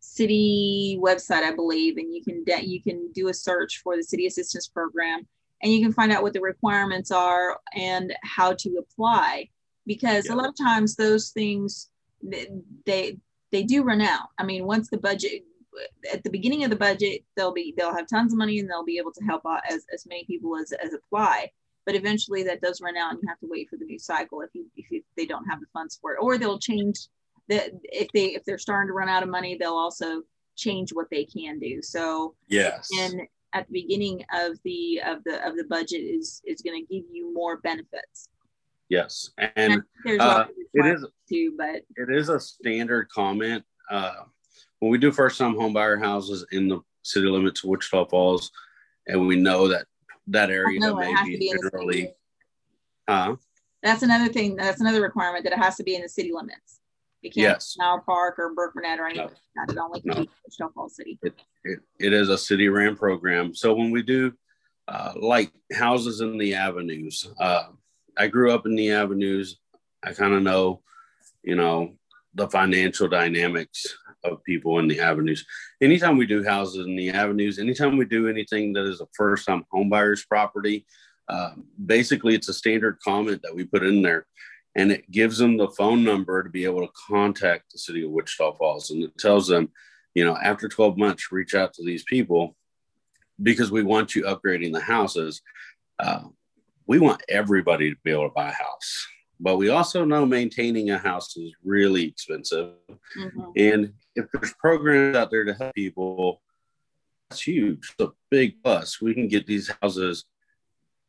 city 0.00 0.98
website, 1.02 1.42
I 1.42 1.54
believe, 1.54 1.96
and 1.96 2.14
you 2.14 2.22
can 2.22 2.44
de- 2.44 2.66
you 2.66 2.82
can 2.82 3.10
do 3.12 3.28
a 3.28 3.34
search 3.34 3.80
for 3.82 3.96
the 3.96 4.02
city 4.02 4.26
assistance 4.26 4.68
program, 4.68 5.26
and 5.62 5.72
you 5.72 5.80
can 5.82 5.92
find 5.92 6.12
out 6.12 6.22
what 6.22 6.34
the 6.34 6.40
requirements 6.40 7.10
are 7.10 7.58
and 7.74 8.14
how 8.22 8.52
to 8.52 8.76
apply. 8.76 9.48
Because 9.86 10.26
yeah. 10.26 10.34
a 10.34 10.36
lot 10.36 10.48
of 10.48 10.54
times 10.56 10.94
those 10.94 11.30
things 11.30 11.88
they 12.84 13.16
they 13.50 13.62
do 13.62 13.82
run 13.82 14.02
out. 14.02 14.28
I 14.38 14.44
mean, 14.44 14.66
once 14.66 14.90
the 14.90 14.98
budget 14.98 15.44
at 16.12 16.22
the 16.24 16.30
beginning 16.30 16.64
of 16.64 16.70
the 16.70 16.76
budget, 16.76 17.22
they'll 17.36 17.52
be 17.52 17.74
they'll 17.76 17.94
have 17.94 18.08
tons 18.08 18.32
of 18.32 18.38
money 18.38 18.58
and 18.58 18.68
they'll 18.68 18.84
be 18.84 18.98
able 18.98 19.12
to 19.12 19.24
help 19.24 19.42
out 19.46 19.62
as, 19.70 19.84
as 19.92 20.06
many 20.06 20.24
people 20.24 20.56
as, 20.56 20.72
as 20.72 20.92
apply. 20.92 21.50
But 21.86 21.94
eventually 21.94 22.42
that 22.44 22.60
does 22.60 22.80
run 22.80 22.96
out 22.96 23.12
and 23.12 23.20
you 23.22 23.28
have 23.28 23.40
to 23.40 23.48
wait 23.50 23.68
for 23.70 23.76
the 23.76 23.84
new 23.84 23.98
cycle 23.98 24.42
if 24.42 24.50
you 24.52 24.66
if 24.76 24.90
you, 24.90 25.02
they 25.16 25.26
don't 25.26 25.46
have 25.46 25.60
the 25.60 25.66
funds 25.72 25.98
for 26.00 26.12
it. 26.12 26.18
Or 26.20 26.36
they'll 26.38 26.58
change 26.58 27.08
that 27.48 27.70
if 27.84 28.08
they 28.12 28.26
if 28.34 28.44
they're 28.44 28.58
starting 28.58 28.88
to 28.88 28.94
run 28.94 29.08
out 29.08 29.22
of 29.22 29.28
money, 29.28 29.56
they'll 29.56 29.72
also 29.72 30.22
change 30.56 30.90
what 30.92 31.08
they 31.10 31.24
can 31.24 31.58
do. 31.58 31.80
So 31.82 32.34
yes. 32.48 32.88
And 33.00 33.22
at 33.54 33.66
the 33.66 33.72
beginning 33.72 34.24
of 34.34 34.58
the 34.64 35.00
of 35.06 35.24
the 35.24 35.46
of 35.46 35.56
the 35.56 35.64
budget 35.64 36.00
is 36.00 36.42
is 36.44 36.60
going 36.60 36.84
to 36.84 36.94
give 36.94 37.04
you 37.10 37.32
more 37.32 37.58
benefits. 37.58 38.28
Yes, 38.88 39.30
and, 39.36 39.82
and 40.06 40.20
uh, 40.20 40.46
it 40.72 40.86
is 40.86 41.06
too, 41.28 41.54
but 41.58 41.82
it 41.96 42.10
is 42.10 42.30
a 42.30 42.40
standard 42.40 43.08
comment. 43.10 43.62
Uh, 43.90 44.24
when 44.80 44.90
we 44.90 44.98
do 44.98 45.12
first 45.12 45.38
time 45.38 45.54
home 45.54 45.72
buyer 45.72 45.96
houses 45.96 46.46
in 46.52 46.68
the 46.68 46.80
city 47.02 47.26
limits 47.26 47.64
of 47.64 47.70
Wichita 47.70 48.06
Falls, 48.06 48.50
and 49.06 49.26
we 49.26 49.36
know 49.36 49.68
that 49.68 49.86
that 50.28 50.50
area 50.50 50.80
may 50.94 51.14
be, 51.24 51.38
be 51.38 51.48
generally, 51.50 52.12
huh? 53.08 53.36
That's 53.82 54.02
another 54.02 54.32
thing. 54.32 54.56
That's 54.56 54.80
another 54.80 55.00
requirement 55.00 55.44
that 55.44 55.52
it 55.52 55.58
has 55.58 55.76
to 55.76 55.84
be 55.84 55.94
in 55.94 56.02
the 56.02 56.08
city 56.08 56.32
limits. 56.32 56.80
It 57.22 57.34
can't 57.34 57.56
yes. 57.56 57.76
Iowa 57.80 58.00
Park 58.04 58.38
or 58.38 58.54
Burkburnett 58.54 58.98
or 58.98 59.06
anything. 59.06 59.30
No. 59.56 59.64
It 59.68 59.78
only 59.78 60.00
can 60.00 60.10
no. 60.10 60.14
be 60.22 60.30
Wichita 60.44 60.72
Falls 60.72 60.96
City. 60.96 61.18
It, 61.22 61.34
it, 61.64 61.78
it 61.98 62.12
is 62.12 62.28
a 62.28 62.38
city 62.38 62.68
ran 62.68 62.96
program. 62.96 63.54
So 63.54 63.74
when 63.74 63.90
we 63.90 64.02
do 64.02 64.32
uh, 64.86 65.14
like 65.16 65.50
houses 65.72 66.20
in 66.20 66.38
the 66.38 66.54
avenues, 66.54 67.28
uh, 67.40 67.68
I 68.16 68.28
grew 68.28 68.52
up 68.52 68.66
in 68.66 68.76
the 68.76 68.92
avenues. 68.92 69.58
I 70.02 70.12
kind 70.12 70.34
of 70.34 70.42
know, 70.42 70.82
you 71.42 71.56
know, 71.56 71.94
the 72.38 72.48
financial 72.48 73.08
dynamics 73.08 73.84
of 74.24 74.42
people 74.44 74.78
in 74.78 74.88
the 74.88 75.00
avenues. 75.00 75.44
Anytime 75.80 76.16
we 76.16 76.24
do 76.24 76.44
houses 76.44 76.86
in 76.86 76.96
the 76.96 77.10
avenues, 77.10 77.58
anytime 77.58 77.96
we 77.96 78.04
do 78.04 78.28
anything 78.28 78.72
that 78.72 78.86
is 78.86 79.00
a 79.00 79.08
first 79.14 79.46
time 79.46 79.64
homebuyer's 79.74 80.24
property, 80.24 80.86
uh, 81.28 81.50
basically 81.84 82.34
it's 82.34 82.48
a 82.48 82.54
standard 82.54 82.98
comment 83.04 83.42
that 83.42 83.54
we 83.54 83.64
put 83.64 83.82
in 83.82 84.02
there 84.02 84.26
and 84.76 84.92
it 84.92 85.10
gives 85.10 85.38
them 85.38 85.56
the 85.56 85.68
phone 85.70 86.04
number 86.04 86.42
to 86.42 86.48
be 86.48 86.64
able 86.64 86.80
to 86.80 86.92
contact 87.08 87.72
the 87.72 87.78
city 87.78 88.04
of 88.04 88.10
Wichita 88.10 88.54
Falls. 88.54 88.90
And 88.90 89.02
it 89.02 89.18
tells 89.18 89.48
them, 89.48 89.70
you 90.14 90.24
know, 90.24 90.36
after 90.36 90.68
12 90.68 90.96
months, 90.96 91.32
reach 91.32 91.54
out 91.54 91.74
to 91.74 91.84
these 91.84 92.04
people 92.04 92.56
because 93.42 93.70
we 93.70 93.82
want 93.82 94.14
you 94.14 94.22
upgrading 94.22 94.72
the 94.72 94.80
houses. 94.80 95.42
Uh, 95.98 96.22
we 96.86 96.98
want 96.98 97.22
everybody 97.28 97.90
to 97.90 97.96
be 98.04 98.12
able 98.12 98.28
to 98.28 98.34
buy 98.34 98.50
a 98.50 98.52
house 98.52 99.06
but 99.40 99.56
we 99.56 99.68
also 99.68 100.04
know 100.04 100.26
maintaining 100.26 100.90
a 100.90 100.98
house 100.98 101.36
is 101.36 101.52
really 101.64 102.04
expensive. 102.04 102.74
Mm-hmm. 103.16 103.50
And 103.56 103.92
if 104.16 104.26
there's 104.32 104.52
programs 104.54 105.16
out 105.16 105.30
there 105.30 105.44
to 105.44 105.54
help 105.54 105.74
people, 105.74 106.40
that's 107.30 107.42
huge. 107.42 107.94
It's 107.98 108.08
a 108.08 108.12
big 108.30 108.62
plus. 108.62 109.00
We 109.00 109.14
can 109.14 109.28
get 109.28 109.46
these 109.46 109.70
houses 109.80 110.24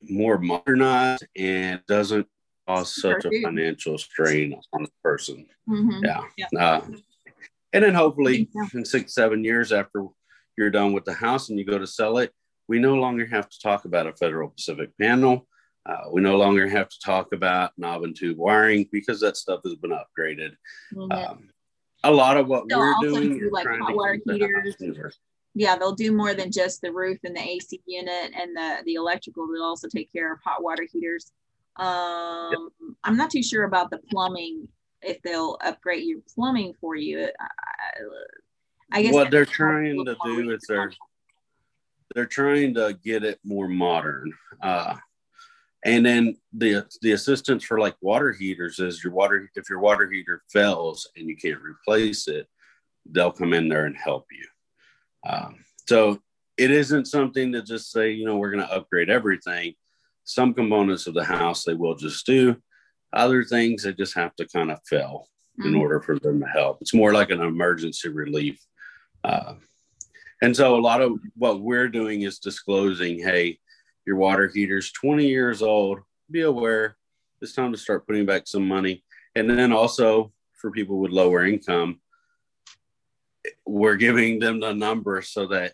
more 0.01 0.37
modernized 0.37 1.25
and 1.35 1.81
doesn't 1.87 2.27
cause 2.67 3.01
such 3.01 3.25
a 3.25 3.41
financial 3.41 3.97
strain 3.97 4.59
on 4.73 4.83
the 4.83 4.89
person. 5.03 5.47
Mm-hmm. 5.67 6.05
Yeah. 6.05 6.21
yeah. 6.37 6.47
Uh, 6.59 6.81
and 7.73 7.83
then 7.83 7.93
hopefully 7.93 8.49
in 8.73 8.85
six, 8.85 9.13
seven 9.13 9.43
years 9.43 9.71
after 9.71 10.05
you're 10.57 10.69
done 10.69 10.93
with 10.93 11.05
the 11.05 11.13
house 11.13 11.49
and 11.49 11.57
you 11.57 11.65
go 11.65 11.79
to 11.79 11.87
sell 11.87 12.19
it, 12.19 12.31
we 12.67 12.79
no 12.79 12.95
longer 12.95 13.25
have 13.25 13.49
to 13.49 13.59
talk 13.59 13.85
about 13.85 14.07
a 14.07 14.13
Federal 14.13 14.49
Pacific 14.49 14.91
panel 14.99 15.47
uh, 15.89 16.09
we 16.11 16.21
no 16.21 16.37
longer 16.37 16.67
have 16.67 16.89
to 16.89 16.99
talk 17.03 17.33
about 17.33 17.71
knob 17.77 18.03
and 18.03 18.15
tube 18.15 18.37
wiring 18.37 18.87
because 18.91 19.19
that 19.21 19.37
stuff 19.37 19.61
has 19.63 19.75
been 19.75 19.91
upgraded. 19.91 20.51
Mm-hmm. 20.93 21.11
Um, 21.11 21.49
a 22.03 22.11
lot 22.11 22.37
of 22.37 22.47
what 22.47 22.69
they'll 22.69 22.79
we're 22.79 22.95
doing 23.01 23.39
do 23.39 23.49
like 23.51 23.67
hot 23.67 23.95
water 23.95 24.19
heaters. 24.25 25.19
Yeah, 25.55 25.75
they'll 25.75 25.95
do 25.95 26.11
more 26.11 26.33
than 26.33 26.51
just 26.51 26.81
the 26.81 26.93
roof 26.93 27.17
and 27.23 27.35
the 27.35 27.41
AC 27.41 27.81
unit 27.85 28.31
and 28.39 28.55
the 28.55 28.77
the 28.85 28.93
electrical. 28.93 29.47
They'll 29.47 29.63
also 29.63 29.87
take 29.87 30.11
care 30.11 30.31
of 30.31 30.39
hot 30.43 30.61
water 30.61 30.87
heaters. 30.91 31.31
Um, 31.77 32.51
yep. 32.51 32.95
I'm 33.03 33.17
not 33.17 33.31
too 33.31 33.43
sure 33.43 33.63
about 33.63 33.89
the 33.89 33.99
plumbing 34.11 34.67
if 35.01 35.21
they'll 35.23 35.57
upgrade 35.63 36.03
your 36.03 36.19
plumbing 36.35 36.73
for 36.79 36.95
you. 36.95 37.29
I, 37.39 37.49
I 38.91 39.01
guess 39.01 39.13
what 39.13 39.31
they're 39.31 39.45
trying 39.45 40.05
to 40.05 40.15
do 40.23 40.51
is 40.51 40.63
they're 40.67 40.91
they're 42.13 42.25
trying 42.25 42.75
to 42.75 42.97
get 43.03 43.23
it 43.23 43.39
more 43.43 43.67
modern. 43.67 44.31
Uh, 44.61 44.95
and 45.85 46.05
then 46.05 46.35
the 46.53 46.85
the 47.01 47.11
assistance 47.11 47.63
for 47.63 47.79
like 47.79 47.95
water 48.01 48.33
heaters 48.33 48.79
is 48.79 49.03
your 49.03 49.13
water 49.13 49.49
if 49.55 49.69
your 49.69 49.79
water 49.79 50.09
heater 50.09 50.43
fails 50.51 51.09
and 51.15 51.27
you 51.27 51.35
can't 51.35 51.61
replace 51.61 52.27
it 52.27 52.47
they'll 53.11 53.31
come 53.31 53.53
in 53.53 53.69
there 53.69 53.85
and 53.85 53.97
help 53.97 54.25
you. 54.31 55.31
Um, 55.31 55.63
so 55.87 56.19
it 56.57 56.69
isn't 56.69 57.07
something 57.07 57.51
to 57.53 57.61
just 57.61 57.91
say 57.91 58.11
you 58.11 58.25
know 58.25 58.37
we're 58.37 58.51
going 58.51 58.65
to 58.65 58.73
upgrade 58.73 59.09
everything. 59.09 59.73
Some 60.25 60.53
components 60.53 61.07
of 61.07 61.13
the 61.13 61.23
house 61.23 61.63
they 61.63 61.73
will 61.73 61.95
just 61.95 62.25
do. 62.25 62.55
Other 63.13 63.43
things 63.43 63.83
they 63.83 63.93
just 63.93 64.15
have 64.15 64.35
to 64.35 64.47
kind 64.47 64.69
of 64.69 64.79
fail 64.85 65.27
mm-hmm. 65.59 65.69
in 65.69 65.75
order 65.75 65.99
for 65.99 66.19
them 66.19 66.39
to 66.41 66.45
help. 66.45 66.77
It's 66.81 66.93
more 66.93 67.13
like 67.13 67.31
an 67.31 67.41
emergency 67.41 68.09
relief 68.09 68.59
uh, 69.23 69.55
and 70.41 70.55
so 70.55 70.75
a 70.75 70.79
lot 70.79 71.01
of 71.01 71.19
what 71.35 71.61
we're 71.61 71.89
doing 71.89 72.21
is 72.21 72.39
disclosing 72.39 73.19
hey 73.19 73.59
your 74.09 74.17
water 74.17 74.47
heater's 74.51 74.91
20 74.91 75.27
years 75.27 75.61
old, 75.61 75.99
be 76.31 76.41
aware 76.41 76.97
it's 77.41 77.53
time 77.53 77.71
to 77.71 77.77
start 77.77 78.07
putting 78.07 78.25
back 78.25 78.47
some 78.47 78.67
money. 78.67 79.03
And 79.35 79.47
then 79.47 79.71
also 79.71 80.33
for 80.59 80.71
people 80.71 80.97
with 80.97 81.11
lower 81.11 81.45
income, 81.45 82.01
we're 83.67 83.97
giving 83.97 84.39
them 84.39 84.59
the 84.59 84.73
number 84.73 85.21
so 85.21 85.45
that 85.47 85.73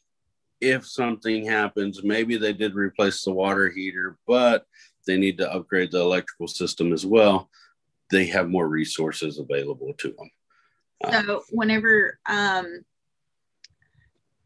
if 0.59 0.85
something 0.85 1.45
happens, 1.45 2.03
maybe 2.03 2.35
they 2.35 2.51
did 2.51 2.75
replace 2.75 3.23
the 3.23 3.31
water 3.31 3.69
heater, 3.69 4.17
but 4.27 4.65
they 5.07 5.17
need 5.17 5.37
to 5.37 5.49
upgrade 5.51 5.91
the 5.91 6.01
electrical 6.01 6.49
system 6.49 6.91
as 6.91 7.05
well. 7.05 7.49
They 8.11 8.25
have 8.25 8.49
more 8.49 8.67
resources 8.67 9.39
available 9.39 9.93
to 9.99 10.09
them. 10.09 10.29
So, 11.09 11.43
whenever 11.51 12.19
um, 12.27 12.81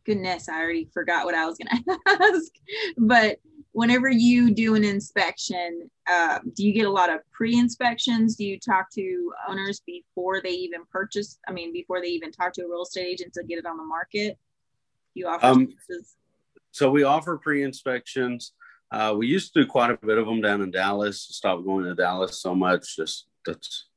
goodness, 0.06 0.48
I 0.50 0.62
already 0.62 0.90
forgot 0.94 1.26
what 1.26 1.36
I 1.36 1.46
was 1.46 1.58
going 1.58 1.84
to 1.84 2.00
ask. 2.08 2.52
But 2.98 3.40
whenever 3.72 4.10
you 4.10 4.54
do 4.54 4.76
an 4.76 4.84
inspection, 4.84 5.90
uh, 6.10 6.40
do 6.56 6.66
you 6.66 6.74
get 6.74 6.86
a 6.86 6.92
lot 6.92 7.12
of 7.12 7.20
pre-inspections? 7.32 8.36
Do 8.36 8.46
you 8.46 8.60
talk 8.60 8.90
to 8.96 9.32
owners 9.48 9.82
before 9.86 10.42
they 10.42 10.52
even 10.52 10.82
purchase? 10.92 11.40
I 11.48 11.52
mean, 11.52 11.72
before 11.72 12.02
they 12.02 12.08
even 12.08 12.32
talk 12.32 12.54
to 12.54 12.64
a 12.64 12.68
real 12.68 12.84
estate 12.84 13.06
agent 13.06 13.34
to 13.34 13.44
get 13.44 13.60
it 13.60 13.66
on 13.66 13.78
the 13.78 13.84
market? 13.84 14.38
you 15.14 15.28
offer 15.28 15.46
um, 15.46 15.74
so 16.72 16.90
we 16.90 17.04
offer 17.04 17.38
pre-inspections 17.38 18.54
uh, 18.92 19.14
we 19.16 19.28
used 19.28 19.54
to 19.54 19.62
do 19.62 19.68
quite 19.68 19.92
a 19.92 19.98
bit 20.06 20.18
of 20.18 20.26
them 20.26 20.42
down 20.42 20.62
in 20.62 20.72
dallas 20.72 21.22
stopped 21.22 21.66
going 21.66 21.86
to 21.86 21.96
dallas 21.96 22.42
so 22.42 22.56
much 22.56 22.96
just 22.96 23.28
that's 23.46 23.88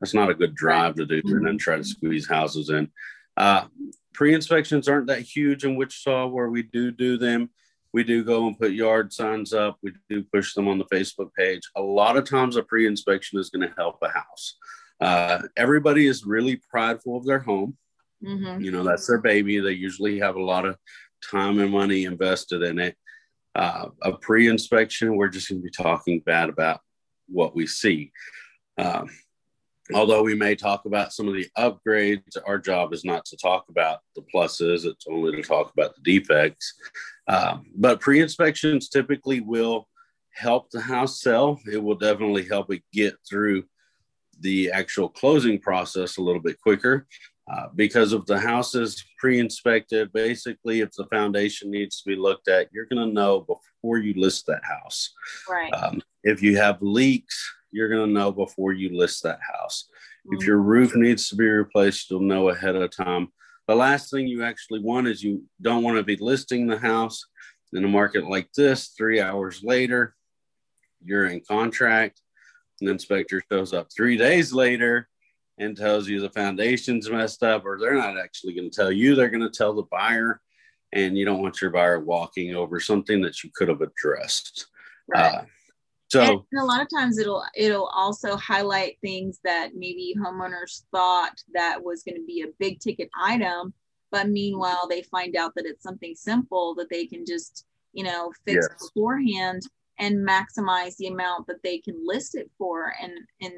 that's 0.00 0.14
not 0.14 0.30
a 0.30 0.34
good 0.34 0.54
drive 0.54 0.94
to 0.94 1.06
do 1.06 1.20
and 1.24 1.46
then 1.46 1.58
try 1.58 1.76
to 1.76 1.84
squeeze 1.84 2.28
houses 2.28 2.70
in 2.70 2.88
uh, 3.36 3.64
pre-inspections 4.12 4.88
aren't 4.88 5.06
that 5.06 5.20
huge 5.20 5.64
in 5.64 5.76
wichita 5.76 6.26
where 6.26 6.48
we 6.48 6.62
do 6.62 6.90
do 6.90 7.16
them 7.16 7.50
we 7.92 8.04
do 8.04 8.24
go 8.24 8.46
and 8.46 8.58
put 8.58 8.72
yard 8.72 9.12
signs 9.12 9.52
up. 9.52 9.76
We 9.82 9.92
do 10.08 10.24
push 10.32 10.54
them 10.54 10.68
on 10.68 10.78
the 10.78 10.84
facebook 10.86 11.32
page. 11.34 11.62
A 11.76 11.82
lot 11.82 12.16
of 12.16 12.28
times 12.28 12.56
a 12.56 12.62
pre-inspection 12.62 13.38
is 13.38 13.50
going 13.50 13.68
to 13.68 13.74
help 13.76 13.98
a 14.02 14.08
house. 14.08 14.56
Uh, 15.00 15.42
everybody 15.56 16.06
is 16.06 16.24
really 16.24 16.60
prideful 16.70 17.16
of 17.16 17.26
their 17.26 17.40
home. 17.40 17.76
Mm-hmm. 18.24 18.62
you 18.62 18.70
know 18.70 18.84
that's 18.84 19.08
their 19.08 19.18
baby. 19.18 19.58
They 19.58 19.72
usually 19.72 20.20
have 20.20 20.36
a 20.36 20.42
lot 20.42 20.64
of 20.64 20.76
time 21.28 21.58
and 21.58 21.72
money 21.72 22.04
invested 22.04 22.62
in 22.62 22.78
it. 22.78 22.96
Uh, 23.56 23.88
a 24.02 24.12
pre-inspection 24.12 25.16
we're 25.16 25.28
just 25.28 25.48
going 25.48 25.60
to 25.60 25.64
be 25.64 25.70
talking 25.70 26.20
bad 26.20 26.48
about 26.48 26.80
what 27.26 27.56
we 27.56 27.66
see. 27.66 28.12
Um, 28.78 29.10
although 29.94 30.22
we 30.22 30.34
may 30.34 30.54
talk 30.54 30.84
about 30.84 31.12
some 31.12 31.28
of 31.28 31.34
the 31.34 31.48
upgrades, 31.58 32.36
our 32.46 32.58
job 32.58 32.92
is 32.92 33.04
not 33.04 33.24
to 33.26 33.36
talk 33.36 33.66
about 33.68 34.00
the 34.14 34.22
pluses, 34.34 34.84
it's 34.84 35.06
only 35.08 35.32
to 35.32 35.42
talk 35.42 35.72
about 35.72 35.94
the 35.94 36.02
defects. 36.02 36.74
Um, 37.28 37.66
but 37.74 38.00
pre 38.00 38.20
inspections 38.20 38.88
typically 38.88 39.40
will 39.40 39.88
help 40.30 40.70
the 40.70 40.80
house 40.80 41.20
sell. 41.20 41.60
It 41.70 41.82
will 41.82 41.96
definitely 41.96 42.46
help 42.46 42.72
it 42.72 42.82
get 42.92 43.14
through 43.28 43.64
the 44.40 44.70
actual 44.72 45.08
closing 45.08 45.58
process 45.58 46.16
a 46.16 46.22
little 46.22 46.40
bit 46.40 46.60
quicker. 46.60 47.06
Uh, 47.52 47.66
because 47.74 48.12
if 48.12 48.24
the 48.26 48.38
house 48.38 48.74
is 48.74 49.04
pre-inspected, 49.18 50.12
basically, 50.12 50.80
if 50.80 50.92
the 50.92 51.06
foundation 51.06 51.70
needs 51.70 52.00
to 52.00 52.08
be 52.08 52.16
looked 52.16 52.48
at, 52.48 52.68
you're 52.72 52.86
going 52.86 53.06
to 53.06 53.12
know 53.12 53.40
before 53.40 53.98
you 53.98 54.14
list 54.14 54.46
that 54.46 54.62
house. 54.64 55.12
Right. 55.48 55.72
Um, 55.72 56.00
if 56.22 56.40
you 56.40 56.56
have 56.56 56.80
leaks, 56.80 57.52
you're 57.72 57.88
going 57.88 58.06
to 58.06 58.12
know 58.12 58.30
before 58.30 58.72
you 58.72 58.96
list 58.96 59.22
that 59.22 59.40
house. 59.40 59.88
Mm-hmm. 60.26 60.40
If 60.40 60.46
your 60.46 60.58
roof 60.58 60.94
needs 60.94 61.28
to 61.28 61.36
be 61.36 61.48
replaced, 61.48 62.10
you'll 62.10 62.20
know 62.20 62.50
ahead 62.50 62.76
of 62.76 62.94
time. 62.94 63.28
The 63.68 63.74
last 63.74 64.10
thing 64.10 64.26
you 64.26 64.44
actually 64.44 64.80
want 64.80 65.08
is 65.08 65.22
you 65.22 65.44
don't 65.60 65.82
want 65.82 65.96
to 65.96 66.02
be 66.02 66.16
listing 66.16 66.66
the 66.66 66.78
house 66.78 67.24
in 67.72 67.84
a 67.84 67.88
market 67.88 68.28
like 68.28 68.52
this. 68.52 68.88
Three 68.88 69.20
hours 69.20 69.62
later, 69.62 70.14
you're 71.04 71.26
in 71.26 71.40
contract. 71.40 72.20
An 72.80 72.88
inspector 72.88 73.42
shows 73.50 73.72
up 73.72 73.88
three 73.94 74.16
days 74.16 74.52
later 74.52 75.08
and 75.58 75.76
tells 75.76 76.08
you 76.08 76.20
the 76.20 76.30
foundation's 76.30 77.08
messed 77.08 77.42
up, 77.42 77.64
or 77.64 77.78
they're 77.78 77.94
not 77.94 78.18
actually 78.18 78.54
going 78.54 78.70
to 78.70 78.76
tell 78.76 78.90
you, 78.90 79.14
they're 79.14 79.28
going 79.28 79.42
to 79.42 79.50
tell 79.50 79.74
the 79.74 79.82
buyer. 79.84 80.40
And 80.92 81.16
you 81.16 81.24
don't 81.24 81.40
want 81.40 81.62
your 81.62 81.70
buyer 81.70 82.00
walking 82.00 82.54
over 82.54 82.78
something 82.78 83.22
that 83.22 83.42
you 83.42 83.50
could 83.54 83.68
have 83.68 83.80
addressed. 83.80 84.66
Right. 85.08 85.34
Uh, 85.34 85.42
so 86.12 86.46
and 86.50 86.60
a 86.60 86.64
lot 86.64 86.80
of 86.80 86.88
times 86.88 87.18
it'll 87.18 87.44
it'll 87.56 87.90
also 87.94 88.36
highlight 88.36 88.98
things 89.00 89.40
that 89.44 89.70
maybe 89.74 90.14
homeowners 90.18 90.82
thought 90.90 91.34
that 91.54 91.82
was 91.82 92.02
going 92.02 92.16
to 92.16 92.26
be 92.26 92.42
a 92.42 92.52
big 92.58 92.80
ticket 92.80 93.08
item, 93.20 93.72
but 94.10 94.28
meanwhile 94.28 94.86
they 94.88 95.02
find 95.02 95.36
out 95.36 95.52
that 95.54 95.66
it's 95.66 95.82
something 95.82 96.14
simple 96.14 96.74
that 96.74 96.90
they 96.90 97.06
can 97.06 97.24
just 97.26 97.66
you 97.92 98.04
know 98.04 98.32
fix 98.44 98.66
yes. 98.70 98.90
beforehand 98.94 99.62
and 99.98 100.26
maximize 100.26 100.96
the 100.96 101.06
amount 101.06 101.46
that 101.46 101.62
they 101.62 101.78
can 101.78 101.94
list 102.04 102.34
it 102.34 102.50
for 102.58 102.92
and 103.00 103.12
in 103.40 103.52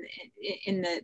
in 0.66 0.82
the 0.82 1.00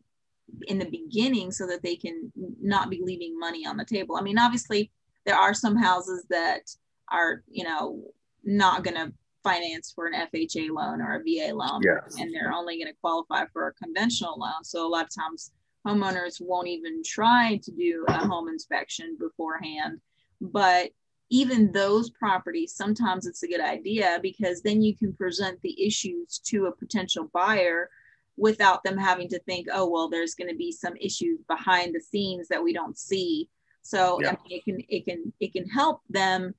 in 0.66 0.78
the 0.78 0.90
beginning 0.90 1.50
so 1.50 1.66
that 1.66 1.82
they 1.82 1.96
can 1.96 2.32
not 2.60 2.90
be 2.90 3.00
leaving 3.02 3.38
money 3.38 3.66
on 3.66 3.76
the 3.76 3.84
table. 3.84 4.16
I 4.16 4.22
mean, 4.22 4.38
obviously 4.38 4.90
there 5.24 5.36
are 5.36 5.54
some 5.54 5.76
houses 5.76 6.24
that 6.30 6.62
are, 7.10 7.42
you 7.48 7.64
know, 7.64 8.02
not 8.44 8.84
going 8.84 8.96
to 8.96 9.12
finance 9.42 9.92
for 9.94 10.06
an 10.06 10.14
FHA 10.14 10.70
loan 10.70 11.00
or 11.00 11.16
a 11.16 11.18
VA 11.20 11.54
loan, 11.54 11.80
yes. 11.82 12.16
and 12.18 12.34
they're 12.34 12.52
only 12.52 12.76
going 12.76 12.92
to 12.92 12.98
qualify 13.00 13.44
for 13.52 13.68
a 13.68 13.74
conventional 13.74 14.38
loan. 14.38 14.64
So 14.64 14.86
a 14.86 14.88
lot 14.88 15.04
of 15.04 15.14
times 15.14 15.52
homeowners 15.86 16.40
won't 16.40 16.68
even 16.68 17.02
try 17.04 17.60
to 17.62 17.70
do 17.72 18.04
a 18.08 18.26
home 18.26 18.48
inspection 18.48 19.16
beforehand. 19.18 20.00
But 20.40 20.90
even 21.30 21.72
those 21.72 22.10
properties, 22.10 22.74
sometimes 22.74 23.26
it's 23.26 23.42
a 23.42 23.48
good 23.48 23.60
idea 23.60 24.18
because 24.22 24.62
then 24.62 24.82
you 24.82 24.96
can 24.96 25.12
present 25.12 25.60
the 25.62 25.84
issues 25.84 26.40
to 26.46 26.66
a 26.66 26.76
potential 26.76 27.30
buyer 27.32 27.88
without 28.36 28.82
them 28.82 28.96
having 28.96 29.28
to 29.28 29.38
think, 29.40 29.68
oh, 29.72 29.88
well, 29.88 30.08
there's 30.08 30.34
going 30.34 30.50
to 30.50 30.56
be 30.56 30.72
some 30.72 30.96
issues 30.96 31.40
behind 31.46 31.94
the 31.94 32.00
scenes 32.00 32.48
that 32.48 32.62
we 32.62 32.72
don't 32.72 32.98
see. 32.98 33.48
So 33.82 34.18
yeah. 34.20 34.30
I 34.30 34.32
mean, 34.32 34.58
it 34.58 34.64
can 34.64 34.80
it 34.88 35.04
can 35.06 35.32
it 35.40 35.52
can 35.52 35.68
help 35.68 36.02
them 36.10 36.54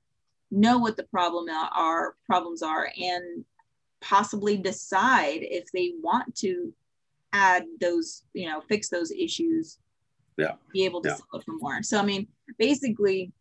know 0.52 0.78
what 0.78 0.96
the 0.96 1.04
problem 1.04 1.48
are 1.48 2.14
problems 2.26 2.62
are 2.62 2.88
and 3.00 3.44
possibly 4.00 4.56
decide 4.56 5.38
if 5.42 5.64
they 5.72 5.94
want 6.02 6.34
to 6.36 6.72
add 7.32 7.64
those 7.80 8.24
you 8.34 8.48
know 8.48 8.60
fix 8.60 8.88
those 8.88 9.10
issues. 9.10 9.78
Yeah. 10.36 10.52
Be 10.72 10.84
able 10.84 11.02
to 11.02 11.10
yeah. 11.10 11.16
sell 11.16 11.40
it 11.40 11.44
for 11.44 11.54
more. 11.58 11.82
So 11.82 11.98
i 11.98 12.04
mean 12.04 12.28
basically 12.58 13.32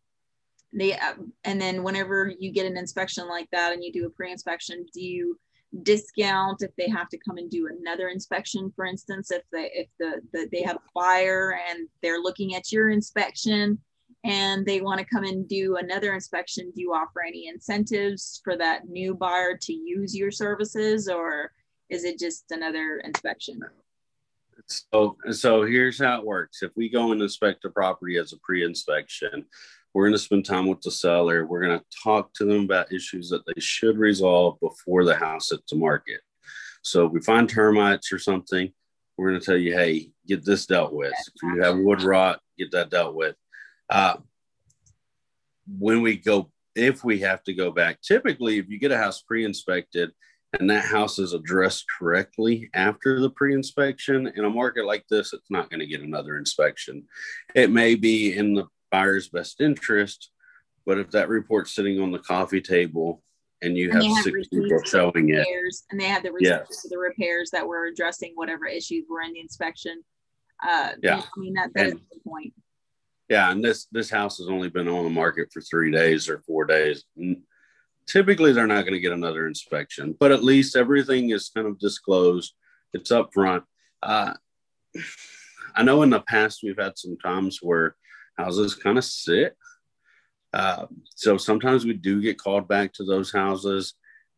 they 0.74 0.94
uh, 0.94 1.16
and 1.44 1.60
then 1.60 1.84
whenever 1.84 2.32
you 2.40 2.52
get 2.52 2.66
an 2.66 2.78
inspection 2.78 3.28
like 3.28 3.50
that 3.52 3.74
and 3.74 3.84
you 3.84 3.92
do 3.92 4.06
a 4.06 4.10
pre-inspection 4.10 4.86
do 4.94 5.02
you 5.02 5.38
discount 5.84 6.62
if 6.62 6.76
they 6.76 6.90
have 6.90 7.10
to 7.10 7.18
come 7.18 7.38
and 7.38 7.50
do 7.50 7.68
another 7.68 8.10
inspection 8.10 8.72
for 8.76 8.86
instance 8.86 9.32
if 9.32 9.44
they 9.52 9.70
if 9.74 9.88
the, 10.00 10.22
the 10.34 10.48
they 10.52 10.62
have 10.62 10.76
a 10.78 10.90
buyer 10.94 11.58
and 11.70 11.88
they're 12.02 12.20
looking 12.20 12.56
at 12.56 12.72
your 12.72 12.90
inspection 12.90 13.78
and 14.24 14.66
they 14.66 14.82
want 14.82 15.00
to 15.00 15.06
come 15.06 15.24
and 15.24 15.48
do 15.48 15.78
another 15.78 16.14
inspection, 16.14 16.72
do 16.76 16.82
you 16.82 16.94
offer 16.94 17.24
any 17.28 17.48
incentives 17.48 18.42
for 18.44 18.56
that 18.58 18.88
new 18.88 19.16
buyer 19.16 19.58
to 19.62 19.74
use 19.74 20.16
your 20.16 20.32
services 20.32 21.08
or 21.08 21.52
is 21.90 22.04
it 22.04 22.20
just 22.20 22.46
another 22.52 23.02
inspection? 23.04 23.60
So, 24.68 25.18
so 25.32 25.64
here's 25.64 26.00
how 26.00 26.20
it 26.20 26.26
works. 26.26 26.62
If 26.62 26.72
we 26.76 26.90
go 26.90 27.12
and 27.12 27.22
inspect 27.22 27.66
a 27.66 27.70
property 27.70 28.18
as 28.18 28.32
a 28.32 28.38
pre-inspection, 28.38 29.46
we're 29.94 30.06
going 30.06 30.14
to 30.14 30.20
spend 30.20 30.46
time 30.46 30.68
with 30.68 30.82
the 30.82 30.92
seller. 30.92 31.46
We're 31.46 31.66
going 31.66 31.80
to 31.80 31.86
talk 32.04 32.34
to 32.36 32.46
them 32.46 32.64
about 32.64 32.94
issues 32.94 33.30
that 33.30 33.46
they 33.46 33.60
should 33.60 33.98
resolve 33.98 34.60
before 34.62 35.04
the 35.04 35.16
house 35.16 35.50
hits 35.50 35.72
the 35.72 35.78
market. 35.78 36.22
So 36.84 37.06
if 37.06 37.12
we 37.12 37.22
find 37.22 37.50
termites 37.50 38.12
or 38.14 38.20
something, 38.20 38.72
we're 39.18 39.30
going 39.30 39.40
to 39.40 39.46
tell 39.46 39.58
you, 39.58 39.74
hey, 39.74 40.12
get 40.28 40.46
this 40.46 40.66
dealt 40.66 40.94
with. 40.94 41.12
If 41.12 41.44
you 41.44 41.62
have 41.62 41.78
wood 41.78 42.04
rot, 42.04 42.40
get 42.58 42.72
that 42.72 42.90
dealt 42.90 43.16
with. 43.16 43.36
Uh, 43.92 44.16
when 45.68 46.02
we 46.02 46.18
go, 46.18 46.50
if 46.76 47.04
we 47.04 47.20
have 47.20 47.44
to 47.44 47.54
go 47.54 47.72
back, 47.72 48.02
typically, 48.02 48.58
if 48.58 48.70
you 48.70 48.80
get 48.80 48.92
a 48.92 48.98
house 48.98 49.22
pre 49.22 49.46
inspected 49.46 50.12
and 50.58 50.70
that 50.70 50.86
house 50.86 51.20
is 51.20 51.34
addressed 51.34 51.86
correctly 52.00 52.70
after 52.74 53.20
the 53.20 53.30
pre 53.30 53.54
inspection, 53.54 54.32
in 54.36 54.46
a 54.46 54.50
market 54.50 54.86
like 54.86 55.06
this, 55.10 55.34
it's 55.34 55.52
not 55.52 55.70
going 55.70 55.82
to 55.82 55.86
get 55.86 56.02
another 56.02 56.38
inspection. 56.38 57.04
It 57.54 57.70
may 57.70 57.96
be 57.96 58.36
in 58.36 58.54
the 58.54 58.68
buyer's 58.92 59.28
best 59.28 59.60
interest, 59.60 60.32
but 60.86 60.98
if 60.98 61.12
that 61.12 61.30
report's 61.30 61.76
sitting 61.76 62.00
on 62.00 62.12
the 62.12 62.20
coffee 62.20 62.62
table 62.62 63.22
and 63.62 63.78
you 63.78 63.92
and 63.92 64.02
have, 64.02 64.16
have 64.16 64.24
six 64.24 64.48
people 64.48 64.82
showing 64.86 65.30
it, 65.30 65.46
and 65.92 66.00
they 66.00 66.06
have 66.06 66.24
the 66.24 66.32
receipts 66.32 66.68
yes. 66.70 66.82
for 66.82 66.88
the 66.90 66.98
repairs 66.98 67.52
that 67.52 67.68
were 67.68 67.86
addressing 67.88 68.32
whatever 68.36 68.66
issues 68.66 69.06
were 69.10 69.22
in 69.22 69.34
the 69.34 69.40
inspection. 69.40 70.02
Uh, 70.66 70.92
yeah, 71.04 71.22
I 71.22 71.40
mean 71.40 71.54
that, 71.54 71.72
that 71.76 71.88
and, 71.88 71.94
is 71.96 72.06
the 72.12 72.30
point 72.30 72.54
yeah, 73.32 73.50
and 73.50 73.64
this 73.64 73.86
this 73.94 74.10
house 74.10 74.40
has 74.40 74.50
only 74.50 74.68
been 74.68 74.90
on 74.90 75.06
the 75.06 75.10
market 75.10 75.54
for 75.54 75.62
three 75.62 75.90
days 75.90 76.28
or 76.28 76.42
four 76.42 76.66
days. 76.66 77.06
Typically, 78.06 78.52
they're 78.52 78.68
not 78.68 78.82
going 78.82 78.92
to 78.92 79.00
get 79.00 79.14
another 79.14 79.48
inspection, 79.48 80.14
but 80.20 80.34
at 80.34 80.44
least 80.44 80.76
everything 80.76 81.30
is 81.30 81.50
kind 81.56 81.66
of 81.66 81.80
disclosed. 81.80 82.54
It's 82.94 83.10
up 83.10 83.30
front. 83.34 83.64
Uh, 84.04 84.34
I 85.74 85.84
know 85.84 86.02
in 86.02 86.10
the 86.10 86.20
past 86.20 86.60
we've 86.62 86.78
had 86.78 86.98
some 86.98 87.18
times 87.20 87.60
where 87.62 87.96
houses 88.38 88.76
kind 88.76 88.98
of 88.98 89.06
sit. 89.06 89.56
Uh, 90.52 90.88
so 91.16 91.38
sometimes 91.38 91.86
we 91.86 91.94
do 91.94 92.22
get 92.22 92.38
called 92.38 92.68
back 92.68 92.92
to 92.96 93.06
those 93.06 93.32
houses 93.32 93.94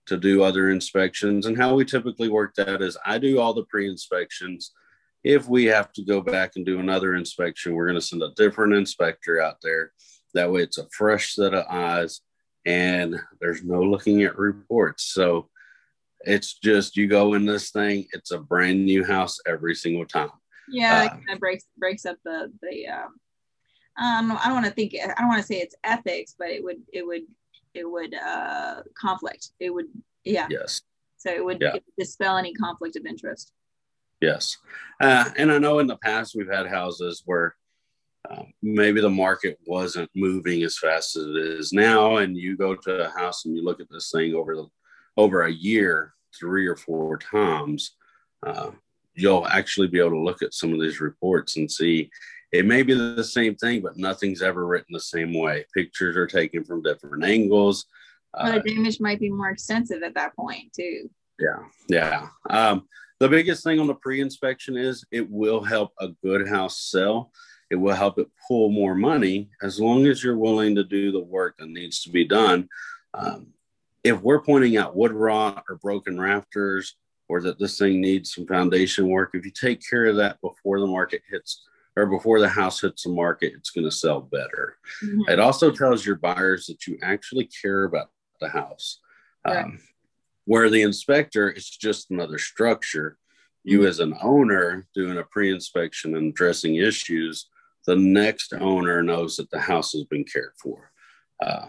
to 0.05 0.17
do 0.17 0.43
other 0.43 0.69
inspections. 0.69 1.47
And 1.47 1.57
how 1.57 1.73
we 1.73 1.83
typically 1.83 2.29
work 2.29 2.53
that 2.57 2.83
is 2.83 2.95
I 3.03 3.17
do 3.17 3.39
all 3.39 3.55
the 3.55 3.65
pre 3.65 3.89
inspections 3.89 4.71
if 5.23 5.47
we 5.47 5.65
have 5.65 5.91
to 5.93 6.03
go 6.03 6.21
back 6.21 6.53
and 6.55 6.65
do 6.65 6.79
another 6.79 7.15
inspection, 7.15 7.73
we're 7.73 7.87
going 7.87 7.99
to 7.99 8.05
send 8.05 8.23
a 8.23 8.33
different 8.35 8.73
inspector 8.73 9.41
out 9.41 9.57
there. 9.63 9.91
That 10.33 10.51
way, 10.51 10.61
it's 10.61 10.77
a 10.77 10.87
fresh 10.91 11.33
set 11.35 11.53
of 11.53 11.65
eyes 11.69 12.21
and 12.65 13.15
there's 13.39 13.63
no 13.63 13.81
looking 13.81 14.23
at 14.23 14.37
reports. 14.37 15.05
So 15.05 15.49
it's 16.21 16.53
just 16.59 16.97
you 16.97 17.07
go 17.07 17.33
in 17.33 17.45
this 17.45 17.71
thing, 17.71 18.07
it's 18.13 18.31
a 18.31 18.39
brand 18.39 18.85
new 18.85 19.03
house 19.03 19.39
every 19.45 19.75
single 19.75 20.05
time. 20.05 20.31
Yeah, 20.69 21.05
it 21.05 21.09
kind 21.09 21.23
of 21.31 21.39
breaks 21.39 21.65
breaks 21.77 22.05
up 22.05 22.17
the 22.23 22.51
the. 22.61 22.87
Um, 22.87 23.15
um 23.97 24.31
I 24.41 24.45
don't 24.45 24.55
want 24.55 24.65
to 24.65 24.71
think. 24.71 24.95
I 24.95 25.19
don't 25.19 25.27
want 25.27 25.41
to 25.41 25.47
say 25.47 25.59
it's 25.59 25.75
ethics, 25.83 26.35
but 26.39 26.49
it 26.49 26.63
would 26.63 26.77
it 26.93 27.05
would 27.05 27.23
it 27.73 27.83
would 27.83 28.15
uh 28.15 28.81
conflict. 28.97 29.49
It 29.59 29.71
would 29.71 29.87
yeah. 30.23 30.47
Yes. 30.49 30.81
So 31.17 31.31
it 31.31 31.43
would, 31.43 31.59
yeah. 31.61 31.69
it 31.69 31.73
would 31.73 31.83
dispel 31.97 32.37
any 32.37 32.53
conflict 32.53 32.95
of 32.95 33.05
interest. 33.05 33.53
Yes. 34.23 34.57
Uh, 35.01 35.29
and 35.35 35.51
I 35.51 35.57
know 35.57 35.79
in 35.79 35.87
the 35.87 35.97
past 35.97 36.33
we've 36.33 36.49
had 36.49 36.65
houses 36.65 37.23
where 37.25 37.55
uh, 38.29 38.43
maybe 38.61 39.01
the 39.01 39.09
market 39.09 39.59
wasn't 39.67 40.09
moving 40.15 40.63
as 40.63 40.77
fast 40.77 41.17
as 41.17 41.25
it 41.25 41.35
is 41.35 41.73
now, 41.73 42.17
and 42.17 42.37
you 42.37 42.55
go 42.55 42.73
to 42.73 43.05
a 43.05 43.09
house 43.09 43.43
and 43.43 43.53
you 43.53 43.65
look 43.65 43.81
at 43.81 43.89
this 43.91 44.11
thing 44.11 44.33
over 44.33 44.55
the 44.55 44.67
over 45.17 45.43
a 45.43 45.51
year, 45.51 46.13
three 46.39 46.65
or 46.65 46.77
four 46.77 47.17
times, 47.17 47.97
uh, 48.47 48.71
you'll 49.13 49.45
actually 49.47 49.87
be 49.87 49.99
able 49.99 50.11
to 50.11 50.19
look 50.19 50.41
at 50.41 50.53
some 50.53 50.73
of 50.73 50.79
these 50.79 51.01
reports 51.01 51.57
and 51.57 51.69
see 51.69 52.09
it 52.53 52.65
may 52.65 52.81
be 52.81 52.93
the 52.93 53.23
same 53.23 53.55
thing, 53.55 53.81
but 53.81 53.97
nothing's 53.97 54.41
ever 54.41 54.65
written 54.65 54.93
the 54.93 54.99
same 55.01 55.33
way. 55.33 55.65
Pictures 55.73 56.15
are 56.15 56.27
taken 56.27 56.63
from 56.63 56.81
different 56.81 57.25
angles. 57.25 57.85
Well, 58.33 58.53
the 58.53 58.59
uh, 58.59 58.63
damage 58.63 59.01
might 59.01 59.19
be 59.19 59.29
more 59.29 59.49
extensive 59.49 60.01
at 60.01 60.15
that 60.15 60.33
point 60.35 60.71
too. 60.73 61.09
Yeah, 61.39 61.59
yeah. 61.89 62.27
Um, 62.49 62.87
the 63.19 63.29
biggest 63.29 63.63
thing 63.63 63.79
on 63.79 63.87
the 63.87 63.95
pre-inspection 63.95 64.77
is 64.77 65.05
it 65.11 65.29
will 65.29 65.63
help 65.63 65.93
a 65.99 66.09
good 66.23 66.47
house 66.47 66.89
sell. 66.89 67.31
It 67.69 67.75
will 67.75 67.95
help 67.95 68.19
it 68.19 68.27
pull 68.47 68.69
more 68.69 68.95
money 68.95 69.49
as 69.61 69.79
long 69.79 70.05
as 70.05 70.23
you're 70.23 70.37
willing 70.37 70.75
to 70.75 70.83
do 70.83 71.11
the 71.11 71.23
work 71.23 71.55
that 71.57 71.69
needs 71.69 72.03
to 72.03 72.09
be 72.09 72.25
done. 72.25 72.69
Um, 73.13 73.47
if 74.03 74.21
we're 74.21 74.41
pointing 74.41 74.77
out 74.77 74.95
wood 74.95 75.13
rot 75.13 75.63
or 75.69 75.77
broken 75.77 76.19
rafters 76.19 76.95
or 77.29 77.41
that 77.41 77.57
this 77.59 77.77
thing 77.77 78.01
needs 78.01 78.33
some 78.33 78.45
foundation 78.45 79.07
work, 79.07 79.31
if 79.33 79.45
you 79.45 79.51
take 79.51 79.81
care 79.89 80.05
of 80.05 80.17
that 80.17 80.41
before 80.41 80.79
the 80.79 80.87
market 80.87 81.21
hits 81.29 81.63
or 81.95 82.05
before 82.05 82.39
the 82.39 82.49
house 82.49 82.81
hits 82.81 83.03
the 83.03 83.09
market, 83.09 83.53
it's 83.55 83.69
going 83.69 83.85
to 83.85 83.91
sell 83.91 84.19
better. 84.19 84.75
Mm-hmm. 85.03 85.31
It 85.31 85.39
also 85.39 85.71
tells 85.71 86.05
your 86.05 86.17
buyers 86.17 86.65
that 86.67 86.85
you 86.85 86.97
actually 87.01 87.45
care 87.45 87.85
about 87.85 88.09
the 88.41 88.49
house. 88.49 88.99
Right. 89.45 89.63
Um, 89.63 89.79
where 90.45 90.69
the 90.69 90.81
inspector 90.81 91.49
is 91.49 91.69
just 91.69 92.11
another 92.11 92.37
structure. 92.37 93.17
You, 93.63 93.79
mm-hmm. 93.79 93.87
as 93.87 93.99
an 93.99 94.15
owner, 94.21 94.87
doing 94.93 95.17
a 95.17 95.23
pre 95.23 95.51
inspection 95.53 96.15
and 96.15 96.31
addressing 96.31 96.75
issues, 96.75 97.49
the 97.85 97.95
next 97.95 98.53
owner 98.53 99.03
knows 99.03 99.37
that 99.37 99.49
the 99.51 99.59
house 99.59 99.93
has 99.93 100.03
been 100.05 100.23
cared 100.23 100.53
for. 100.61 100.91
Uh, 101.41 101.67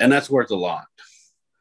and 0.00 0.10
that's 0.10 0.30
worth 0.30 0.50
a 0.50 0.56
lot. 0.56 0.86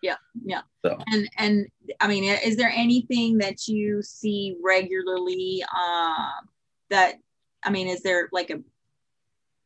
Yeah, 0.02 0.16
yeah. 0.44 0.62
So. 0.86 0.98
And 1.08 1.30
and 1.38 1.68
I 2.02 2.08
mean, 2.08 2.26
is 2.26 2.58
there 2.58 2.72
anything 2.76 3.38
that 3.38 3.68
you 3.68 4.02
see 4.02 4.58
regularly 4.62 5.64
uh, 5.74 6.32
that 6.90 7.16
I 7.64 7.70
mean, 7.70 7.88
is 7.88 8.04
there 8.04 8.28
like 8.32 8.50
a 8.50 8.60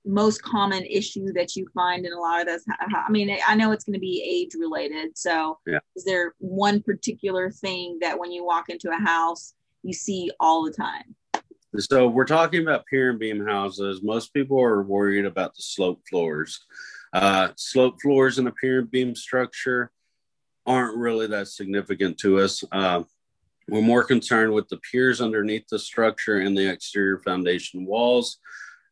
most 0.08 0.42
common 0.42 0.84
issue 0.86 1.32
that 1.34 1.56
you 1.56 1.68
find 1.74 2.06
in 2.06 2.14
a 2.14 2.20
lot 2.20 2.42
of 2.42 2.48
this? 2.48 2.64
I 2.70 3.10
mean, 3.10 3.38
I 3.48 3.56
know 3.56 3.72
it's 3.72 3.84
going 3.84 3.94
to 3.94 4.00
be 4.00 4.24
age 4.26 4.56
related. 4.60 5.18
So, 5.18 5.60
yeah. 5.66 5.80
is 5.96 6.04
there 6.04 6.34
one 6.40 6.82
particular 6.82 7.52
thing 7.52 8.00
that 8.02 8.18
when 8.18 8.32
you 8.32 8.46
walk 8.46 8.70
into 8.70 8.90
a 8.90 8.98
house, 8.98 9.54
you 9.84 9.94
see 9.94 10.32
all 10.40 10.64
the 10.64 10.72
time? 10.72 11.16
So, 11.78 12.08
we're 12.08 12.26
talking 12.26 12.62
about 12.62 12.86
pier 12.86 13.12
and 13.12 13.20
beam 13.20 13.46
houses. 13.46 14.02
Most 14.02 14.34
people 14.34 14.60
are 14.60 14.82
worried 14.82 15.26
about 15.26 15.56
the 15.56 15.62
slope 15.62 16.02
floors. 16.10 16.66
Uh, 17.14 17.50
slope 17.56 18.02
floors 18.02 18.40
in 18.40 18.48
a 18.48 18.52
pier 18.52 18.80
and 18.80 18.92
beam 18.92 19.16
structure 19.16 19.92
aren't 20.66 20.98
really 20.98 21.28
that 21.28 21.48
significant 21.48 22.18
to 22.20 22.40
us. 22.40 22.64
Uh, 22.72 23.04
we're 23.70 23.82
more 23.82 24.04
concerned 24.04 24.54
with 24.54 24.70
the 24.70 24.78
piers 24.78 25.20
underneath 25.20 25.68
the 25.70 25.80
structure 25.80 26.40
and 26.40 26.58
the 26.58 26.70
exterior 26.70 27.20
foundation 27.20 27.86
walls. 27.86 28.40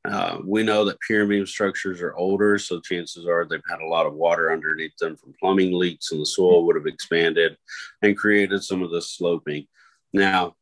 Uh, 0.08 0.40
we 0.44 0.62
know 0.62 0.86
that 0.86 1.00
beam 1.10 1.46
structures 1.46 2.02
are 2.02 2.16
older, 2.16 2.58
so 2.60 2.80
chances 2.80 3.26
are 3.26 3.46
they've 3.46 3.62
had 3.70 3.80
a 3.80 3.88
lot 3.88 4.06
of 4.06 4.14
water 4.14 4.52
underneath 4.52 4.96
them 4.98 5.16
from 5.16 5.34
plumbing 5.40 5.74
leaks, 5.74 6.12
and 6.12 6.22
the 6.22 6.26
soil 6.26 6.66
would 6.66 6.76
have 6.76 6.86
expanded 6.86 7.58
and 8.02 8.18
created 8.18 8.64
some 8.64 8.84
of 8.84 8.92
the 8.92 9.02
sloping. 9.02 9.66
Now, 10.14 10.56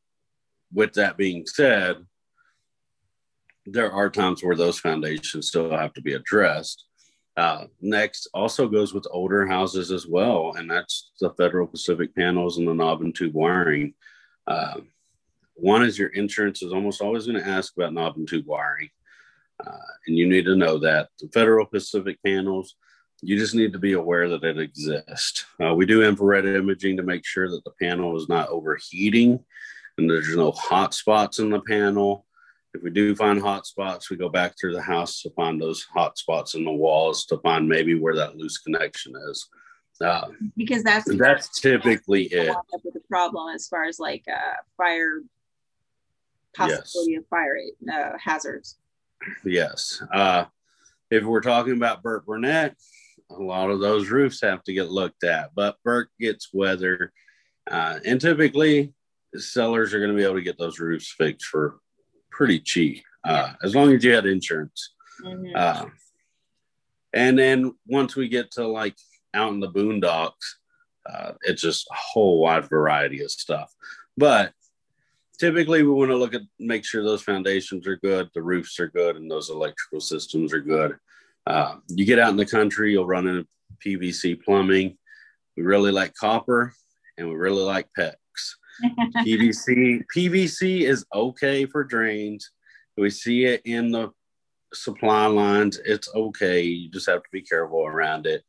with 0.71 0.93
that 0.93 1.17
being 1.17 1.45
said, 1.45 1.97
there 3.65 3.91
are 3.91 4.09
times 4.09 4.43
where 4.43 4.55
those 4.55 4.79
foundations 4.79 5.47
still 5.47 5.71
have 5.71 5.93
to 5.93 6.01
be 6.01 6.13
addressed. 6.13 6.85
Uh, 7.35 7.65
next 7.81 8.27
also 8.33 8.67
goes 8.67 8.93
with 8.93 9.07
older 9.11 9.47
houses 9.47 9.91
as 9.91 10.05
well, 10.07 10.53
and 10.57 10.69
that's 10.69 11.11
the 11.19 11.31
Federal 11.31 11.65
Pacific 11.65 12.15
panels 12.15 12.57
and 12.57 12.67
the 12.67 12.73
knob 12.73 13.01
and 13.01 13.15
tube 13.15 13.33
wiring. 13.33 13.93
Uh, 14.45 14.81
one 15.55 15.83
is 15.83 15.97
your 15.97 16.09
insurance 16.09 16.61
is 16.61 16.73
almost 16.73 17.01
always 17.01 17.25
going 17.25 17.41
to 17.41 17.47
ask 17.47 17.73
about 17.75 17.93
knob 17.93 18.17
and 18.17 18.27
tube 18.27 18.45
wiring, 18.45 18.89
uh, 19.65 19.77
and 20.07 20.17
you 20.17 20.27
need 20.27 20.45
to 20.45 20.55
know 20.55 20.77
that 20.79 21.09
the 21.19 21.29
Federal 21.33 21.65
Pacific 21.65 22.17
panels. 22.25 22.75
You 23.25 23.37
just 23.37 23.55
need 23.55 23.71
to 23.71 23.79
be 23.79 23.93
aware 23.93 24.27
that 24.27 24.43
it 24.43 24.59
exists. 24.59 25.45
Uh, 25.63 25.73
we 25.73 25.85
do 25.85 26.03
infrared 26.03 26.45
imaging 26.45 26.97
to 26.97 27.03
make 27.03 27.25
sure 27.25 27.49
that 27.49 27.63
the 27.63 27.71
panel 27.81 28.17
is 28.17 28.27
not 28.27 28.49
overheating 28.49 29.39
and 29.97 30.09
there's 30.09 30.35
no 30.35 30.51
hot 30.51 30.93
spots 30.93 31.39
in 31.39 31.49
the 31.49 31.61
panel 31.61 32.25
if 32.73 32.81
we 32.81 32.89
do 32.89 33.15
find 33.15 33.39
hot 33.39 33.67
spots, 33.67 34.09
we 34.09 34.17
go 34.17 34.29
back 34.29 34.55
through 34.59 34.73
the 34.73 34.81
house 34.81 35.21
to 35.21 35.29
find 35.31 35.61
those 35.61 35.83
hot 35.83 36.17
spots 36.17 36.55
in 36.55 36.65
the 36.65 36.71
walls 36.71 37.25
to 37.25 37.37
find 37.37 37.67
maybe 37.67 37.93
where 37.93 38.15
that 38.15 38.35
loose 38.35 38.57
connection 38.57 39.13
is. 39.29 39.47
Uh, 40.01 40.29
because 40.57 40.83
that's 40.83 41.05
that's 41.17 41.61
typically 41.61 42.23
it. 42.23 42.53
With 42.83 42.93
the 42.95 42.99
problem 43.07 43.53
as 43.53 43.67
far 43.67 43.83
as 43.83 43.99
like 43.99 44.25
uh, 44.27 44.55
fire 44.75 45.21
possibility 46.55 47.11
yes. 47.11 47.19
of 47.19 47.27
fire 47.27 47.57
uh, 47.91 48.17
hazards. 48.17 48.77
Yes. 49.43 50.01
Uh, 50.13 50.45
if 51.09 51.23
we're 51.23 51.41
talking 51.41 51.73
about 51.73 52.03
Burkburnett, 52.03 52.73
a 53.29 53.41
lot 53.41 53.69
of 53.69 53.79
those 53.79 54.09
roofs 54.09 54.41
have 54.41 54.63
to 54.63 54.73
get 54.73 54.89
looked 54.89 55.23
at, 55.23 55.51
but 55.55 55.77
Burk 55.83 56.09
gets 56.19 56.49
weather, 56.53 57.11
uh, 57.69 57.99
and 58.05 58.19
typically 58.19 58.93
sellers 59.35 59.93
are 59.93 59.99
going 59.99 60.11
to 60.11 60.17
be 60.17 60.23
able 60.23 60.35
to 60.35 60.41
get 60.41 60.57
those 60.57 60.79
roofs 60.79 61.13
fixed 61.17 61.47
for 61.47 61.79
pretty 62.31 62.59
cheap 62.59 63.03
uh, 63.23 63.53
as 63.63 63.75
long 63.75 63.93
as 63.93 64.03
you 64.03 64.13
had 64.13 64.25
insurance. 64.25 64.93
Mm-hmm. 65.23 65.55
Uh, 65.55 65.85
and 67.13 67.37
then 67.37 67.73
once 67.87 68.15
we 68.15 68.27
get 68.27 68.51
to 68.51 68.67
like 68.67 68.95
out 69.33 69.53
in 69.53 69.59
the 69.59 69.71
boondocks, 69.71 70.31
uh, 71.09 71.33
it's 71.41 71.61
just 71.61 71.87
a 71.91 71.95
whole 71.95 72.39
wide 72.39 72.69
variety 72.69 73.23
of 73.23 73.31
stuff. 73.31 73.71
But 74.17 74.53
typically, 75.39 75.83
we 75.83 75.91
want 75.91 76.11
to 76.11 76.17
look 76.17 76.33
at 76.33 76.41
make 76.59 76.85
sure 76.85 77.03
those 77.03 77.23
foundations 77.23 77.87
are 77.87 77.97
good, 77.97 78.29
the 78.33 78.41
roofs 78.41 78.79
are 78.79 78.89
good, 78.89 79.15
and 79.15 79.29
those 79.29 79.49
electrical 79.49 79.99
systems 79.99 80.53
are 80.53 80.61
good. 80.61 80.97
Uh, 81.45 81.75
you 81.89 82.05
get 82.05 82.19
out 82.19 82.31
in 82.31 82.37
the 82.37 82.45
country, 82.45 82.91
you'll 82.91 83.05
run 83.05 83.27
into 83.27 83.47
PVC 83.85 84.41
plumbing. 84.41 84.97
We 85.57 85.63
really 85.63 85.91
like 85.91 86.13
copper, 86.15 86.73
and 87.17 87.27
we 87.27 87.35
really 87.35 87.63
like 87.63 87.87
PEX. 87.97 88.15
PVC 89.17 90.03
PVC 90.15 90.81
is 90.81 91.05
okay 91.13 91.65
for 91.65 91.83
drains. 91.83 92.51
We 92.97 93.09
see 93.09 93.45
it 93.45 93.61
in 93.65 93.91
the 93.91 94.11
supply 94.73 95.25
lines. 95.27 95.79
It's 95.85 96.09
okay. 96.15 96.61
You 96.61 96.89
just 96.89 97.07
have 97.07 97.21
to 97.21 97.29
be 97.31 97.41
careful 97.41 97.85
around 97.85 98.25
it. 98.25 98.43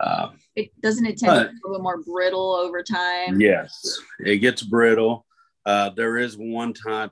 Um, 0.00 0.38
it 0.54 0.78
doesn't 0.80 1.06
it 1.06 1.18
tend 1.18 1.30
but, 1.30 1.42
to 1.44 1.50
be 1.50 1.60
a 1.64 1.68
little 1.68 1.82
more 1.82 2.02
brittle 2.02 2.54
over 2.54 2.82
time. 2.82 3.40
Yes, 3.40 3.98
it 4.20 4.38
gets 4.38 4.62
brittle. 4.62 5.26
Uh, 5.66 5.90
there 5.90 6.16
is 6.16 6.36
one 6.36 6.72
type. 6.72 7.10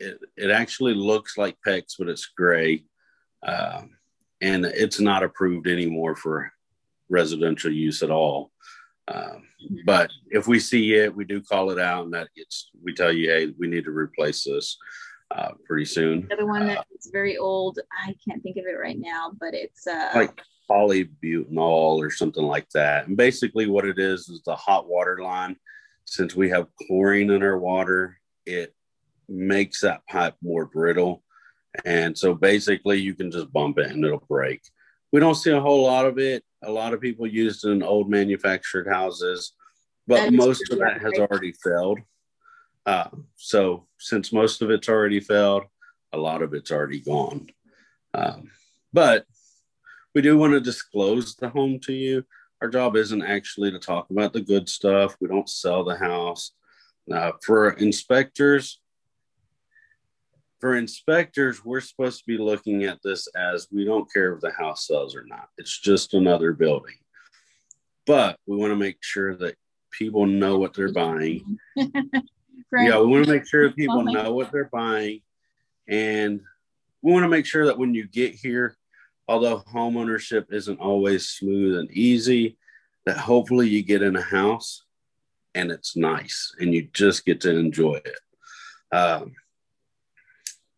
It, 0.00 0.18
it 0.36 0.50
actually 0.50 0.94
looks 0.94 1.38
like 1.38 1.56
PEX, 1.66 1.94
but 1.98 2.08
it's 2.08 2.26
gray, 2.36 2.84
uh, 3.46 3.82
and 4.40 4.66
it's 4.66 4.98
not 4.98 5.22
approved 5.22 5.68
anymore 5.68 6.16
for 6.16 6.52
residential 7.08 7.70
use 7.70 8.02
at 8.02 8.10
all. 8.10 8.50
Um, 9.06 9.44
but 9.84 10.10
if 10.30 10.48
we 10.48 10.58
see 10.58 10.94
it, 10.94 11.14
we 11.14 11.24
do 11.24 11.40
call 11.40 11.70
it 11.70 11.78
out, 11.78 12.04
and 12.04 12.14
that 12.14 12.28
gets 12.36 12.70
we 12.82 12.92
tell 12.92 13.12
you, 13.12 13.30
hey, 13.30 13.52
we 13.58 13.68
need 13.68 13.84
to 13.84 13.92
replace 13.92 14.44
this 14.44 14.76
uh, 15.30 15.50
pretty 15.64 15.84
soon. 15.84 16.26
The 16.28 16.34
other 16.34 16.46
one 16.46 16.62
uh, 16.62 16.82
that's 16.90 17.10
very 17.10 17.36
old, 17.36 17.78
I 18.06 18.14
can't 18.28 18.42
think 18.42 18.56
of 18.56 18.64
it 18.66 18.78
right 18.80 18.98
now, 18.98 19.32
but 19.38 19.54
it's 19.54 19.86
uh, 19.86 20.10
like 20.14 20.40
polybutanol 20.70 21.98
or 21.98 22.10
something 22.10 22.44
like 22.44 22.68
that. 22.70 23.06
And 23.06 23.16
basically, 23.16 23.66
what 23.66 23.84
it 23.84 23.98
is 23.98 24.28
is 24.28 24.42
the 24.44 24.56
hot 24.56 24.88
water 24.88 25.18
line. 25.22 25.56
Since 26.12 26.36
we 26.36 26.50
have 26.50 26.74
chlorine 26.86 27.30
in 27.30 27.42
our 27.42 27.58
water, 27.58 28.18
it 28.44 28.74
makes 29.28 29.80
that 29.80 30.06
pipe 30.06 30.34
more 30.42 30.66
brittle. 30.66 31.22
And 31.84 32.16
so 32.16 32.34
basically, 32.34 33.00
you 33.00 33.14
can 33.14 33.30
just 33.30 33.52
bump 33.52 33.78
it 33.78 33.90
and 33.90 34.04
it'll 34.04 34.24
break. 34.28 34.60
We 35.10 35.20
don't 35.20 35.34
see 35.34 35.50
a 35.50 35.60
whole 35.60 35.84
lot 35.84 36.06
of 36.06 36.18
it 36.18 36.44
a 36.62 36.70
lot 36.70 36.94
of 36.94 37.00
people 37.00 37.26
used 37.26 37.64
in 37.64 37.82
old 37.82 38.08
manufactured 38.08 38.86
houses, 38.86 39.52
but 40.06 40.32
most 40.32 40.70
of 40.70 40.78
that 40.78 41.00
has 41.00 41.14
already 41.14 41.52
failed. 41.52 41.98
Uh, 42.86 43.08
so 43.36 43.86
since 43.98 44.32
most 44.32 44.62
of 44.62 44.70
it's 44.70 44.88
already 44.88 45.20
failed, 45.20 45.64
a 46.12 46.18
lot 46.18 46.42
of 46.42 46.54
it's 46.54 46.70
already 46.70 47.00
gone. 47.00 47.48
Um, 48.14 48.50
but 48.92 49.24
we 50.14 50.22
do 50.22 50.36
want 50.36 50.52
to 50.52 50.60
disclose 50.60 51.34
the 51.36 51.48
home 51.48 51.80
to 51.80 51.92
you. 51.92 52.24
Our 52.62 52.68
job 52.68 52.94
isn't 52.94 53.24
actually 53.24 53.72
to 53.72 53.80
talk 53.80 54.10
about 54.10 54.32
the 54.32 54.40
good 54.40 54.68
stuff. 54.68 55.16
We 55.20 55.26
don't 55.26 55.48
sell 55.48 55.82
the 55.82 55.96
house. 55.96 56.52
Uh, 57.12 57.32
for 57.44 57.70
inspectors, 57.70 58.80
for 60.60 60.76
inspectors, 60.76 61.64
we're 61.64 61.80
supposed 61.80 62.20
to 62.20 62.24
be 62.24 62.38
looking 62.38 62.84
at 62.84 63.00
this 63.02 63.26
as 63.34 63.66
we 63.72 63.84
don't 63.84 64.10
care 64.12 64.32
if 64.32 64.40
the 64.40 64.52
house 64.52 64.86
sells 64.86 65.16
or 65.16 65.24
not. 65.26 65.48
It's 65.58 65.76
just 65.76 66.14
another 66.14 66.52
building. 66.52 66.94
But 68.06 68.38
we 68.46 68.56
want 68.56 68.70
to 68.70 68.76
make 68.76 68.98
sure 69.00 69.34
that 69.38 69.56
people 69.90 70.26
know 70.26 70.56
what 70.56 70.72
they're 70.72 70.92
buying. 70.92 71.58
yeah, 71.76 73.00
we 73.00 73.06
want 73.06 73.24
to 73.24 73.32
make 73.32 73.48
sure 73.48 73.72
people 73.72 74.04
know 74.04 74.34
what 74.34 74.52
they're 74.52 74.70
buying. 74.72 75.22
And 75.88 76.40
we 77.02 77.10
want 77.10 77.24
to 77.24 77.28
make 77.28 77.44
sure 77.46 77.66
that 77.66 77.78
when 77.78 77.92
you 77.92 78.06
get 78.06 78.36
here, 78.36 78.76
although 79.28 79.58
home 79.58 79.96
ownership 79.96 80.48
isn't 80.50 80.80
always 80.80 81.28
smooth 81.28 81.78
and 81.78 81.90
easy, 81.90 82.56
that 83.06 83.16
hopefully 83.16 83.68
you 83.68 83.82
get 83.82 84.02
in 84.02 84.16
a 84.16 84.22
house 84.22 84.84
and 85.54 85.70
it's 85.70 85.96
nice 85.96 86.54
and 86.60 86.72
you 86.72 86.88
just 86.92 87.24
get 87.24 87.40
to 87.42 87.56
enjoy 87.56 88.00
it. 88.04 88.96
Um, 88.96 89.34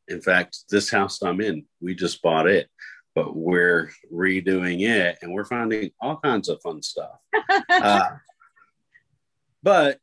in 0.09 0.21
fact, 0.21 0.65
this 0.71 0.91
house 0.91 1.23
I'm 1.23 1.41
in, 1.41 1.65
we 1.81 1.95
just 1.95 2.23
bought 2.23 2.49
it, 2.49 2.69
but 3.15 3.35
we're 3.35 3.91
redoing 4.13 4.83
it 4.83 5.19
and 5.23 5.33
we're 5.33 5.45
finding 5.45 5.91
all 6.01 6.19
kinds 6.19 6.49
of 6.49 6.61
fun 6.63 6.83
stuff. 6.83 7.19
uh, 7.71 8.09
but, 9.63 9.99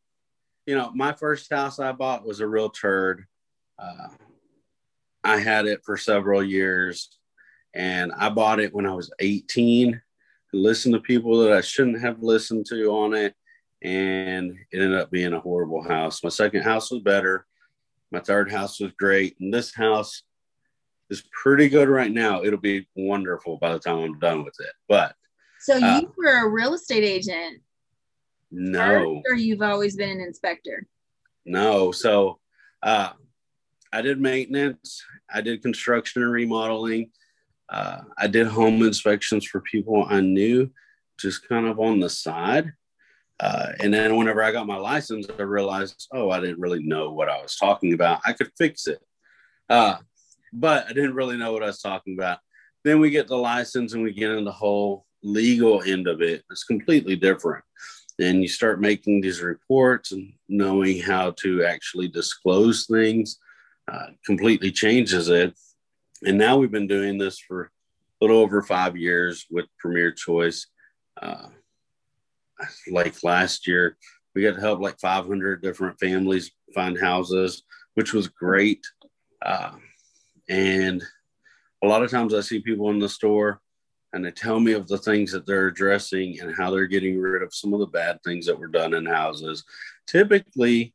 you 0.65 0.75
know, 0.75 0.91
my 0.93 1.13
first 1.13 1.51
house 1.51 1.79
I 1.79 1.91
bought 1.91 2.25
was 2.25 2.39
a 2.39 2.47
real 2.47 2.69
turd. 2.69 3.25
Uh, 3.77 4.09
I 5.23 5.37
had 5.37 5.67
it 5.67 5.81
for 5.85 5.97
several 5.97 6.43
years 6.43 7.19
and 7.73 8.11
I 8.17 8.29
bought 8.29 8.59
it 8.59 8.73
when 8.73 8.85
I 8.85 8.93
was 8.93 9.11
18. 9.19 10.01
Listened 10.53 10.93
to 10.93 10.99
people 10.99 11.39
that 11.39 11.53
I 11.53 11.61
shouldn't 11.61 12.01
have 12.01 12.21
listened 12.21 12.65
to 12.67 12.91
on 12.91 13.13
it, 13.13 13.33
and 13.81 14.51
it 14.71 14.81
ended 14.81 14.99
up 14.99 15.09
being 15.09 15.33
a 15.33 15.39
horrible 15.39 15.81
house. 15.81 16.23
My 16.23 16.29
second 16.29 16.63
house 16.63 16.91
was 16.91 17.01
better. 17.01 17.45
My 18.11 18.19
third 18.19 18.51
house 18.51 18.79
was 18.79 18.91
great, 18.99 19.37
and 19.39 19.53
this 19.53 19.73
house 19.73 20.23
is 21.09 21.23
pretty 21.31 21.69
good 21.69 21.87
right 21.87 22.11
now. 22.11 22.43
It'll 22.43 22.59
be 22.59 22.87
wonderful 22.95 23.57
by 23.57 23.71
the 23.71 23.79
time 23.79 23.99
I'm 23.99 24.19
done 24.19 24.43
with 24.43 24.55
it. 24.59 24.73
But 24.89 25.15
so 25.61 25.77
you 25.77 25.85
uh, 25.85 26.01
were 26.17 26.45
a 26.45 26.49
real 26.49 26.73
estate 26.73 27.03
agent. 27.03 27.61
No, 28.51 29.21
or 29.25 29.35
you've 29.35 29.61
always 29.61 29.95
been 29.95 30.09
an 30.09 30.19
inspector. 30.19 30.85
No, 31.45 31.93
so 31.93 32.39
uh, 32.83 33.11
I 33.93 34.01
did 34.01 34.19
maintenance. 34.19 35.03
I 35.33 35.39
did 35.41 35.61
construction 35.61 36.23
and 36.23 36.31
remodeling. 36.31 37.11
Uh, 37.71 38.01
I 38.17 38.27
did 38.27 38.47
home 38.47 38.83
inspections 38.83 39.45
for 39.45 39.61
people 39.61 40.05
I 40.09 40.19
knew, 40.19 40.69
just 41.17 41.47
kind 41.47 41.67
of 41.67 41.79
on 41.79 41.99
the 41.99 42.09
side. 42.09 42.73
Uh, 43.39 43.71
and 43.79 43.93
then 43.93 44.17
whenever 44.17 44.43
I 44.43 44.51
got 44.51 44.67
my 44.67 44.77
license, 44.77 45.25
I 45.39 45.41
realized, 45.43 46.07
oh, 46.13 46.29
I 46.29 46.39
didn't 46.39 46.59
really 46.59 46.83
know 46.83 47.11
what 47.11 47.29
I 47.29 47.41
was 47.41 47.55
talking 47.55 47.93
about. 47.93 48.21
I 48.25 48.33
could 48.33 48.51
fix 48.57 48.87
it, 48.87 48.99
uh, 49.69 49.97
but 50.53 50.85
I 50.87 50.93
didn't 50.93 51.15
really 51.15 51.37
know 51.37 51.53
what 51.53 51.63
I 51.63 51.67
was 51.67 51.81
talking 51.81 52.13
about. 52.13 52.39
Then 52.83 52.99
we 52.99 53.09
get 53.09 53.27
the 53.27 53.37
license 53.37 53.93
and 53.93 54.03
we 54.03 54.11
get 54.13 54.31
in 54.31 54.43
the 54.43 54.51
whole 54.51 55.05
legal 55.23 55.81
end 55.81 56.07
of 56.07 56.21
it. 56.21 56.43
It's 56.51 56.65
completely 56.65 57.15
different. 57.15 57.63
And 58.19 58.41
you 58.41 58.47
start 58.47 58.81
making 58.81 59.21
these 59.21 59.41
reports 59.41 60.11
and 60.11 60.33
knowing 60.49 61.01
how 61.01 61.31
to 61.39 61.63
actually 61.63 62.09
disclose 62.09 62.85
things 62.85 63.39
uh, 63.91 64.07
completely 64.25 64.71
changes 64.71 65.29
it 65.29 65.53
and 66.23 66.37
now 66.37 66.57
we've 66.57 66.71
been 66.71 66.87
doing 66.87 67.17
this 67.17 67.39
for 67.39 67.63
a 67.63 67.69
little 68.25 68.37
over 68.37 68.61
five 68.61 68.95
years 68.95 69.45
with 69.49 69.65
Premier 69.79 70.11
Choice. 70.11 70.67
Uh, 71.21 71.47
like 72.91 73.23
last 73.23 73.67
year, 73.67 73.97
we 74.35 74.43
got 74.43 74.55
to 74.55 74.61
help 74.61 74.79
like 74.79 74.99
500 74.99 75.61
different 75.61 75.99
families 75.99 76.51
find 76.73 76.99
houses, 76.99 77.63
which 77.95 78.13
was 78.13 78.27
great. 78.27 78.85
Uh, 79.43 79.73
and 80.47 81.03
a 81.83 81.87
lot 81.87 82.03
of 82.03 82.11
times 82.11 82.33
I 82.33 82.41
see 82.41 82.59
people 82.59 82.91
in 82.91 82.99
the 82.99 83.09
store 83.09 83.59
and 84.13 84.23
they 84.23 84.31
tell 84.31 84.59
me 84.59 84.73
of 84.73 84.87
the 84.87 84.97
things 84.97 85.31
that 85.31 85.45
they're 85.45 85.67
addressing 85.67 86.39
and 86.39 86.53
how 86.55 86.69
they're 86.69 86.87
getting 86.87 87.19
rid 87.19 87.41
of 87.41 87.53
some 87.53 87.73
of 87.73 87.79
the 87.79 87.87
bad 87.87 88.19
things 88.23 88.45
that 88.45 88.59
were 88.59 88.67
done 88.67 88.93
in 88.93 89.05
houses. 89.05 89.63
Typically, 90.05 90.93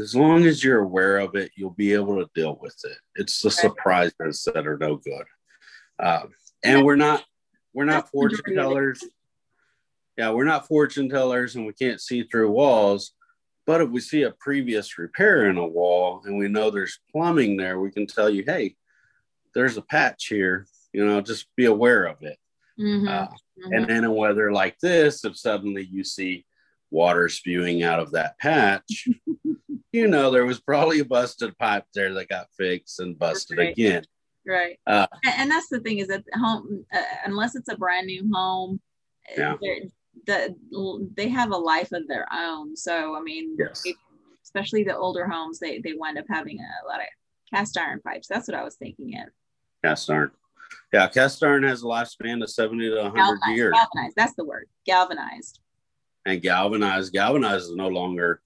as 0.00 0.14
long 0.14 0.44
as 0.44 0.62
you're 0.62 0.80
aware 0.80 1.18
of 1.18 1.34
it, 1.34 1.52
you'll 1.56 1.70
be 1.70 1.92
able 1.92 2.16
to 2.16 2.30
deal 2.34 2.58
with 2.60 2.76
it. 2.84 2.96
It's 3.14 3.40
the 3.40 3.50
surprises 3.50 4.46
that 4.52 4.66
are 4.66 4.78
no 4.78 4.96
good. 4.96 5.24
Um, 5.98 6.32
and 6.64 6.84
we're 6.84 6.96
not 6.96 7.24
we're 7.72 7.84
not 7.84 8.10
fortune 8.10 8.54
tellers. 8.54 9.04
Yeah, 10.16 10.30
we're 10.30 10.44
not 10.44 10.66
fortune 10.66 11.08
tellers, 11.08 11.56
and 11.56 11.66
we 11.66 11.72
can't 11.72 12.00
see 12.00 12.22
through 12.22 12.50
walls. 12.50 13.12
But 13.66 13.80
if 13.80 13.90
we 13.90 14.00
see 14.00 14.22
a 14.22 14.30
previous 14.30 14.98
repair 14.98 15.48
in 15.48 15.56
a 15.56 15.66
wall 15.66 16.22
and 16.24 16.36
we 16.36 16.48
know 16.48 16.70
there's 16.70 17.00
plumbing 17.10 17.56
there, 17.56 17.80
we 17.80 17.90
can 17.90 18.06
tell 18.06 18.28
you, 18.28 18.44
hey, 18.46 18.76
there's 19.54 19.76
a 19.76 19.82
patch 19.82 20.26
here. 20.26 20.66
You 20.92 21.04
know, 21.04 21.20
just 21.20 21.46
be 21.56 21.64
aware 21.64 22.04
of 22.04 22.22
it. 22.22 22.38
Mm-hmm. 22.78 23.08
Uh, 23.08 23.26
mm-hmm. 23.26 23.72
And 23.72 23.88
then 23.88 24.04
in 24.04 24.14
weather 24.14 24.52
like 24.52 24.78
this, 24.80 25.24
if 25.24 25.36
suddenly 25.36 25.88
you 25.90 26.04
see 26.04 26.44
water 26.94 27.28
spewing 27.28 27.82
out 27.82 27.98
of 27.98 28.12
that 28.12 28.38
patch, 28.38 29.08
you 29.92 30.06
know, 30.06 30.30
there 30.30 30.46
was 30.46 30.60
probably 30.60 31.00
a 31.00 31.04
busted 31.04 31.58
pipe 31.58 31.84
there 31.92 32.14
that 32.14 32.28
got 32.28 32.46
fixed 32.56 33.00
and 33.00 33.18
busted 33.18 33.58
right. 33.58 33.72
again. 33.72 34.04
Right. 34.46 34.78
Uh, 34.86 35.06
and 35.24 35.50
that's 35.50 35.68
the 35.68 35.80
thing 35.80 35.98
is 35.98 36.08
that 36.08 36.24
home, 36.34 36.86
uh, 36.94 37.02
unless 37.24 37.56
it's 37.56 37.70
a 37.70 37.76
brand 37.76 38.06
new 38.06 38.30
home, 38.32 38.80
yeah. 39.36 39.56
the, 40.26 40.54
they 41.16 41.28
have 41.28 41.50
a 41.50 41.56
life 41.56 41.92
of 41.92 42.06
their 42.06 42.26
own. 42.32 42.76
So, 42.76 43.16
I 43.16 43.20
mean, 43.20 43.56
yes. 43.58 43.82
it, 43.84 43.96
especially 44.42 44.84
the 44.84 44.96
older 44.96 45.26
homes, 45.26 45.58
they, 45.58 45.80
they 45.80 45.94
wind 45.94 46.18
up 46.18 46.26
having 46.28 46.58
a 46.60 46.88
lot 46.88 47.00
of 47.00 47.06
cast 47.52 47.76
iron 47.76 48.00
pipes. 48.06 48.28
That's 48.28 48.46
what 48.46 48.56
I 48.56 48.62
was 48.62 48.76
thinking 48.76 49.18
of. 49.18 49.28
Cast 49.84 50.08
iron. 50.10 50.30
Yeah, 50.92 51.08
cast 51.08 51.42
iron 51.42 51.64
has 51.64 51.82
a 51.82 51.86
lifespan 51.86 52.42
of 52.42 52.50
70 52.50 52.90
to 52.90 52.96
100 52.96 53.16
galvanized, 53.16 53.56
years. 53.56 53.72
Galvanized. 53.72 54.14
That's 54.16 54.34
the 54.34 54.44
word. 54.44 54.66
Galvanized 54.86 55.60
and 56.26 56.42
galvanized. 56.42 57.12
Galvanized 57.12 57.70
is 57.70 57.76
no 57.76 57.88
longer 57.88 58.40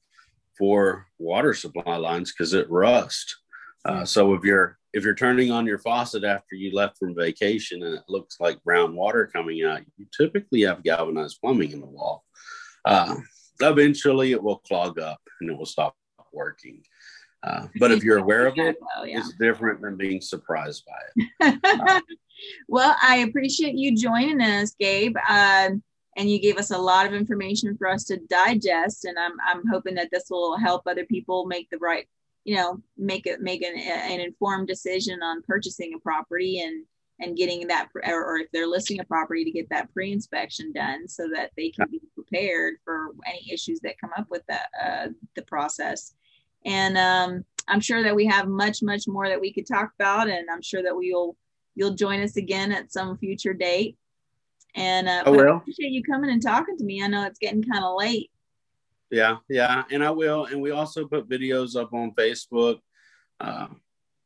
for 0.56 1.06
water 1.18 1.54
supply 1.54 1.96
lines 1.96 2.32
because 2.32 2.52
it 2.52 2.70
rusts. 2.70 3.36
Uh, 3.84 4.04
so 4.04 4.34
if 4.34 4.42
you're 4.44 4.78
if 4.92 5.04
you're 5.04 5.14
turning 5.14 5.50
on 5.50 5.66
your 5.66 5.78
faucet 5.78 6.24
after 6.24 6.56
you 6.56 6.74
left 6.74 6.98
from 6.98 7.14
vacation 7.14 7.82
and 7.82 7.94
it 7.94 8.04
looks 8.08 8.36
like 8.40 8.62
brown 8.64 8.96
water 8.96 9.30
coming 9.32 9.62
out, 9.64 9.82
you 9.96 10.06
typically 10.16 10.62
have 10.62 10.82
galvanized 10.82 11.38
plumbing 11.40 11.72
in 11.72 11.80
the 11.80 11.86
wall. 11.86 12.24
Uh, 12.84 13.16
eventually, 13.60 14.32
it 14.32 14.42
will 14.42 14.58
clog 14.58 14.98
up 14.98 15.20
and 15.40 15.50
it 15.50 15.56
will 15.56 15.66
stop 15.66 15.94
working. 16.32 16.82
Uh, 17.42 17.66
but 17.78 17.92
if 17.92 18.02
you're 18.02 18.18
aware 18.18 18.46
of 18.46 18.54
it, 18.56 18.76
yeah. 19.04 19.18
it's 19.18 19.34
different 19.34 19.80
than 19.80 19.96
being 19.96 20.20
surprised 20.20 20.84
by 20.86 21.52
it. 21.52 22.02
well, 22.68 22.96
I 23.02 23.18
appreciate 23.18 23.74
you 23.74 23.96
joining 23.96 24.40
us, 24.40 24.74
Gabe. 24.78 25.16
Uh, 25.28 25.70
and 26.18 26.28
you 26.28 26.40
gave 26.40 26.58
us 26.58 26.72
a 26.72 26.78
lot 26.78 27.06
of 27.06 27.14
information 27.14 27.76
for 27.78 27.88
us 27.88 28.04
to 28.04 28.18
digest 28.28 29.04
and 29.06 29.18
i'm, 29.18 29.32
I'm 29.46 29.62
hoping 29.70 29.94
that 29.94 30.10
this 30.12 30.26
will 30.28 30.58
help 30.58 30.82
other 30.86 31.06
people 31.06 31.46
make 31.46 31.70
the 31.70 31.78
right 31.78 32.06
you 32.44 32.56
know 32.56 32.82
make 32.96 33.26
it 33.26 33.40
make 33.40 33.62
an, 33.62 33.78
an 33.78 34.20
informed 34.20 34.68
decision 34.68 35.22
on 35.22 35.42
purchasing 35.42 35.94
a 35.94 35.98
property 36.00 36.60
and 36.60 36.84
and 37.20 37.36
getting 37.36 37.66
that 37.66 37.88
or, 37.94 38.24
or 38.24 38.36
if 38.38 38.50
they're 38.52 38.66
listing 38.66 39.00
a 39.00 39.04
property 39.04 39.44
to 39.44 39.50
get 39.50 39.68
that 39.70 39.92
pre-inspection 39.92 40.72
done 40.72 41.08
so 41.08 41.28
that 41.34 41.50
they 41.56 41.70
can 41.70 41.88
be 41.90 42.00
prepared 42.14 42.74
for 42.84 43.08
any 43.26 43.50
issues 43.52 43.80
that 43.80 43.98
come 44.00 44.10
up 44.16 44.26
with 44.30 44.42
the 44.48 44.58
uh, 44.80 45.08
the 45.34 45.42
process. 45.42 46.14
And 46.64 46.96
um, 46.98 47.44
i'm 47.68 47.80
sure 47.80 48.02
that 48.02 48.16
we 48.16 48.26
have 48.26 48.48
much 48.48 48.82
much 48.82 49.06
more 49.06 49.28
that 49.28 49.40
we 49.40 49.52
could 49.52 49.66
talk 49.66 49.92
about 49.98 50.28
and 50.28 50.48
i'm 50.50 50.62
sure 50.62 50.82
that 50.82 50.96
we'll 50.96 51.36
you'll 51.74 51.94
join 51.94 52.20
us 52.22 52.36
again 52.36 52.72
at 52.72 52.92
some 52.92 53.16
future 53.18 53.54
date 53.54 53.96
and 54.74 55.08
uh, 55.08 55.22
I, 55.26 55.30
will. 55.30 55.54
I 55.54 55.56
appreciate 55.56 55.92
you 55.92 56.02
coming 56.02 56.30
and 56.30 56.42
talking 56.42 56.76
to 56.76 56.84
me. 56.84 57.02
I 57.02 57.06
know 57.06 57.24
it's 57.24 57.38
getting 57.38 57.62
kind 57.62 57.84
of 57.84 57.96
late. 57.96 58.30
Yeah, 59.10 59.36
yeah, 59.48 59.84
and 59.90 60.04
I 60.04 60.10
will. 60.10 60.46
And 60.46 60.60
we 60.60 60.70
also 60.70 61.06
put 61.06 61.28
videos 61.28 61.76
up 61.76 61.92
on 61.92 62.12
Facebook. 62.12 62.80
Uh, 63.40 63.68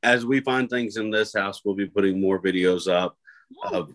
as 0.03 0.27
we 0.27 0.41
find 0.41 0.69
things 0.69 0.97
in 0.97 1.11
this 1.11 1.35
house, 1.35 1.63
we'll 1.65 1.77
be 1.77 1.87
putting 1.87 2.21
more 2.21 2.41
videos 2.43 2.93
up 2.93 3.17
oh, 3.65 3.81
of 3.81 3.93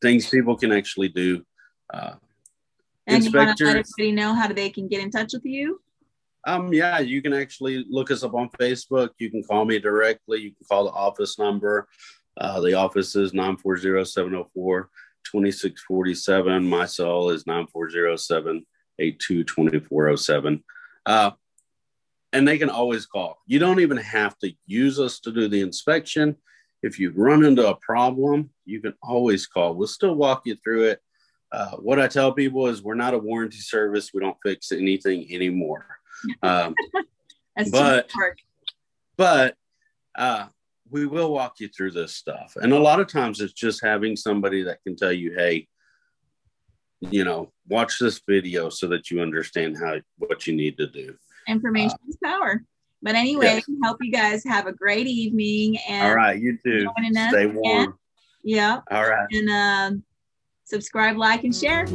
things 0.00 0.28
people 0.30 0.56
can 0.56 0.72
actually 0.72 1.08
do. 1.08 1.44
Uh, 1.92 2.14
and 3.06 3.24
you 3.24 3.30
want 3.32 3.56
to 3.56 3.64
let 3.64 3.76
everybody 3.76 4.12
know 4.12 4.34
how 4.34 4.48
they 4.48 4.70
can 4.70 4.88
get 4.88 5.02
in 5.02 5.10
touch 5.10 5.32
with 5.32 5.44
you? 5.44 5.80
Um, 6.46 6.72
yeah, 6.72 7.00
you 7.00 7.20
can 7.20 7.34
actually 7.34 7.84
look 7.90 8.10
us 8.10 8.22
up 8.22 8.34
on 8.34 8.48
Facebook. 8.50 9.10
You 9.18 9.30
can 9.30 9.42
call 9.42 9.64
me 9.64 9.78
directly. 9.78 10.40
You 10.40 10.50
can 10.50 10.66
call 10.68 10.84
the 10.84 10.92
office 10.92 11.38
number. 11.38 11.86
Uh, 12.38 12.60
the 12.60 12.74
office 12.74 13.14
is 13.16 13.34
940 13.34 14.04
704 14.04 14.88
2647. 15.30 16.66
My 16.66 16.86
cell 16.86 17.30
is 17.30 17.46
9407 17.46 18.66
822407. 18.98 20.64
Uh, 21.06 21.30
and 22.32 22.46
they 22.46 22.58
can 22.58 22.70
always 22.70 23.06
call. 23.06 23.38
You 23.46 23.58
don't 23.58 23.80
even 23.80 23.96
have 23.96 24.38
to 24.38 24.52
use 24.66 25.00
us 25.00 25.20
to 25.20 25.32
do 25.32 25.48
the 25.48 25.60
inspection. 25.60 26.36
If 26.82 26.98
you 26.98 27.12
run 27.14 27.44
into 27.44 27.68
a 27.68 27.76
problem, 27.76 28.50
you 28.64 28.80
can 28.80 28.94
always 29.02 29.46
call. 29.46 29.74
We'll 29.74 29.88
still 29.88 30.14
walk 30.14 30.42
you 30.44 30.56
through 30.62 30.84
it. 30.84 31.00
Uh, 31.52 31.72
what 31.76 31.98
I 31.98 32.06
tell 32.06 32.32
people 32.32 32.68
is 32.68 32.82
we're 32.82 32.94
not 32.94 33.14
a 33.14 33.18
warranty 33.18 33.58
service. 33.58 34.12
We 34.14 34.20
don't 34.20 34.36
fix 34.44 34.70
anything 34.70 35.26
anymore. 35.32 35.86
Um, 36.42 36.74
but 37.72 38.10
but 39.16 39.56
uh, 40.14 40.46
we 40.90 41.06
will 41.06 41.32
walk 41.32 41.60
you 41.60 41.68
through 41.68 41.92
this 41.92 42.14
stuff. 42.14 42.56
And 42.56 42.72
a 42.72 42.78
lot 42.78 43.00
of 43.00 43.06
times 43.06 43.40
it's 43.40 43.52
just 43.52 43.82
having 43.82 44.16
somebody 44.16 44.62
that 44.64 44.82
can 44.82 44.96
tell 44.96 45.12
you, 45.12 45.32
hey, 45.34 45.68
you 47.00 47.24
know, 47.24 47.52
watch 47.68 47.98
this 47.98 48.20
video 48.28 48.68
so 48.68 48.86
that 48.88 49.10
you 49.10 49.20
understand 49.20 49.76
how 49.78 49.96
what 50.18 50.46
you 50.46 50.54
need 50.54 50.76
to 50.78 50.86
do. 50.86 51.16
Information 51.48 51.92
uh, 51.92 52.08
is 52.08 52.18
power. 52.22 52.62
But 53.02 53.14
anyway, 53.14 53.62
hope 53.82 53.96
you 54.02 54.12
guys 54.12 54.44
have 54.44 54.66
a 54.66 54.72
great 54.72 55.06
evening. 55.06 55.78
And 55.88 56.08
all 56.08 56.14
right, 56.14 56.38
you 56.38 56.58
too. 56.62 56.86
Stay 57.30 57.46
warm. 57.46 57.98
Yeah. 58.42 58.80
All 58.90 59.08
right. 59.08 59.26
And 59.30 59.50
uh, 59.50 60.02
subscribe, 60.64 61.16
like, 61.16 61.44
and 61.44 61.54
share. 61.54 61.86